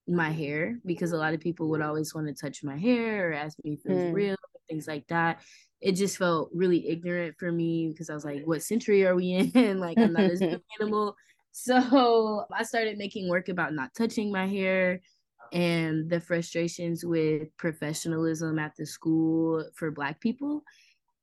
my 0.07 0.31
hair 0.31 0.79
because 0.85 1.11
a 1.11 1.17
lot 1.17 1.33
of 1.33 1.39
people 1.39 1.69
would 1.69 1.81
always 1.81 2.13
want 2.13 2.27
to 2.27 2.33
touch 2.33 2.63
my 2.63 2.77
hair 2.77 3.29
or 3.29 3.33
ask 3.33 3.57
me 3.63 3.73
if 3.73 3.85
it 3.85 3.93
was 3.93 4.03
mm. 4.05 4.13
real, 4.13 4.35
things 4.71 4.87
like 4.87 5.07
that. 5.07 5.41
It 5.81 5.93
just 5.93 6.17
felt 6.17 6.49
really 6.53 6.87
ignorant 6.87 7.35
for 7.37 7.51
me 7.51 7.89
because 7.89 8.09
I 8.09 8.13
was 8.13 8.25
like, 8.25 8.43
what 8.45 8.63
century 8.63 9.05
are 9.05 9.15
we 9.15 9.31
in? 9.31 9.79
like, 9.79 9.97
I'm 9.97 10.13
not 10.13 10.23
a 10.23 10.61
animal. 10.79 11.15
So 11.51 12.45
I 12.55 12.63
started 12.63 12.97
making 12.97 13.29
work 13.29 13.49
about 13.49 13.73
not 13.73 13.93
touching 13.93 14.31
my 14.31 14.47
hair 14.47 15.01
and 15.51 16.09
the 16.09 16.21
frustrations 16.21 17.03
with 17.03 17.55
professionalism 17.57 18.57
at 18.57 18.73
the 18.77 18.85
school 18.85 19.65
for 19.75 19.91
black 19.91 20.19
people 20.21 20.63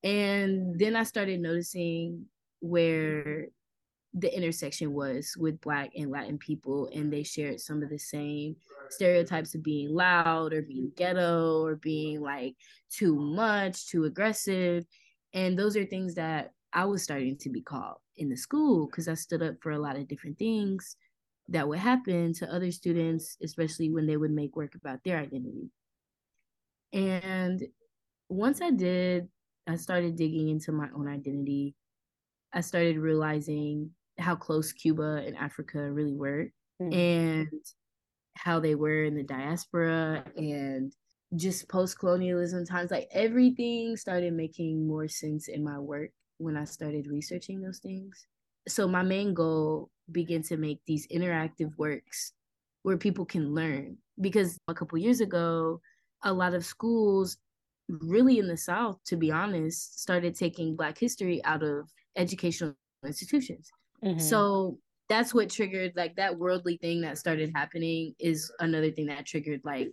and 0.04 0.78
then 0.78 0.94
i 0.94 1.02
started 1.02 1.40
noticing 1.40 2.24
where 2.60 3.48
the 4.20 4.34
intersection 4.34 4.92
was 4.92 5.34
with 5.38 5.60
black 5.60 5.90
and 5.96 6.10
latin 6.10 6.38
people 6.38 6.88
and 6.94 7.12
they 7.12 7.22
shared 7.22 7.60
some 7.60 7.82
of 7.82 7.90
the 7.90 7.98
same 7.98 8.56
stereotypes 8.90 9.54
of 9.54 9.62
being 9.62 9.94
loud 9.94 10.52
or 10.52 10.62
being 10.62 10.90
ghetto 10.96 11.62
or 11.64 11.76
being 11.76 12.20
like 12.20 12.54
too 12.90 13.14
much 13.14 13.86
too 13.86 14.04
aggressive 14.04 14.84
and 15.34 15.58
those 15.58 15.76
are 15.76 15.84
things 15.84 16.14
that 16.14 16.52
i 16.72 16.84
was 16.84 17.02
starting 17.02 17.36
to 17.36 17.50
be 17.50 17.60
called 17.60 17.96
in 18.16 18.28
the 18.28 18.36
school 18.36 18.86
because 18.86 19.08
i 19.08 19.14
stood 19.14 19.42
up 19.42 19.54
for 19.60 19.72
a 19.72 19.78
lot 19.78 19.96
of 19.96 20.08
different 20.08 20.38
things 20.38 20.96
that 21.48 21.66
would 21.66 21.78
happen 21.78 22.32
to 22.34 22.54
other 22.54 22.70
students, 22.70 23.36
especially 23.42 23.90
when 23.90 24.06
they 24.06 24.16
would 24.16 24.30
make 24.30 24.54
work 24.54 24.74
about 24.74 25.02
their 25.04 25.18
identity. 25.18 25.70
And 26.92 27.62
once 28.28 28.60
I 28.60 28.70
did, 28.70 29.28
I 29.66 29.76
started 29.76 30.16
digging 30.16 30.48
into 30.48 30.72
my 30.72 30.88
own 30.94 31.08
identity. 31.08 31.74
I 32.52 32.60
started 32.60 32.98
realizing 32.98 33.90
how 34.18 34.34
close 34.34 34.72
Cuba 34.72 35.22
and 35.26 35.36
Africa 35.36 35.90
really 35.90 36.14
were 36.14 36.50
mm. 36.80 36.94
and 36.94 37.48
how 38.34 38.60
they 38.60 38.74
were 38.74 39.04
in 39.04 39.14
the 39.14 39.22
diaspora 39.22 40.24
and 40.36 40.92
just 41.36 41.68
post 41.68 41.98
colonialism 41.98 42.64
times. 42.64 42.90
Like 42.90 43.08
everything 43.12 43.96
started 43.96 44.32
making 44.32 44.86
more 44.86 45.08
sense 45.08 45.48
in 45.48 45.62
my 45.64 45.78
work 45.78 46.10
when 46.38 46.56
I 46.56 46.64
started 46.64 47.06
researching 47.06 47.60
those 47.60 47.78
things. 47.78 48.26
So, 48.68 48.86
my 48.86 49.02
main 49.02 49.34
goal 49.34 49.90
began 50.12 50.42
to 50.44 50.56
make 50.56 50.80
these 50.86 51.06
interactive 51.08 51.76
works 51.76 52.32
where 52.82 52.96
people 52.96 53.24
can 53.24 53.54
learn. 53.54 53.96
Because 54.20 54.58
a 54.68 54.74
couple 54.74 54.98
years 54.98 55.20
ago, 55.20 55.80
a 56.24 56.32
lot 56.32 56.54
of 56.54 56.64
schools, 56.64 57.38
really 57.88 58.38
in 58.38 58.48
the 58.48 58.56
South, 58.56 58.98
to 59.06 59.16
be 59.16 59.30
honest, 59.30 60.00
started 60.00 60.34
taking 60.34 60.76
Black 60.76 60.98
history 60.98 61.42
out 61.44 61.62
of 61.62 61.88
educational 62.16 62.74
institutions. 63.04 63.70
Mm-hmm. 64.04 64.18
So 64.18 64.78
that's 65.08 65.32
what 65.32 65.50
triggered 65.50 65.92
like 65.96 66.16
that 66.16 66.38
worldly 66.38 66.76
thing 66.76 67.00
that 67.00 67.18
started 67.18 67.50
happening 67.54 68.14
is 68.18 68.52
another 68.60 68.90
thing 68.90 69.06
that 69.06 69.26
triggered 69.26 69.60
like 69.64 69.88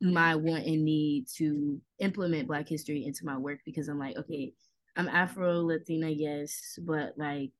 my 0.00 0.34
want 0.34 0.64
and 0.64 0.84
need 0.84 1.26
to 1.36 1.80
implement 1.98 2.48
black 2.48 2.68
history 2.68 3.04
into 3.04 3.24
my 3.24 3.36
work 3.36 3.58
because 3.66 3.88
i'm 3.88 3.98
like 3.98 4.16
okay 4.16 4.52
i'm 4.96 5.08
afro 5.08 5.60
latina 5.60 6.08
yes 6.08 6.78
but 6.82 7.12
like 7.18 7.50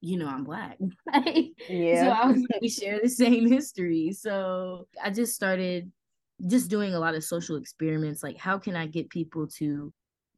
you 0.00 0.16
know 0.16 0.28
i'm 0.28 0.44
black. 0.44 0.78
Yeah 1.68 2.04
so 2.04 2.10
i 2.10 2.26
was 2.26 2.40
like 2.52 2.60
we 2.60 2.68
share 2.68 3.00
the 3.02 3.08
same 3.08 3.50
history. 3.50 4.12
So 4.12 4.86
i 5.02 5.10
just 5.10 5.34
started 5.34 5.90
just 6.46 6.70
doing 6.70 6.94
a 6.94 7.00
lot 7.00 7.16
of 7.16 7.24
social 7.24 7.56
experiments 7.56 8.22
like 8.22 8.36
how 8.36 8.58
can 8.58 8.76
i 8.76 8.86
get 8.86 9.10
people 9.10 9.48
to 9.48 9.92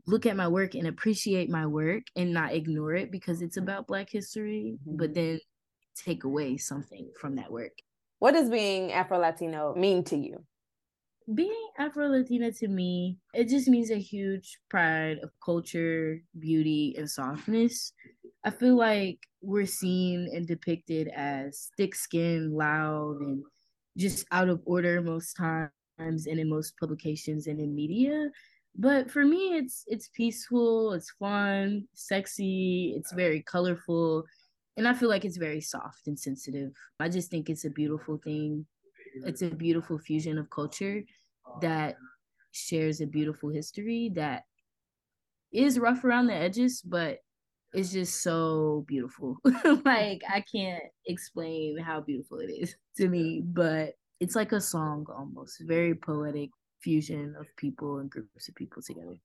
look 0.06 0.26
at 0.26 0.36
my 0.36 0.48
work 0.48 0.74
and 0.74 0.86
appreciate 0.86 1.50
my 1.50 1.66
work 1.66 2.02
and 2.16 2.32
not 2.32 2.52
ignore 2.52 2.94
it 2.94 3.10
because 3.10 3.42
it's 3.42 3.56
about 3.56 3.86
black 3.86 4.08
history 4.10 4.76
mm-hmm. 4.76 4.96
but 4.96 5.14
then 5.14 5.40
take 5.96 6.24
away 6.24 6.56
something 6.56 7.10
from 7.20 7.36
that 7.36 7.50
work. 7.50 7.72
What 8.18 8.32
does 8.32 8.50
being 8.50 8.92
afro 8.92 9.18
latino 9.18 9.74
mean 9.74 10.04
to 10.04 10.16
you? 10.16 10.44
Being 11.32 11.68
afro 11.78 12.08
latina 12.08 12.52
to 12.52 12.68
me 12.68 13.18
it 13.34 13.48
just 13.48 13.68
means 13.68 13.90
a 13.90 13.98
huge 13.98 14.58
pride 14.68 15.18
of 15.22 15.30
culture 15.44 16.20
beauty 16.38 16.94
and 16.98 17.10
softness. 17.10 17.92
I 18.44 18.50
feel 18.50 18.76
like 18.76 19.18
we're 19.42 19.66
seen 19.66 20.30
and 20.34 20.46
depicted 20.46 21.08
as 21.08 21.70
thick 21.76 21.94
skinned 21.94 22.52
loud 22.52 23.20
and 23.20 23.42
just 23.96 24.26
out 24.30 24.48
of 24.48 24.62
order 24.64 25.02
most 25.02 25.34
times 25.34 25.70
and 25.98 26.38
in 26.38 26.48
most 26.48 26.76
publications 26.78 27.46
and 27.46 27.60
in 27.60 27.74
media 27.74 28.30
but 28.76 29.10
for 29.10 29.24
me 29.24 29.56
it's 29.56 29.84
it's 29.88 30.08
peaceful 30.14 30.92
it's 30.92 31.10
fun 31.18 31.86
sexy 31.94 32.94
it's 32.96 33.12
very 33.12 33.42
colorful 33.42 34.24
and 34.76 34.88
i 34.88 34.94
feel 34.94 35.08
like 35.08 35.24
it's 35.24 35.36
very 35.36 35.60
soft 35.60 36.06
and 36.06 36.18
sensitive. 36.18 36.72
I 36.98 37.08
just 37.08 37.30
think 37.30 37.50
it's 37.50 37.66
a 37.66 37.70
beautiful 37.70 38.18
thing. 38.22 38.64
It's 39.26 39.42
a 39.42 39.50
beautiful 39.50 39.98
fusion 39.98 40.38
of 40.38 40.48
culture 40.48 41.02
that 41.60 41.96
shares 42.52 43.00
a 43.00 43.06
beautiful 43.06 43.50
history 43.50 44.10
that 44.14 44.44
is 45.52 45.78
rough 45.78 46.02
around 46.04 46.28
the 46.28 46.34
edges 46.34 46.80
but 46.80 47.18
it's 47.72 47.92
just 47.92 48.22
so 48.22 48.84
beautiful. 48.88 49.36
Like 49.84 50.22
i 50.28 50.42
can't 50.50 50.82
explain 51.06 51.76
how 51.78 52.00
beautiful 52.00 52.38
it 52.38 52.50
is 52.50 52.74
to 52.96 53.08
me 53.08 53.42
but 53.44 53.94
it's 54.18 54.36
like 54.36 54.52
a 54.52 54.60
song 54.60 55.06
almost 55.14 55.62
very 55.66 55.94
poetic 55.94 56.50
fusion 56.82 57.34
of 57.38 57.46
people 57.56 57.98
and 57.98 58.10
groups 58.10 58.48
of 58.48 58.54
people 58.54 58.82
together. 58.82 59.16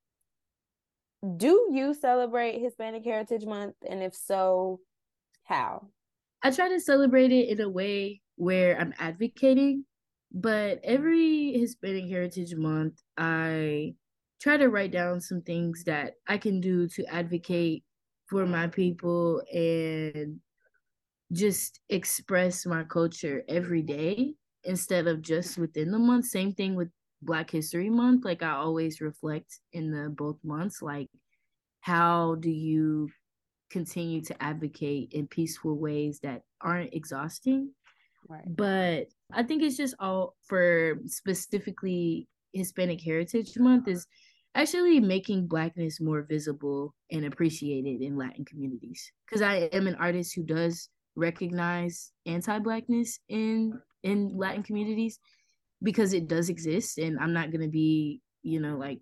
Do 1.38 1.70
you 1.72 1.94
celebrate 1.94 2.62
Hispanic 2.62 3.04
Heritage 3.04 3.46
Month? 3.46 3.76
And 3.88 4.04
if 4.04 4.14
so, 4.14 4.80
how? 5.44 5.88
I 6.44 6.52
try 6.52 6.70
to 6.70 6.80
celebrate 6.80 7.32
it 7.32 7.50
in 7.50 7.62
a 7.62 7.70
way 7.70 8.22
where 8.36 8.80
I'm 8.80 8.94
advocating, 9.00 9.86
but 10.32 10.80
every 10.84 11.54
Hispanic 11.54 12.08
Heritage 12.08 12.54
Month, 12.56 13.02
I 13.18 13.96
try 14.40 14.58
to 14.58 14.70
write 14.70 14.92
down 14.92 15.22
some 15.22 15.42
things 15.42 15.84
that 15.86 16.14
I 16.28 16.38
can 16.38 16.62
do 16.62 16.88
to 16.90 17.06
advocate 17.06 17.84
for 18.28 18.46
my 18.46 18.68
people 18.68 19.42
and 19.52 20.40
just 21.32 21.80
express 21.90 22.66
my 22.66 22.84
culture 22.84 23.44
every 23.48 23.82
day 23.82 24.34
instead 24.64 25.08
of 25.08 25.22
just 25.22 25.58
within 25.58 25.92
the 25.92 26.00
month. 26.00 26.26
Same 26.26 26.54
thing 26.54 26.76
with 26.76 26.90
Black 27.22 27.50
History 27.50 27.90
Month, 27.90 28.26
like 28.26 28.44
I 28.44 28.52
always 28.52 29.02
reflect 29.02 29.60
in 29.74 29.92
the 29.92 30.10
both 30.10 30.38
months, 30.44 30.82
like 30.82 31.10
how 31.82 32.36
do 32.36 32.50
you 32.50 33.10
continue 33.70 34.22
to 34.22 34.44
advocate 34.44 35.10
in 35.12 35.28
peaceful 35.28 35.78
ways 35.78 36.20
that 36.24 36.44
aren't 36.62 36.94
exhausting? 36.94 37.72
Right. 38.28 38.44
But 38.48 39.08
I 39.32 39.44
think 39.44 39.64
it's 39.64 39.78
just 39.78 39.96
all 40.00 40.36
for 40.48 41.00
specifically 41.06 42.28
Hispanic 42.54 43.02
Heritage 43.02 43.58
Month 43.58 43.88
is 43.88 44.08
actually 44.56 45.00
making 45.00 45.48
blackness 45.48 46.00
more 46.00 46.24
visible 46.24 46.96
and 47.12 47.26
appreciated 47.26 48.02
in 48.02 48.18
Latin 48.18 48.46
communities. 48.46 49.12
Because 49.26 49.42
I 49.42 49.70
am 49.74 49.88
an 49.88 49.96
artist 49.96 50.34
who 50.34 50.44
does 50.44 50.90
recognize 51.16 52.12
anti-blackness 52.26 53.20
in 53.30 53.80
in 54.04 54.38
Latin 54.38 54.64
communities 54.64 55.20
because 55.86 56.14
it 56.14 56.28
does 56.28 56.50
exist 56.50 56.98
and 56.98 57.18
i'm 57.20 57.32
not 57.32 57.52
gonna 57.52 57.68
be 57.68 58.20
you 58.42 58.60
know 58.60 58.76
like 58.76 59.00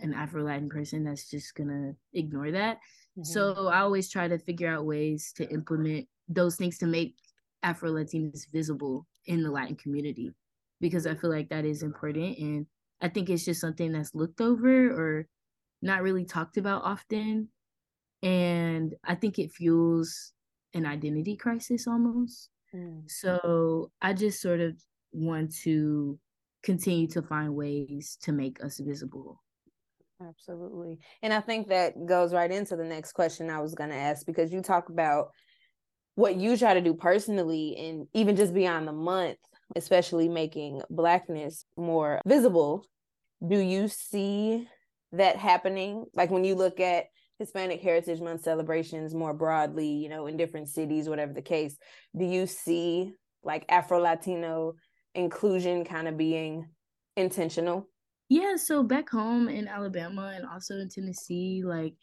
an 0.00 0.12
afro 0.12 0.42
latin 0.42 0.68
person 0.68 1.04
that's 1.04 1.30
just 1.30 1.54
gonna 1.54 1.92
ignore 2.12 2.50
that 2.50 2.76
mm-hmm. 2.76 3.22
so 3.22 3.68
i 3.68 3.78
always 3.78 4.10
try 4.10 4.26
to 4.26 4.38
figure 4.38 4.68
out 4.68 4.84
ways 4.84 5.32
to 5.34 5.48
implement 5.50 6.06
those 6.28 6.56
things 6.56 6.76
to 6.76 6.86
make 6.86 7.14
afro 7.62 7.90
latinos 7.90 8.50
visible 8.52 9.06
in 9.26 9.42
the 9.42 9.50
latin 9.50 9.76
community 9.76 10.30
because 10.80 11.06
i 11.06 11.14
feel 11.14 11.30
like 11.30 11.48
that 11.48 11.64
is 11.64 11.82
important 11.82 12.36
and 12.38 12.66
i 13.00 13.08
think 13.08 13.30
it's 13.30 13.44
just 13.44 13.60
something 13.60 13.92
that's 13.92 14.14
looked 14.14 14.40
over 14.40 14.90
or 14.90 15.26
not 15.80 16.02
really 16.02 16.24
talked 16.24 16.56
about 16.56 16.82
often 16.82 17.48
and 18.22 18.94
i 19.04 19.14
think 19.14 19.38
it 19.38 19.52
fuels 19.52 20.32
an 20.74 20.86
identity 20.86 21.36
crisis 21.36 21.86
almost 21.86 22.48
mm. 22.74 23.02
so 23.06 23.90
i 24.02 24.12
just 24.12 24.40
sort 24.40 24.60
of 24.60 24.74
want 25.12 25.54
to 25.62 26.18
continue 26.62 27.08
to 27.08 27.22
find 27.22 27.54
ways 27.54 28.18
to 28.22 28.32
make 28.32 28.62
us 28.62 28.78
visible. 28.78 29.42
Absolutely. 30.26 30.98
And 31.22 31.32
I 31.32 31.40
think 31.40 31.68
that 31.68 31.94
goes 32.06 32.34
right 32.34 32.50
into 32.50 32.76
the 32.76 32.84
next 32.84 33.12
question 33.12 33.48
I 33.48 33.60
was 33.60 33.74
going 33.74 33.90
to 33.90 33.96
ask 33.96 34.26
because 34.26 34.52
you 34.52 34.60
talk 34.60 34.90
about 34.90 35.28
what 36.14 36.36
you 36.36 36.56
try 36.56 36.74
to 36.74 36.82
do 36.82 36.92
personally 36.92 37.76
and 37.78 38.06
even 38.12 38.36
just 38.36 38.52
beyond 38.52 38.86
the 38.86 38.92
month, 38.92 39.38
especially 39.76 40.28
making 40.28 40.82
Blackness 40.90 41.64
more 41.76 42.20
visible. 42.26 42.84
Do 43.46 43.58
you 43.58 43.88
see 43.88 44.68
that 45.12 45.36
happening? 45.36 46.04
Like 46.14 46.30
when 46.30 46.44
you 46.44 46.54
look 46.54 46.80
at 46.80 47.06
Hispanic 47.38 47.80
Heritage 47.80 48.20
Month 48.20 48.42
celebrations 48.42 49.14
more 49.14 49.32
broadly, 49.32 49.88
you 49.88 50.10
know, 50.10 50.26
in 50.26 50.36
different 50.36 50.68
cities, 50.68 51.08
whatever 51.08 51.32
the 51.32 51.40
case, 51.40 51.78
do 52.14 52.26
you 52.26 52.46
see 52.46 53.14
like 53.42 53.64
Afro 53.70 53.98
Latino 53.98 54.74
inclusion 55.14 55.84
kind 55.84 56.08
of 56.08 56.16
being 56.16 56.68
intentional? 57.16 57.88
Yeah, 58.28 58.56
so 58.56 58.82
back 58.82 59.10
home 59.10 59.48
in 59.48 59.66
Alabama 59.66 60.32
and 60.34 60.46
also 60.46 60.74
in 60.74 60.88
Tennessee, 60.88 61.62
like 61.64 61.94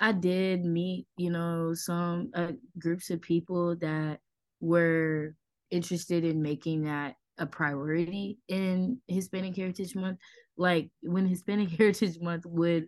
I 0.00 0.12
did 0.12 0.64
meet, 0.64 1.06
you 1.16 1.30
know, 1.30 1.74
some 1.74 2.30
uh, 2.34 2.52
groups 2.78 3.10
of 3.10 3.20
people 3.20 3.76
that 3.76 4.20
were 4.60 5.34
interested 5.70 6.24
in 6.24 6.40
making 6.40 6.84
that 6.84 7.16
a 7.38 7.46
priority 7.46 8.38
in 8.48 8.98
Hispanic 9.08 9.56
Heritage 9.56 9.94
Month. 9.94 10.20
Like 10.56 10.90
when 11.02 11.26
Hispanic 11.26 11.70
Heritage 11.78 12.18
Month 12.20 12.46
would 12.46 12.86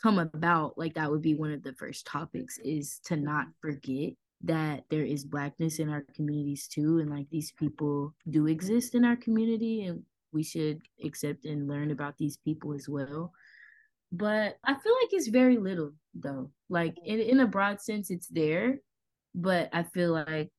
come 0.00 0.18
about, 0.18 0.78
like 0.78 0.94
that 0.94 1.10
would 1.10 1.22
be 1.22 1.34
one 1.34 1.52
of 1.52 1.62
the 1.62 1.74
first 1.74 2.06
topics 2.06 2.58
is 2.64 3.00
to 3.04 3.16
not 3.16 3.46
forget 3.60 4.14
that 4.44 4.84
there 4.90 5.04
is 5.04 5.24
blackness 5.24 5.78
in 5.78 5.88
our 5.88 6.04
communities 6.14 6.66
too 6.66 6.98
and 6.98 7.10
like 7.10 7.28
these 7.30 7.52
people 7.52 8.14
do 8.30 8.46
exist 8.46 8.94
in 8.94 9.04
our 9.04 9.16
community 9.16 9.84
and 9.84 10.02
we 10.32 10.42
should 10.42 10.80
accept 11.04 11.44
and 11.44 11.68
learn 11.68 11.90
about 11.90 12.16
these 12.18 12.38
people 12.38 12.72
as 12.72 12.88
well. 12.88 13.32
But 14.10 14.58
i 14.64 14.74
feel 14.74 14.94
like 15.02 15.12
it's 15.12 15.28
very 15.28 15.56
little 15.58 15.92
though. 16.14 16.50
Like 16.68 16.96
in, 17.04 17.20
in 17.20 17.40
a 17.40 17.46
broad 17.46 17.80
sense 17.80 18.10
it's 18.10 18.28
there 18.28 18.78
but 19.34 19.68
i 19.72 19.82
feel 19.82 20.12
like 20.12 20.50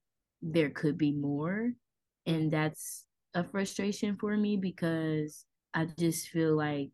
there 0.42 0.70
could 0.70 0.98
be 0.98 1.12
more 1.12 1.72
and 2.26 2.52
that's 2.52 3.06
a 3.34 3.44
frustration 3.44 4.18
for 4.20 4.36
me 4.36 4.58
because 4.58 5.46
i 5.74 5.86
just 5.98 6.30
feel 6.30 6.56
like 6.56 6.92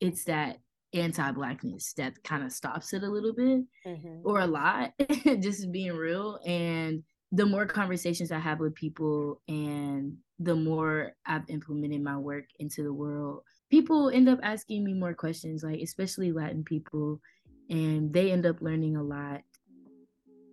it's 0.00 0.24
that 0.24 0.58
anti-blackness 1.00 1.92
that 1.94 2.22
kind 2.24 2.42
of 2.42 2.52
stops 2.52 2.92
it 2.92 3.02
a 3.02 3.08
little 3.08 3.32
bit 3.32 3.64
mm-hmm. 3.86 4.20
or 4.24 4.40
a 4.40 4.46
lot 4.46 4.92
just 5.40 5.70
being 5.72 5.92
real 5.92 6.38
and 6.46 7.02
the 7.32 7.46
more 7.46 7.66
conversations 7.66 8.30
I 8.30 8.38
have 8.38 8.60
with 8.60 8.74
people 8.74 9.40
and 9.48 10.16
the 10.38 10.54
more 10.54 11.12
I've 11.26 11.48
implemented 11.48 12.02
my 12.02 12.16
work 12.16 12.44
into 12.58 12.82
the 12.82 12.92
world, 12.92 13.42
people 13.70 14.10
end 14.10 14.28
up 14.28 14.38
asking 14.42 14.84
me 14.84 14.94
more 14.94 15.14
questions, 15.14 15.62
like 15.62 15.80
especially 15.80 16.32
Latin 16.32 16.62
people, 16.64 17.20
and 17.68 18.12
they 18.12 18.30
end 18.30 18.46
up 18.46 18.60
learning 18.60 18.96
a 18.96 19.02
lot. 19.02 19.42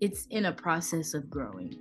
It's 0.01 0.25
in 0.29 0.45
a 0.45 0.51
process 0.51 1.13
of 1.13 1.29
growing. 1.29 1.75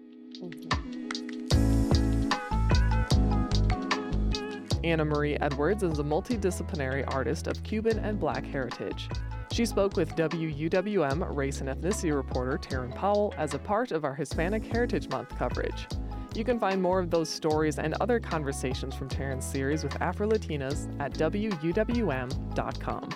Anna 4.84 5.04
Marie 5.04 5.36
Edwards 5.36 5.84
is 5.84 6.00
a 6.00 6.02
multidisciplinary 6.02 7.04
artist 7.14 7.46
of 7.46 7.62
Cuban 7.62 8.00
and 8.00 8.18
Black 8.18 8.44
heritage. 8.44 9.08
She 9.52 9.64
spoke 9.64 9.96
with 9.96 10.16
WUWM 10.16 11.36
race 11.36 11.60
and 11.60 11.68
ethnicity 11.68 12.14
reporter 12.14 12.58
Teran 12.58 12.92
Powell 12.92 13.32
as 13.36 13.54
a 13.54 13.60
part 13.60 13.92
of 13.92 14.04
our 14.04 14.14
Hispanic 14.14 14.64
Heritage 14.64 15.08
Month 15.08 15.36
coverage. 15.38 15.86
You 16.34 16.42
can 16.42 16.58
find 16.58 16.82
more 16.82 16.98
of 16.98 17.10
those 17.10 17.28
stories 17.28 17.78
and 17.78 17.94
other 18.00 18.18
conversations 18.18 18.94
from 18.94 19.08
Teran's 19.08 19.44
series 19.44 19.84
with 19.84 20.00
Afro 20.00 20.28
Latinas 20.28 20.88
at 21.00 21.12
WUWM.com. 21.12 23.08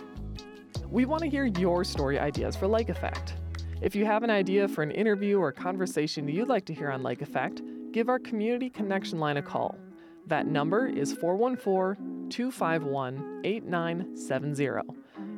We 0.89 1.05
want 1.05 1.23
to 1.23 1.29
hear 1.29 1.47
your 1.47 1.83
story 1.83 2.21
ideas 2.21 2.55
for 2.55 2.69
Lake 2.69 2.91
Effect. 2.91 3.35
If 3.81 3.97
you 3.97 4.05
have 4.05 4.23
an 4.23 4.31
idea 4.31 4.69
for 4.69 4.83
an 4.83 4.93
interview 4.93 5.39
or 5.39 5.51
conversation 5.51 6.29
you'd 6.29 6.49
like 6.49 6.65
to 6.67 6.75
hear 6.75 6.91
on 6.91 7.03
Lake 7.03 7.23
Effect, 7.23 7.63
give 7.93 8.09
our 8.09 8.19
Community 8.21 8.71
Connection 8.71 9.19
line 9.19 9.39
a 9.39 9.43
call. 9.43 9.77
That 10.27 10.47
number 10.47 10.87
is 10.87 11.13
414 11.13 12.29
251 12.31 13.43
8970. 13.45 14.81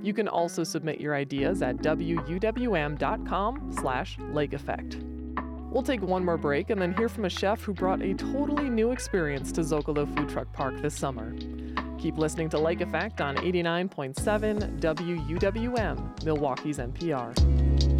You 0.03 0.15
can 0.15 0.29
also 0.29 0.65
submit 0.65 1.01
your 1.01 1.15
ideas 1.15 1.61
at 1.63 1.77
wuwm.com 1.79 3.73
slash 3.73 4.17
lake 4.33 4.53
effect. 4.53 4.99
We'll 5.71 5.83
take 5.83 6.01
one 6.01 6.25
more 6.25 6.39
break 6.39 6.71
and 6.71 6.81
then 6.81 6.95
hear 6.95 7.09
from 7.09 7.27
a 7.27 7.31
chef 7.31 7.61
who 7.61 7.75
brought 7.75 8.01
a 8.01 8.15
totally 8.15 8.71
new 8.71 8.91
experience 8.91 9.53
to 9.53 9.61
Zocalo 9.61 10.07
Food 10.17 10.29
Truck 10.29 10.51
Park 10.53 10.81
this 10.81 10.95
summer. 10.95 11.35
Keep 11.99 12.17
listening 12.17 12.49
to 12.51 12.59
Lake 12.59 12.81
Effect 12.81 13.21
on 13.21 13.37
89.7 13.37 14.81
WUWM, 14.81 16.25
Milwaukee's 16.25 16.79
NPR. 16.79 17.98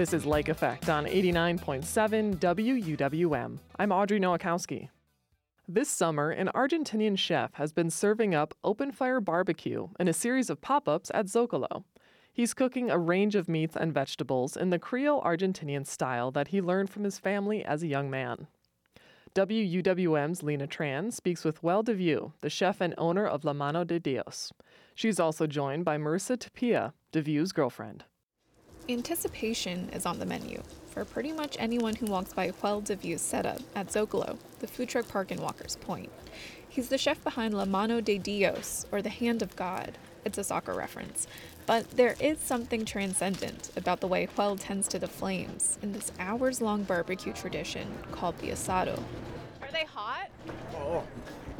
This 0.00 0.14
is 0.14 0.24
Lake 0.24 0.48
Effect 0.48 0.88
on 0.88 1.04
89.7 1.04 2.38
WUWM. 2.38 3.58
I'm 3.78 3.92
Audrey 3.92 4.18
Nowakowski. 4.18 4.88
This 5.68 5.90
summer, 5.90 6.30
an 6.30 6.48
Argentinian 6.54 7.18
chef 7.18 7.52
has 7.56 7.70
been 7.74 7.90
serving 7.90 8.34
up 8.34 8.54
open 8.64 8.92
fire 8.92 9.20
barbecue 9.20 9.88
in 10.00 10.08
a 10.08 10.14
series 10.14 10.48
of 10.48 10.62
pop 10.62 10.88
ups 10.88 11.10
at 11.12 11.26
Zocalo. 11.26 11.84
He's 12.32 12.54
cooking 12.54 12.90
a 12.90 12.96
range 12.96 13.34
of 13.34 13.46
meats 13.46 13.76
and 13.76 13.92
vegetables 13.92 14.56
in 14.56 14.70
the 14.70 14.78
Creole 14.78 15.20
Argentinian 15.20 15.86
style 15.86 16.30
that 16.30 16.48
he 16.48 16.62
learned 16.62 16.88
from 16.88 17.04
his 17.04 17.18
family 17.18 17.62
as 17.62 17.82
a 17.82 17.86
young 17.86 18.08
man. 18.08 18.46
WUWM's 19.34 20.42
Lina 20.42 20.66
Tran 20.66 21.12
speaks 21.12 21.44
with 21.44 21.60
Huel 21.60 21.84
DeVue, 21.84 22.32
the 22.40 22.48
chef 22.48 22.80
and 22.80 22.94
owner 22.96 23.26
of 23.26 23.44
La 23.44 23.52
Mano 23.52 23.84
de 23.84 24.00
Dios. 24.00 24.50
She's 24.94 25.20
also 25.20 25.46
joined 25.46 25.84
by 25.84 25.98
Marissa 25.98 26.38
Tapia, 26.40 26.94
DeVue's 27.12 27.52
girlfriend. 27.52 28.04
Anticipation 28.90 29.88
is 29.92 30.04
on 30.04 30.18
the 30.18 30.26
menu 30.26 30.60
for 30.88 31.04
pretty 31.04 31.30
much 31.30 31.56
anyone 31.60 31.94
who 31.94 32.06
walks 32.06 32.32
by 32.32 32.50
Huel 32.50 32.82
DeVue's 32.82 33.20
setup 33.20 33.60
at 33.76 33.86
Zocalo, 33.86 34.36
the 34.58 34.66
food 34.66 34.88
truck 34.88 35.06
park 35.06 35.30
in 35.30 35.40
Walker's 35.40 35.76
Point. 35.76 36.10
He's 36.68 36.88
the 36.88 36.98
chef 36.98 37.22
behind 37.22 37.54
La 37.54 37.66
Mano 37.66 38.00
de 38.00 38.18
Dios, 38.18 38.86
or 38.90 39.00
the 39.00 39.08
Hand 39.08 39.42
of 39.42 39.54
God. 39.54 39.96
It's 40.24 40.38
a 40.38 40.42
soccer 40.42 40.72
reference. 40.74 41.28
But 41.66 41.88
there 41.92 42.16
is 42.18 42.40
something 42.40 42.84
transcendent 42.84 43.70
about 43.76 44.00
the 44.00 44.08
way 44.08 44.26
Huel 44.26 44.58
tends 44.58 44.88
to 44.88 44.98
the 44.98 45.06
flames 45.06 45.78
in 45.82 45.92
this 45.92 46.10
hours 46.18 46.60
long 46.60 46.82
barbecue 46.82 47.32
tradition 47.32 47.86
called 48.10 48.36
the 48.38 48.48
asado. 48.48 49.00
Are 49.62 49.70
they 49.70 49.84
hot? 49.84 50.30
Oh, 50.74 51.04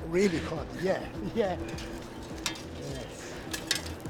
really 0.09 0.39
hot. 0.39 0.67
Yeah, 0.83 1.01
yeah. 1.37 1.57
Yes. 2.91 3.33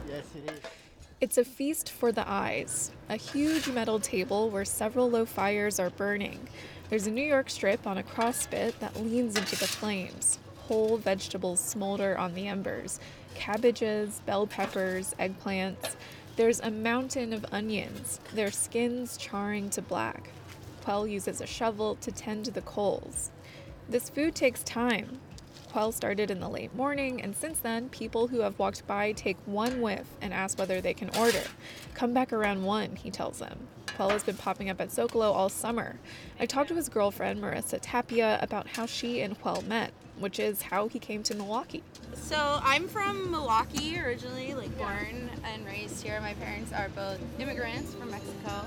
Yes, 0.08 0.24
it 0.34 0.50
is. 0.52 0.79
It's 1.20 1.36
a 1.36 1.44
feast 1.44 1.90
for 1.90 2.12
the 2.12 2.26
eyes, 2.26 2.92
a 3.10 3.16
huge 3.16 3.68
metal 3.68 4.00
table 4.00 4.48
where 4.48 4.64
several 4.64 5.10
low 5.10 5.26
fires 5.26 5.78
are 5.78 5.90
burning. 5.90 6.48
There's 6.88 7.06
a 7.06 7.10
New 7.10 7.26
York 7.26 7.50
strip 7.50 7.86
on 7.86 7.98
a 7.98 8.02
cross 8.02 8.38
spit 8.38 8.80
that 8.80 8.96
leans 8.96 9.36
into 9.36 9.54
the 9.54 9.66
flames. 9.66 10.38
Whole 10.60 10.96
vegetables 10.96 11.60
smolder 11.60 12.16
on 12.16 12.32
the 12.32 12.46
embers 12.46 13.00
cabbages, 13.34 14.22
bell 14.24 14.46
peppers, 14.46 15.14
eggplants. 15.20 15.94
There's 16.36 16.60
a 16.60 16.70
mountain 16.70 17.34
of 17.34 17.44
onions, 17.52 18.18
their 18.32 18.50
skins 18.50 19.18
charring 19.18 19.68
to 19.70 19.82
black. 19.82 20.30
Huel 20.86 21.10
uses 21.10 21.42
a 21.42 21.46
shovel 21.46 21.96
to 21.96 22.10
tend 22.10 22.46
the 22.46 22.62
coals. 22.62 23.30
This 23.90 24.08
food 24.08 24.34
takes 24.34 24.62
time, 24.62 25.20
Huel 25.72 25.92
started 25.92 26.30
in 26.30 26.40
the 26.40 26.48
late 26.48 26.74
morning, 26.74 27.22
and 27.22 27.34
since 27.36 27.60
then, 27.60 27.88
people 27.90 28.28
who 28.28 28.40
have 28.40 28.58
walked 28.58 28.86
by 28.86 29.12
take 29.12 29.36
one 29.46 29.80
whiff 29.80 30.06
and 30.20 30.34
ask 30.34 30.58
whether 30.58 30.80
they 30.80 30.94
can 30.94 31.10
order. 31.16 31.42
Come 31.94 32.12
back 32.12 32.32
around 32.32 32.64
one, 32.64 32.96
he 32.96 33.10
tells 33.10 33.38
them. 33.38 33.68
Huel 33.96 34.10
has 34.10 34.24
been 34.24 34.36
popping 34.36 34.68
up 34.68 34.80
at 34.80 34.88
Zocalo 34.88 35.32
all 35.32 35.48
summer. 35.48 35.98
I 36.40 36.46
talked 36.46 36.68
to 36.68 36.74
his 36.74 36.88
girlfriend, 36.88 37.40
Marissa 37.40 37.78
Tapia, 37.80 38.38
about 38.42 38.66
how 38.66 38.86
she 38.86 39.20
and 39.20 39.40
Huel 39.42 39.64
met, 39.66 39.92
which 40.18 40.40
is 40.40 40.62
how 40.62 40.88
he 40.88 40.98
came 40.98 41.22
to 41.24 41.34
Milwaukee. 41.34 41.82
So 42.14 42.60
I'm 42.62 42.88
from 42.88 43.30
Milwaukee 43.30 43.98
originally, 44.00 44.54
like 44.54 44.76
born 44.76 45.30
and 45.44 45.66
raised 45.66 46.02
here. 46.02 46.20
My 46.20 46.34
parents 46.34 46.72
are 46.72 46.88
both 46.90 47.20
immigrants 47.38 47.94
from 47.94 48.10
Mexico 48.10 48.66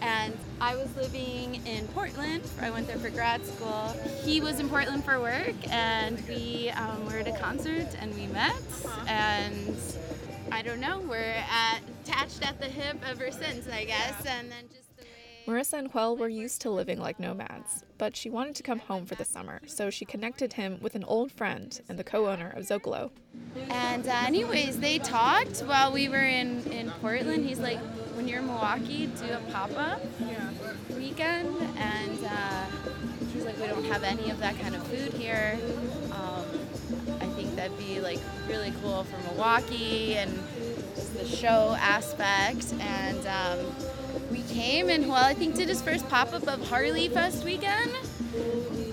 and 0.00 0.36
I 0.60 0.76
was 0.76 0.94
living 0.96 1.60
in 1.66 1.86
Portland. 1.88 2.42
I 2.60 2.70
went 2.70 2.86
there 2.86 2.98
for 2.98 3.10
grad 3.10 3.44
school. 3.44 3.94
He 4.22 4.40
was 4.40 4.60
in 4.60 4.68
Portland 4.68 5.04
for 5.04 5.20
work, 5.20 5.54
and 5.70 6.22
we 6.28 6.70
um, 6.70 7.06
were 7.06 7.18
at 7.18 7.28
a 7.28 7.38
concert 7.38 7.88
and 7.98 8.14
we 8.14 8.26
met. 8.28 8.54
And 9.06 9.76
I 10.52 10.62
don't 10.62 10.80
know, 10.80 11.00
we're 11.00 11.16
at, 11.50 11.80
attached 12.04 12.46
at 12.46 12.60
the 12.60 12.66
hip 12.66 12.98
ever 13.06 13.30
since, 13.30 13.68
I 13.68 13.84
guess. 13.84 14.24
And 14.26 14.50
then 14.50 14.64
just 14.72 14.86
Marissa 15.46 15.74
and 15.74 15.92
Huel 15.92 16.18
were 16.18 16.28
used 16.28 16.60
to 16.62 16.70
living 16.70 16.98
like 16.98 17.20
nomads, 17.20 17.84
but 17.98 18.16
she 18.16 18.28
wanted 18.28 18.56
to 18.56 18.64
come 18.64 18.80
home 18.80 19.06
for 19.06 19.14
the 19.14 19.24
summer, 19.24 19.60
so 19.66 19.90
she 19.90 20.04
connected 20.04 20.54
him 20.54 20.78
with 20.80 20.96
an 20.96 21.04
old 21.04 21.30
friend 21.30 21.80
and 21.88 21.96
the 21.96 22.02
co-owner 22.02 22.52
of 22.56 22.64
Zocalo. 22.64 23.10
And 23.68 24.08
uh, 24.08 24.22
anyways, 24.26 24.80
they 24.80 24.98
talked 24.98 25.60
while 25.60 25.92
we 25.92 26.08
were 26.08 26.16
in, 26.16 26.64
in 26.72 26.90
Portland. 27.00 27.46
He's 27.46 27.60
like, 27.60 27.78
when 28.34 28.46
Milwaukee, 28.46 29.06
do 29.06 29.32
a 29.32 29.40
pop-up 29.52 30.00
weekend. 30.96 31.56
And 31.76 32.24
uh, 32.24 32.64
he's 33.32 33.44
like, 33.44 33.58
we 33.60 33.66
don't 33.66 33.84
have 33.84 34.02
any 34.02 34.30
of 34.30 34.38
that 34.40 34.58
kind 34.60 34.74
of 34.74 34.86
food 34.88 35.12
here. 35.12 35.58
Um, 36.12 36.44
I 37.20 37.26
think 37.26 37.54
that'd 37.56 37.78
be 37.78 38.00
like 38.00 38.18
really 38.48 38.72
cool 38.82 39.04
for 39.04 39.18
Milwaukee 39.28 40.16
and 40.16 40.32
the 41.14 41.26
show 41.26 41.76
aspect. 41.78 42.74
And 42.80 43.26
um, 43.26 43.74
we 44.30 44.42
came 44.42 44.88
and 44.88 45.08
well, 45.08 45.24
I 45.24 45.34
think 45.34 45.54
did 45.54 45.68
his 45.68 45.82
first 45.82 46.08
pop-up 46.08 46.48
of 46.48 46.68
Harley 46.68 47.08
Fest 47.08 47.44
weekend. 47.44 47.92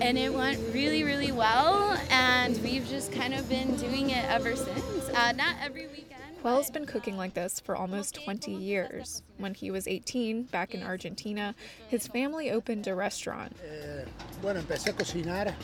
And 0.00 0.18
it 0.18 0.32
went 0.32 0.60
really, 0.72 1.02
really 1.02 1.32
well. 1.32 1.98
And 2.10 2.60
we've 2.62 2.86
just 2.88 3.12
kind 3.12 3.34
of 3.34 3.48
been 3.48 3.76
doing 3.76 4.10
it 4.10 4.24
ever 4.26 4.54
since. 4.54 5.08
Uh, 5.14 5.32
not 5.32 5.56
every 5.62 5.86
weekend. 5.86 6.13
Huel's 6.44 6.70
been 6.70 6.84
cooking 6.84 7.16
like 7.16 7.32
this 7.32 7.58
for 7.58 7.74
almost 7.74 8.22
20 8.22 8.52
years. 8.52 9.22
When 9.38 9.54
he 9.54 9.70
was 9.70 9.88
18, 9.88 10.42
back 10.52 10.74
in 10.74 10.82
Argentina, 10.82 11.54
his 11.88 12.06
family 12.06 12.50
opened 12.50 12.86
a 12.86 12.94
restaurant. 12.94 13.56
Eh, 13.64 14.04
bueno, 14.42 14.60
empecé 14.60 14.90
a 14.90 14.92
cocinar. 14.92 15.54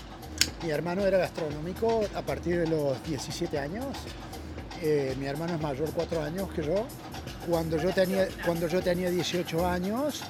Mi 0.63 0.71
hermano 0.71 1.05
era 1.05 1.19
gastronómico 1.19 2.09
a 2.15 2.23
partir 2.23 2.61
de 2.61 2.67
los 2.67 2.97
17 3.05 3.59
años. 3.59 3.95
Eh, 4.81 5.15
mi 5.19 5.27
hermano 5.27 5.55
es 5.55 5.61
mayor 5.61 5.91
cuatro 5.93 6.23
años 6.23 6.51
que 6.55 6.63
yo. 6.63 6.87
Cuando 7.47 7.77
yo 7.77 7.93
tenía, 7.93 8.29
cuando 8.47 8.67
yo 8.67 8.81
tenía 8.81 9.11
18 9.11 9.67
años, 9.67 10.23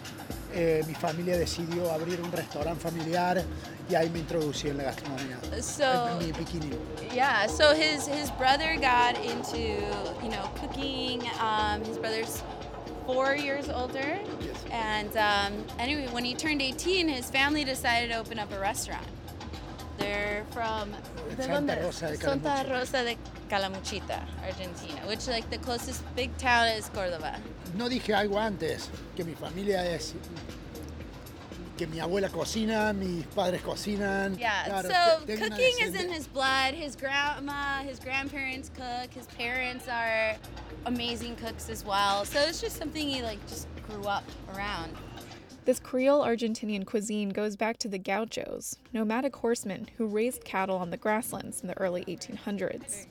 eh, 0.54 0.82
mi 0.86 0.94
familia 0.94 1.36
decidió 1.38 1.90
abrir 1.92 2.20
un 2.20 2.30
restaurante 2.32 2.80
familiar 2.80 3.44
y 3.88 3.94
ahí 3.94 4.08
me 4.10 4.20
introducí 4.20 4.68
en 4.68 4.76
la 4.78 4.84
gastronomía. 4.84 5.38
So, 5.62 6.16
mi 6.18 6.32
bikini. 6.32 6.70
Yeah, 7.14 7.46
so 7.46 7.74
his 7.74 8.06
his 8.06 8.30
brother 8.32 8.76
got 8.76 9.16
into 9.24 9.58
you 10.22 10.30
know 10.30 10.48
cooking. 10.60 11.22
Um, 11.40 11.82
his 11.84 11.98
brother's 11.98 12.42
four 13.06 13.34
years 13.34 13.68
older, 13.68 14.18
Yes. 14.40 14.64
and 14.70 15.16
um, 15.16 15.64
anyway, 15.78 16.06
when 16.12 16.24
he 16.24 16.34
turned 16.34 16.62
18, 16.62 17.08
his 17.08 17.28
family 17.30 17.64
decided 17.64 18.10
to 18.10 18.18
open 18.18 18.38
up 18.38 18.52
a 18.52 18.60
restaurant. 18.60 19.04
They're 20.00 20.44
from 20.52 20.92
¿de 21.36 21.42
Santa? 21.44 21.76
Rosa 21.82 22.08
de 22.08 22.16
Santa 22.16 22.48
Calamuchita. 22.64 22.70
Rosa 22.70 23.04
de 23.04 23.16
Calamuchita, 23.48 24.20
Argentina, 24.44 25.00
which 25.06 25.28
like 25.28 25.48
the 25.50 25.58
closest 25.58 26.02
big 26.16 26.36
town 26.38 26.66
is 26.68 26.88
Córdoba. 26.90 27.38
No 27.76 27.88
dije 27.88 28.14
algo 28.14 28.38
antes, 28.38 28.88
que 29.14 29.24
mi 29.24 29.34
familia 29.34 29.84
es 29.94 30.14
que 31.76 31.86
mi 31.86 31.98
abuela 31.98 32.28
cocina, 32.28 32.92
mis 32.92 33.24
padres 33.26 33.62
cocinan. 33.62 34.38
Yeah, 34.38 34.64
Claro, 34.66 34.88
so 34.90 35.24
te- 35.24 35.36
tengo 35.36 35.46
una 35.46 35.56
cooking 35.56 35.86
is 35.86 35.94
in 35.94 36.10
his 36.12 36.26
blood. 36.26 36.74
His 36.74 36.94
grandma, 36.96 37.82
his 37.82 37.98
grandparents 37.98 38.70
cook. 38.74 39.12
His 39.14 39.26
parents 39.38 39.86
are 39.88 40.36
amazing 40.86 41.36
cooks 41.36 41.70
as 41.70 41.84
well. 41.84 42.24
So 42.24 42.38
it's 42.40 42.60
just 42.60 42.76
something 42.76 43.08
he 43.08 43.22
like 43.22 43.38
just 43.48 43.66
grew 43.88 44.04
up 44.04 44.24
around. 44.54 44.92
This 45.64 45.78
Creole 45.78 46.22
Argentinian 46.24 46.84
cuisine 46.86 47.28
goes 47.28 47.54
back 47.56 47.76
to 47.78 47.88
the 47.88 47.98
gauchos, 47.98 48.76
nomadic 48.92 49.36
horsemen 49.36 49.88
who 49.98 50.06
raised 50.06 50.44
cattle 50.44 50.76
on 50.76 50.90
the 50.90 50.96
grasslands 50.96 51.60
in 51.60 51.68
the 51.68 51.78
early 51.78 52.04
1800s. 52.06 53.06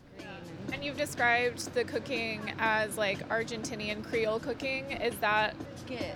And 0.73 0.83
you've 0.83 0.97
described 0.97 1.73
the 1.73 1.83
cooking 1.83 2.41
as 2.59 2.97
like 2.97 3.27
Argentinian 3.29 4.03
Creole 4.03 4.39
cooking. 4.39 4.91
Is 4.91 5.15
that 5.17 5.55
Yes. 5.89 6.15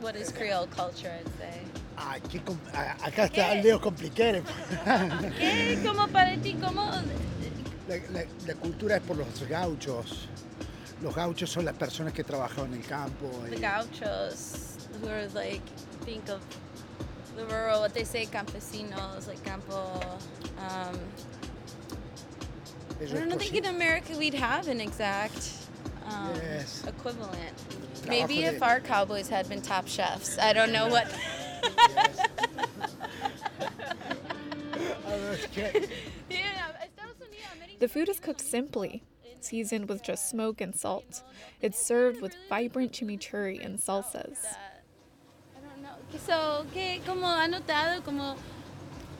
What 0.00 0.14
is 0.14 0.30
Creole 0.30 0.68
culture? 0.68 1.10
I'd 1.18 1.26
say. 1.38 1.60
Ay, 1.96 2.20
qué 2.28 2.44
com- 2.44 2.60
a- 2.72 2.94
acá 3.10 3.28
está 3.28 3.60
Leo 3.62 3.78
Complicated. 3.80 4.44
¿Qué? 5.38 5.76
¿Cómo 5.84 6.06
para 6.12 6.36
ti? 6.40 6.54
¿Cómo? 6.60 6.88
La, 7.88 7.96
la- 8.12 8.26
la 8.46 8.54
cultura 8.54 8.96
es 8.96 9.02
por 9.02 9.16
los 9.16 9.26
gauchos. 9.48 10.28
Los 11.02 11.14
gauchos 11.16 11.50
son 11.50 11.64
las 11.64 11.74
personas 11.74 12.12
que 12.12 12.22
trabajan 12.22 12.66
en 12.66 12.74
el 12.74 12.86
campo. 12.86 13.28
The 13.50 13.56
y- 13.56 13.60
gauchos, 13.60 14.67
who 15.00 15.08
are 15.08 15.26
like, 15.28 15.64
think 16.02 16.28
of 16.28 16.40
the 17.36 17.44
rural, 17.46 17.80
what 17.80 17.94
they 17.94 18.04
say, 18.04 18.26
campesinos, 18.26 19.28
like 19.28 19.42
campo. 19.44 20.00
Um, 20.58 20.98
I 23.00 23.04
don't 23.06 23.38
think 23.38 23.54
in 23.54 23.66
America 23.66 24.16
we'd 24.18 24.34
have 24.34 24.66
an 24.68 24.80
exact 24.80 25.52
um, 26.06 26.32
Yes. 26.34 26.84
equivalent. 26.86 27.56
Trabajo 28.02 28.08
Maybe 28.08 28.44
if 28.44 28.62
our 28.62 28.80
cowboys 28.80 29.28
had 29.28 29.48
been 29.48 29.62
top 29.62 29.86
chefs. 29.86 30.38
I 30.38 30.52
don't 30.52 30.72
know 30.72 30.88
what. 30.88 31.06
A 35.06 35.18
ver, 35.18 35.36
¿qué? 35.54 35.88
The 37.78 37.88
food 37.88 38.08
is 38.08 38.18
cooked 38.18 38.40
simply, 38.40 39.04
seasoned 39.40 39.88
with 39.88 40.02
just 40.02 40.28
smoke 40.28 40.60
and 40.60 40.74
salt. 40.74 41.22
It's 41.60 41.78
served 41.78 42.20
with 42.20 42.34
vibrant 42.48 42.90
chimichurri 42.92 43.64
and 43.64 43.78
salsas. 43.78 44.38
So, 46.26 46.64
que 46.72 47.00
como 47.06 47.28
ha 47.28 47.48
notado, 47.48 48.02
como 48.02 48.34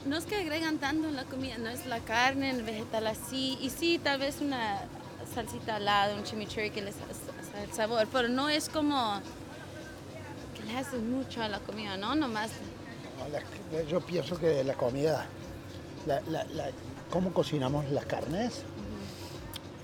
no 0.07 0.17
es 0.17 0.25
que 0.25 0.37
agregan 0.37 0.79
tanto 0.79 1.09
en 1.09 1.17
la 1.17 1.25
comida, 1.25 1.59
no 1.59 1.69
es 1.69 1.87
la 1.87 2.01
carne, 2.01 2.51
el 2.51 2.63
vegetal 2.63 3.07
así, 3.07 3.59
y 3.61 3.71
sí, 3.71 3.99
tal 3.99 4.21
vez 4.21 4.41
una 4.41 4.81
salsita 5.35 5.77
al 5.77 5.85
lado, 5.85 6.17
un 6.17 6.25
chimichurri 6.25 6.71
que 6.71 6.81
les 6.83 6.95
hace 6.97 7.63
el 7.65 7.73
sabor, 7.73 8.07
pero 8.13 8.29
no 8.29 8.49
es 8.49 8.69
como 8.69 9.21
que 10.57 10.65
le 10.65 10.79
hace 10.79 10.97
mucho 10.99 11.43
a 11.43 11.49
la 11.49 11.59
comida, 11.61 11.97
¿no? 11.97 12.15
Nomás. 12.15 12.51
No, 13.19 13.29
la- 13.29 13.83
yo 13.83 14.01
pienso 14.01 14.39
que 14.39 14.65
la 14.65 14.75
comida, 14.75 15.27
la, 16.07 16.21
la- 16.31 16.71
cómo 17.11 17.33
cocinamos 17.33 17.91
las 17.91 18.07
carnes. 18.07 18.63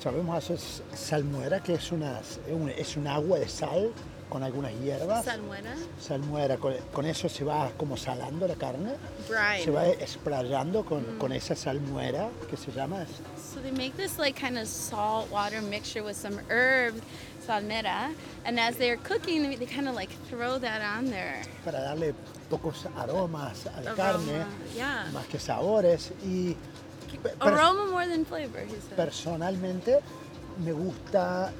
Sabemos 0.02 0.36
hacer 0.36 0.59
salmuera, 0.96 1.61
que 1.62 1.74
es, 1.74 1.90
una, 1.92 2.20
es 2.20 2.38
un- 2.50 2.70
es 2.70 2.96
un 2.96 3.07
agua 3.09 3.38
de 3.38 3.48
sal 3.48 3.90
con 4.29 4.43
algunas 4.43 4.72
hierbas. 4.81 5.25
Salmuera. 5.25 5.75
Salmuera, 6.01 6.57
con, 6.57 6.75
con 6.93 7.07
eso 7.07 7.29
se 7.29 7.45
va 7.45 7.70
como 7.77 7.97
salando 7.97 8.47
la 8.47 8.55
carne. 8.55 8.95
Brine. 9.29 9.64
Se 9.64 9.70
va 9.70 9.87
esprayando 9.87 10.85
con, 10.85 11.05
con 11.18 11.33
esa 11.33 11.55
salmuera 11.55 12.29
que 12.49 12.57
se 12.57 12.72
llama. 12.72 13.05
So 13.37 13.61
they 13.61 13.70
make 13.70 13.97
this 13.97 14.18
like 14.18 14.35
kind 14.39 14.59
of 14.59 14.66
salt 14.66 15.31
water 15.31 15.62
mixture 15.62 16.03
with 16.03 16.16
some 16.16 16.39
herbs, 16.51 17.01
salmera, 17.47 18.12
and 18.45 18.59
as 18.59 18.77
they're 18.77 18.97
cooking, 18.97 19.57
they 19.59 19.66
kind 19.66 19.89
of 19.89 19.95
like 19.95 20.11
throw 20.29 20.59
that 20.59 20.83
on 20.83 21.07
there. 21.11 21.43
para 21.64 21.81
darle 21.81 22.14
pocos 22.51 22.87
aromas 22.97 23.66
a 23.66 23.81
la 23.83 23.93
Aroma, 23.93 23.97
carne, 23.97 24.47
yeah. 24.77 25.05
más 25.12 25.27
que 25.27 25.39
sabores. 25.39 26.12
Y 26.25 26.57
Aroma 27.41 27.87
more 27.87 28.07
than 28.09 28.25
flavor, 28.25 28.61
he 28.66 28.75
said. 28.75 28.97
personalmente 28.97 30.01
me 30.59 30.72
gusta 30.72 31.53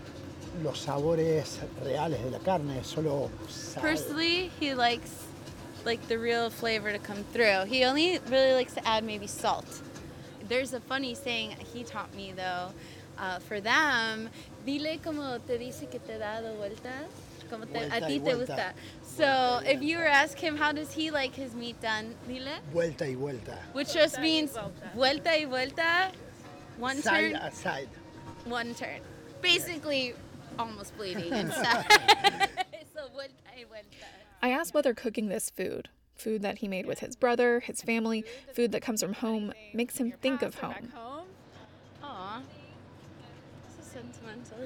los 0.63 0.79
sabores 0.79 1.59
reales 1.85 2.23
de 2.23 2.31
la 2.31 2.39
carne, 2.39 2.83
solo. 2.85 3.31
Personally, 3.81 4.51
he 4.61 4.75
likes 4.75 5.11
like 5.85 6.07
the 6.09 6.19
real 6.19 6.51
flavor 6.51 6.93
to 6.93 6.99
come 6.99 7.25
through. 7.33 7.65
He 7.67 7.85
only 7.85 8.19
really 8.31 8.55
likes 8.55 8.75
to 8.75 8.87
add 8.87 9.05
maybe 9.05 9.27
salt. 9.27 9.67
There's 10.49 10.73
a 10.75 10.81
funny 10.81 11.15
saying 11.15 11.57
he 11.73 11.85
taught 11.85 12.15
me 12.15 12.33
though. 12.37 12.71
Uh, 13.19 13.39
for 13.39 13.61
them, 13.61 14.29
dile 14.67 14.99
como 15.03 15.39
te 15.47 15.57
dice 15.59 15.89
que 15.91 16.01
te 16.01 16.15
ha 16.15 16.19
dado 16.19 16.55
vueltas. 16.57 17.09
Como 17.51 17.67
te, 17.67 17.79
a 17.79 17.89
Vuelta 17.89 18.07
y 18.07 18.09
ti 18.09 18.19
te 18.19 18.35
gusta. 18.35 18.73
So 19.03 19.61
if 19.65 19.83
you 19.83 19.99
were 19.99 20.07
ask 20.07 20.39
him 20.39 20.57
how 20.57 20.73
does 20.73 20.93
he 20.93 21.11
like 21.11 21.35
his 21.35 21.55
meat 21.55 21.81
done, 21.81 22.15
dile, 22.27 22.59
Vuelta 22.73 23.05
y 23.07 23.15
vuelta. 23.15 23.57
which 23.73 23.93
just 23.93 24.19
means 24.21 24.53
vuelta 24.97 25.31
y 25.39 25.45
vuelta, 25.45 26.11
one 26.79 26.97
Side 27.03 27.33
turn, 27.33 27.37
a 27.37 27.53
side. 27.53 27.89
one 28.47 28.75
turn. 28.75 29.01
Basically, 29.43 30.15
almost 30.59 30.97
bleeding 30.97 31.33
inside. 31.33 31.85
so 32.95 33.09
vuelta 33.13 33.35
y 33.57 33.65
vuelta. 33.69 34.07
I 34.43 34.51
asked 34.51 34.75
whether 34.75 34.95
cooking 34.95 35.29
this 35.29 35.51
food, 35.51 35.89
food 36.17 36.43
that 36.43 36.59
he 36.59 36.69
made 36.69 36.87
with 36.87 37.01
his 37.01 37.17
brother, 37.17 37.61
his 37.61 37.83
family, 37.83 38.25
food 38.53 38.73
that 38.73 38.83
comes 38.83 39.03
from 39.03 39.15
home, 39.15 39.53
makes 39.73 39.97
him 39.99 40.13
think 40.21 40.43
of 40.43 40.57
home. 40.57 40.93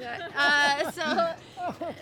Uh, 0.03 0.90
so, 0.92 1.03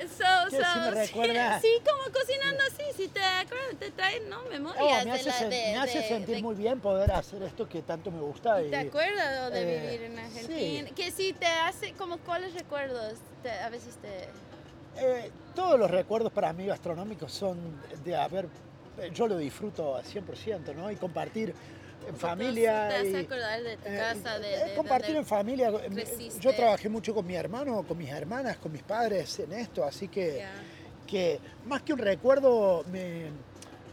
so, 0.09 0.51
sí 0.51 0.57
me 0.57 0.91
sí, 0.91 0.91
recuerda- 1.13 1.61
sí, 1.61 1.69
como 1.85 2.13
cocinando 2.13 2.63
así, 2.69 2.83
si 2.97 3.09
te 3.09 3.21
acuerdas, 3.23 3.77
te 3.79 3.91
trae, 3.91 4.21
no, 4.21 4.41
Oh, 4.41 4.49
memorias 4.51 5.05
me 5.05 5.13
de 5.13 5.17
hace, 5.19 5.29
la, 5.29 5.35
sen- 5.39 5.49
de, 5.49 5.73
me 5.73 5.77
hace 5.79 5.99
de- 5.99 6.09
sentir 6.09 6.37
de- 6.37 6.43
muy 6.43 6.55
bien 6.55 6.81
poder 6.81 7.11
hacer 7.13 7.43
esto 7.43 7.69
que 7.69 7.83
tanto 7.83 8.11
me 8.11 8.21
gusta. 8.21 8.63
y- 8.63 8.71
¿Te 8.71 8.77
acuerdas 8.77 9.53
de 9.53 9.63
eh, 9.63 9.81
vivir 9.81 10.03
en 10.11 10.19
Argentina? 10.19 10.91
Que 10.95 11.11
si 11.11 11.33
te 11.33 11.47
hace, 11.47 11.93
como, 11.95 12.19
¿cuáles 12.19 12.55
recuerdos 12.55 13.15
te, 13.43 13.51
a 13.51 13.69
veces 13.71 13.97
te... 13.97 14.29
Eh, 14.99 15.31
todos 15.55 15.79
los 15.79 15.91
recuerdos 15.91 16.33
para 16.33 16.53
mí 16.53 16.67
gastronómicos 16.67 17.31
son 17.33 17.59
de 18.05 18.17
haber, 18.17 18.47
eh, 18.99 19.11
yo 19.13 19.27
lo 19.27 19.37
disfruto 19.37 19.95
al 19.97 20.05
100%, 20.05 20.75
¿no? 20.75 20.91
Y 20.91 20.97
compartir 20.97 21.55
en 22.09 22.17
familia. 22.17 22.89
Te 22.89 22.95
hace 22.97 23.19
acordar 23.19 23.63
de 23.63 23.77
tu 23.77 23.89
eh, 23.89 23.97
casa, 23.97 24.39
de, 24.39 24.55
eh, 24.55 24.65
de 24.71 24.75
compartir 24.75 25.15
donde 25.15 25.21
en 25.21 25.27
familia. 25.27 25.73
Creciste. 25.73 26.41
Yo 26.41 26.55
trabajé 26.55 26.89
mucho 26.89 27.15
con 27.15 27.27
mi 27.27 27.35
hermano, 27.37 27.83
con 27.83 27.99
mis 27.99 28.11
hermanas, 28.11 28.57
con 28.59 28.73
mis 28.73 28.83
padres 28.83 29.39
en 29.41 29.53
esto, 29.53 29.85
así 29.85 30.09
que, 30.09 30.27
Yeah. 30.37 30.51
que 31.07 31.41
más 31.67 31.83
que 31.83 31.93
un 31.93 31.99
recuerdo 32.01 32.85
me, 32.91 33.31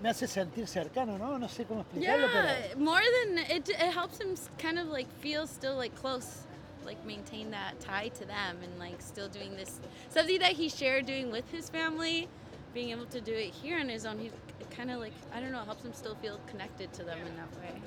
me 0.02 0.10
hace 0.10 0.28
sentir 0.28 0.68
cercano, 0.68 1.18
¿no? 1.18 1.38
No 1.38 1.48
sé 1.48 1.66
cómo 1.66 1.82
explicarlo, 1.82 2.28
Yeah, 2.28 2.76
more 2.78 3.04
than 3.26 3.38
it, 3.56 3.70
it 3.70 3.78
helps 3.96 4.20
him 4.20 4.36
kind 4.58 4.78
of 4.80 4.88
like 4.88 5.08
feel 5.22 5.46
still 5.48 5.76
like 5.78 5.96
close, 5.96 6.42
like 6.86 7.04
maintain 7.06 7.52
that 7.52 7.80
tie 7.80 8.10
to 8.10 8.26
them 8.26 8.58
and 8.64 8.78
like 8.80 9.02
still 9.02 9.30
doing 9.30 9.56
this 9.56 9.80
something 10.10 10.40
that 10.40 10.54
he 10.54 10.70
shared 10.70 11.06
doing 11.06 11.32
with 11.32 11.46
his 11.52 11.70
family, 11.70 12.28
being 12.74 12.90
able 12.90 13.06
to 13.06 13.22
do 13.22 13.32
it 13.34 13.54
here 13.54 13.80
on 13.80 13.88
his 13.88 14.06
own. 14.06 14.18
He 14.20 14.32
kind 14.76 14.90
of 14.92 15.00
like 15.00 15.14
I 15.34 15.40
don't 15.40 15.52
know, 15.52 15.64
helps 15.64 15.84
him 15.86 15.94
still 15.94 16.16
feel 16.16 16.40
connected 16.48 16.92
to 16.94 17.04
them 17.04 17.20
in 17.20 17.36
that 17.38 17.52
way. 17.62 17.80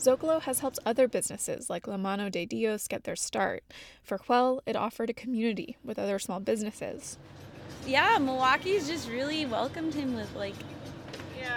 Zocalo 0.00 0.40
has 0.42 0.60
helped 0.60 0.78
other 0.86 1.06
businesses 1.06 1.68
like 1.68 1.86
La 1.86 1.98
Mano 1.98 2.30
de 2.30 2.46
Dios 2.46 2.88
get 2.88 3.04
their 3.04 3.16
start. 3.16 3.62
For 4.02 4.18
Huel, 4.18 4.60
it 4.64 4.74
offered 4.74 5.10
a 5.10 5.14
community 5.14 5.76
with 5.84 5.98
other 5.98 6.18
small 6.18 6.40
businesses. 6.40 7.18
Yeah, 7.86 8.16
Milwaukee's 8.18 8.88
just 8.88 9.10
really 9.10 9.44
welcomed 9.44 9.92
him 9.92 10.14
with 10.14 10.34
like 10.34 10.54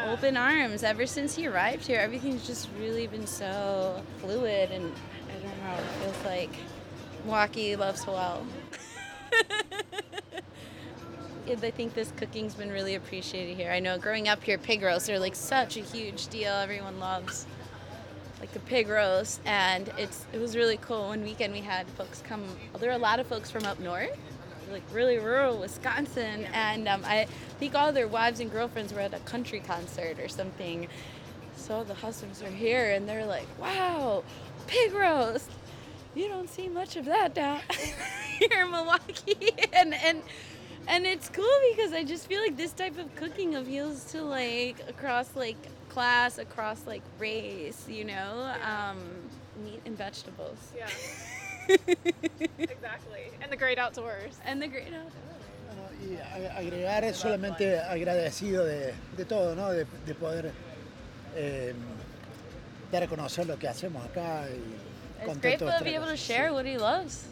open 0.08 0.36
arms 0.36 0.84
ever 0.84 1.06
since 1.06 1.36
he 1.36 1.48
arrived 1.48 1.88
here. 1.88 2.00
Everything's 2.00 2.46
just 2.46 2.68
really 2.78 3.08
been 3.08 3.28
so 3.28 4.02
fluid, 4.20 4.72
and 4.72 4.92
I 5.30 5.34
don't 5.34 5.64
know. 5.64 5.74
It 5.74 5.86
feels 6.04 6.26
like 6.26 6.50
Milwaukee 7.24 7.76
loves 7.78 8.04
Huel. 8.04 8.46
I 11.48 11.72
think 11.72 11.94
this 11.94 12.12
cooking's 12.18 12.56
been 12.56 12.72
really 12.72 12.96
appreciated 12.96 13.56
here. 13.58 13.72
I 13.72 13.80
know 13.80 13.98
growing 13.98 14.28
up 14.28 14.44
here, 14.44 14.58
pig 14.58 14.82
roasts 14.82 15.10
are 15.10 15.20
like 15.20 15.36
such 15.36 15.78
a 15.78 15.82
huge 15.82 16.28
deal. 16.28 16.52
Everyone 16.52 17.00
loves 17.00 17.46
like 18.44 18.52
the 18.52 18.60
pig 18.60 18.90
roast, 18.90 19.40
and 19.46 19.90
it's 19.98 20.26
it 20.34 20.38
was 20.42 20.58
really 20.58 20.76
cool. 20.76 21.08
One 21.08 21.24
weekend 21.24 21.54
we 21.54 21.62
had 21.62 21.88
folks 21.92 22.22
come. 22.28 22.44
There 22.78 22.90
were 22.90 22.96
a 22.96 23.00
lot 23.00 23.22
of 23.22 23.28
folks 23.28 23.50
from 23.50 23.64
up 23.64 23.80
north, 23.80 24.20
like 24.70 24.84
really 24.92 25.18
rural 25.18 25.60
Wisconsin, 25.60 26.46
and 26.52 26.90
um, 26.90 27.04
I 27.06 27.26
think 27.58 27.74
all 27.74 27.94
their 27.94 28.10
wives 28.10 28.42
and 28.42 28.52
girlfriends 28.52 28.92
were 28.92 29.00
at 29.00 29.14
a 29.14 29.20
country 29.20 29.62
concert 29.62 30.20
or 30.20 30.28
something. 30.28 30.90
So 31.56 31.86
the 31.86 31.94
husbands 31.94 32.44
are 32.44 32.50
here, 32.50 32.92
and 32.92 33.08
they're 33.08 33.26
like, 33.26 33.48
"Wow, 33.58 34.26
pig 34.68 34.92
roast! 34.92 35.50
You 36.14 36.28
don't 36.28 36.50
see 36.50 36.68
much 36.68 36.98
of 36.98 37.06
that 37.06 37.34
down 37.34 37.62
here 38.40 38.66
in 38.66 38.72
Milwaukee," 38.72 39.52
and 39.72 39.94
and 39.94 40.22
and 40.90 41.06
it's 41.06 41.30
cool 41.30 41.60
because 41.72 41.94
I 41.94 42.04
just 42.04 42.28
feel 42.28 42.42
like 42.42 42.58
this 42.58 42.74
type 42.74 42.98
of 43.00 43.16
cooking 43.16 43.56
appeals 43.56 44.04
to 44.12 44.22
like 44.22 44.84
across 44.90 45.34
like 45.34 45.56
class, 45.94 46.38
across 46.38 46.86
like 46.88 47.04
race, 47.20 47.88
you 47.88 48.04
know, 48.04 48.54
um, 48.64 48.98
meat 49.64 49.82
and 49.86 49.98
vegetables. 49.98 50.58
Yeah. 50.76 50.90
exactly. 52.58 53.32
And 53.42 53.52
the 53.52 53.58
great 53.58 53.78
outdoors. 53.78 54.40
And 54.46 54.62
the 54.62 54.68
great 54.68 54.94
outdoors. 54.94 55.14
Bueno, 55.68 55.84
Y 56.02 56.18
agregar 56.58 57.14
solamente 57.14 57.80
agradecido 57.80 58.66
de, 58.66 58.94
de 59.16 59.26
todo, 59.26 59.56
¿no? 59.56 59.72
De, 59.72 59.86
de 60.06 60.16
poder 60.16 60.52
eh, 61.36 61.74
dar 62.92 63.04
a 63.04 63.08
conocer 63.08 63.48
lo 63.48 63.58
que 63.58 63.68
hacemos 63.68 64.04
acá 64.06 64.48
y 64.50 64.94
It's 65.26 65.38
grateful 65.38 65.72
to 65.72 65.84
be 65.84 65.96
able 65.96 66.08
to 66.08 66.18
share 66.18 66.52
what 66.52 66.66
he 66.66 66.78
loves. 66.78 67.26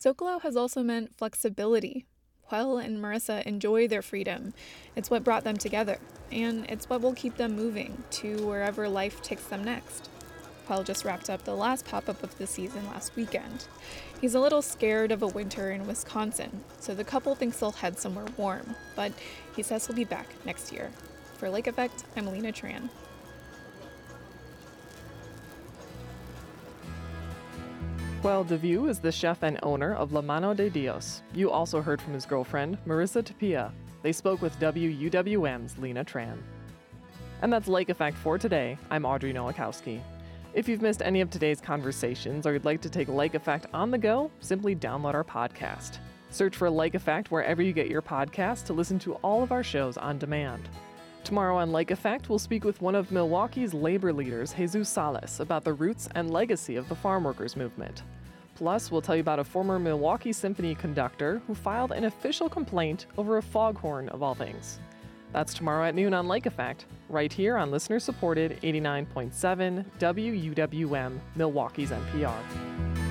Zocalo 0.00 0.40
has 0.42 0.56
also 0.56 0.82
meant 0.82 1.16
flexibility. 1.16 2.06
Huel 2.50 2.84
and 2.84 2.98
Marissa 3.02 3.42
enjoy 3.44 3.88
their 3.88 4.02
freedom. 4.02 4.52
It's 4.96 5.10
what 5.10 5.24
brought 5.24 5.44
them 5.44 5.56
together, 5.56 5.98
and 6.30 6.66
it's 6.68 6.88
what 6.88 7.00
will 7.00 7.14
keep 7.14 7.36
them 7.36 7.56
moving 7.56 8.04
to 8.10 8.46
wherever 8.46 8.88
life 8.88 9.22
takes 9.22 9.44
them 9.44 9.64
next. 9.64 10.10
Huel 10.68 10.84
just 10.84 11.04
wrapped 11.04 11.28
up 11.28 11.44
the 11.44 11.54
last 11.54 11.84
pop 11.84 12.08
up 12.08 12.22
of 12.22 12.36
the 12.38 12.46
season 12.46 12.86
last 12.86 13.16
weekend. 13.16 13.66
He's 14.20 14.34
a 14.34 14.40
little 14.40 14.62
scared 14.62 15.12
of 15.12 15.22
a 15.22 15.26
winter 15.26 15.70
in 15.70 15.86
Wisconsin, 15.86 16.64
so 16.80 16.94
the 16.94 17.04
couple 17.04 17.34
thinks 17.34 17.60
they'll 17.60 17.72
head 17.72 17.98
somewhere 17.98 18.26
warm, 18.36 18.74
but 18.96 19.12
he 19.54 19.62
says 19.62 19.86
he'll 19.86 19.96
be 19.96 20.04
back 20.04 20.26
next 20.44 20.72
year. 20.72 20.90
For 21.36 21.50
Lake 21.50 21.66
Effect, 21.66 22.04
I'm 22.16 22.26
Lina 22.26 22.52
Tran. 22.52 22.88
Huel 28.24 28.42
DeVue 28.42 28.88
is 28.88 29.00
the 29.00 29.12
chef 29.12 29.42
and 29.42 29.58
owner 29.62 29.94
of 29.96 30.14
La 30.14 30.22
Mano 30.22 30.54
de 30.54 30.70
Dios. 30.70 31.22
You 31.34 31.50
also 31.50 31.82
heard 31.82 32.00
from 32.00 32.14
his 32.14 32.24
girlfriend, 32.24 32.78
Marissa 32.86 33.22
Tapia. 33.22 33.70
They 34.02 34.12
spoke 34.12 34.40
with 34.40 34.58
WUWM's 34.60 35.76
Lina 35.76 36.06
Tran. 36.06 36.38
And 37.42 37.52
that's 37.52 37.68
Lake 37.68 37.90
Effect 37.90 38.16
for 38.16 38.38
today. 38.38 38.78
I'm 38.90 39.04
Audrey 39.04 39.34
Nowakowski. 39.34 40.00
If 40.54 40.70
you've 40.70 40.80
missed 40.80 41.02
any 41.02 41.20
of 41.20 41.28
today's 41.28 41.60
conversations 41.60 42.46
or 42.46 42.54
you'd 42.54 42.64
like 42.64 42.80
to 42.80 42.88
take 42.88 43.08
Lake 43.08 43.34
Effect 43.34 43.66
on 43.74 43.90
the 43.90 43.98
go, 43.98 44.30
simply 44.40 44.74
download 44.74 45.12
our 45.12 45.22
podcast. 45.22 45.98
Search 46.30 46.56
for 46.56 46.70
Lake 46.70 46.94
Effect 46.94 47.30
wherever 47.30 47.60
you 47.60 47.74
get 47.74 47.90
your 47.90 48.00
podcasts 48.00 48.64
to 48.64 48.72
listen 48.72 48.98
to 49.00 49.16
all 49.16 49.42
of 49.42 49.52
our 49.52 49.62
shows 49.62 49.98
on 49.98 50.16
demand. 50.16 50.66
Tomorrow 51.24 51.56
on 51.56 51.72
Lake 51.72 51.90
Effect, 51.90 52.28
we'll 52.28 52.38
speak 52.38 52.64
with 52.64 52.82
one 52.82 52.94
of 52.94 53.10
Milwaukee's 53.10 53.72
labor 53.72 54.12
leaders, 54.12 54.52
Jesus 54.52 54.90
Salas, 54.90 55.40
about 55.40 55.64
the 55.64 55.72
roots 55.72 56.06
and 56.14 56.30
legacy 56.30 56.76
of 56.76 56.86
the 56.90 56.94
farm 56.94 57.24
workers 57.24 57.56
movement. 57.56 58.02
Plus, 58.56 58.90
we'll 58.90 59.00
tell 59.00 59.16
you 59.16 59.22
about 59.22 59.38
a 59.38 59.44
former 59.44 59.78
Milwaukee 59.78 60.34
Symphony 60.34 60.74
conductor 60.74 61.40
who 61.46 61.54
filed 61.54 61.92
an 61.92 62.04
official 62.04 62.50
complaint 62.50 63.06
over 63.16 63.38
a 63.38 63.42
foghorn 63.42 64.10
of 64.10 64.22
all 64.22 64.34
things. 64.34 64.78
That's 65.32 65.54
tomorrow 65.54 65.86
at 65.86 65.94
noon 65.94 66.12
on 66.12 66.28
Lake 66.28 66.44
Effect, 66.44 66.84
right 67.08 67.32
here 67.32 67.56
on 67.56 67.70
listener 67.70 67.98
supported 67.98 68.60
89.7 68.62 69.84
WUWM, 69.98 71.18
Milwaukee's 71.36 71.90
NPR. 71.90 73.03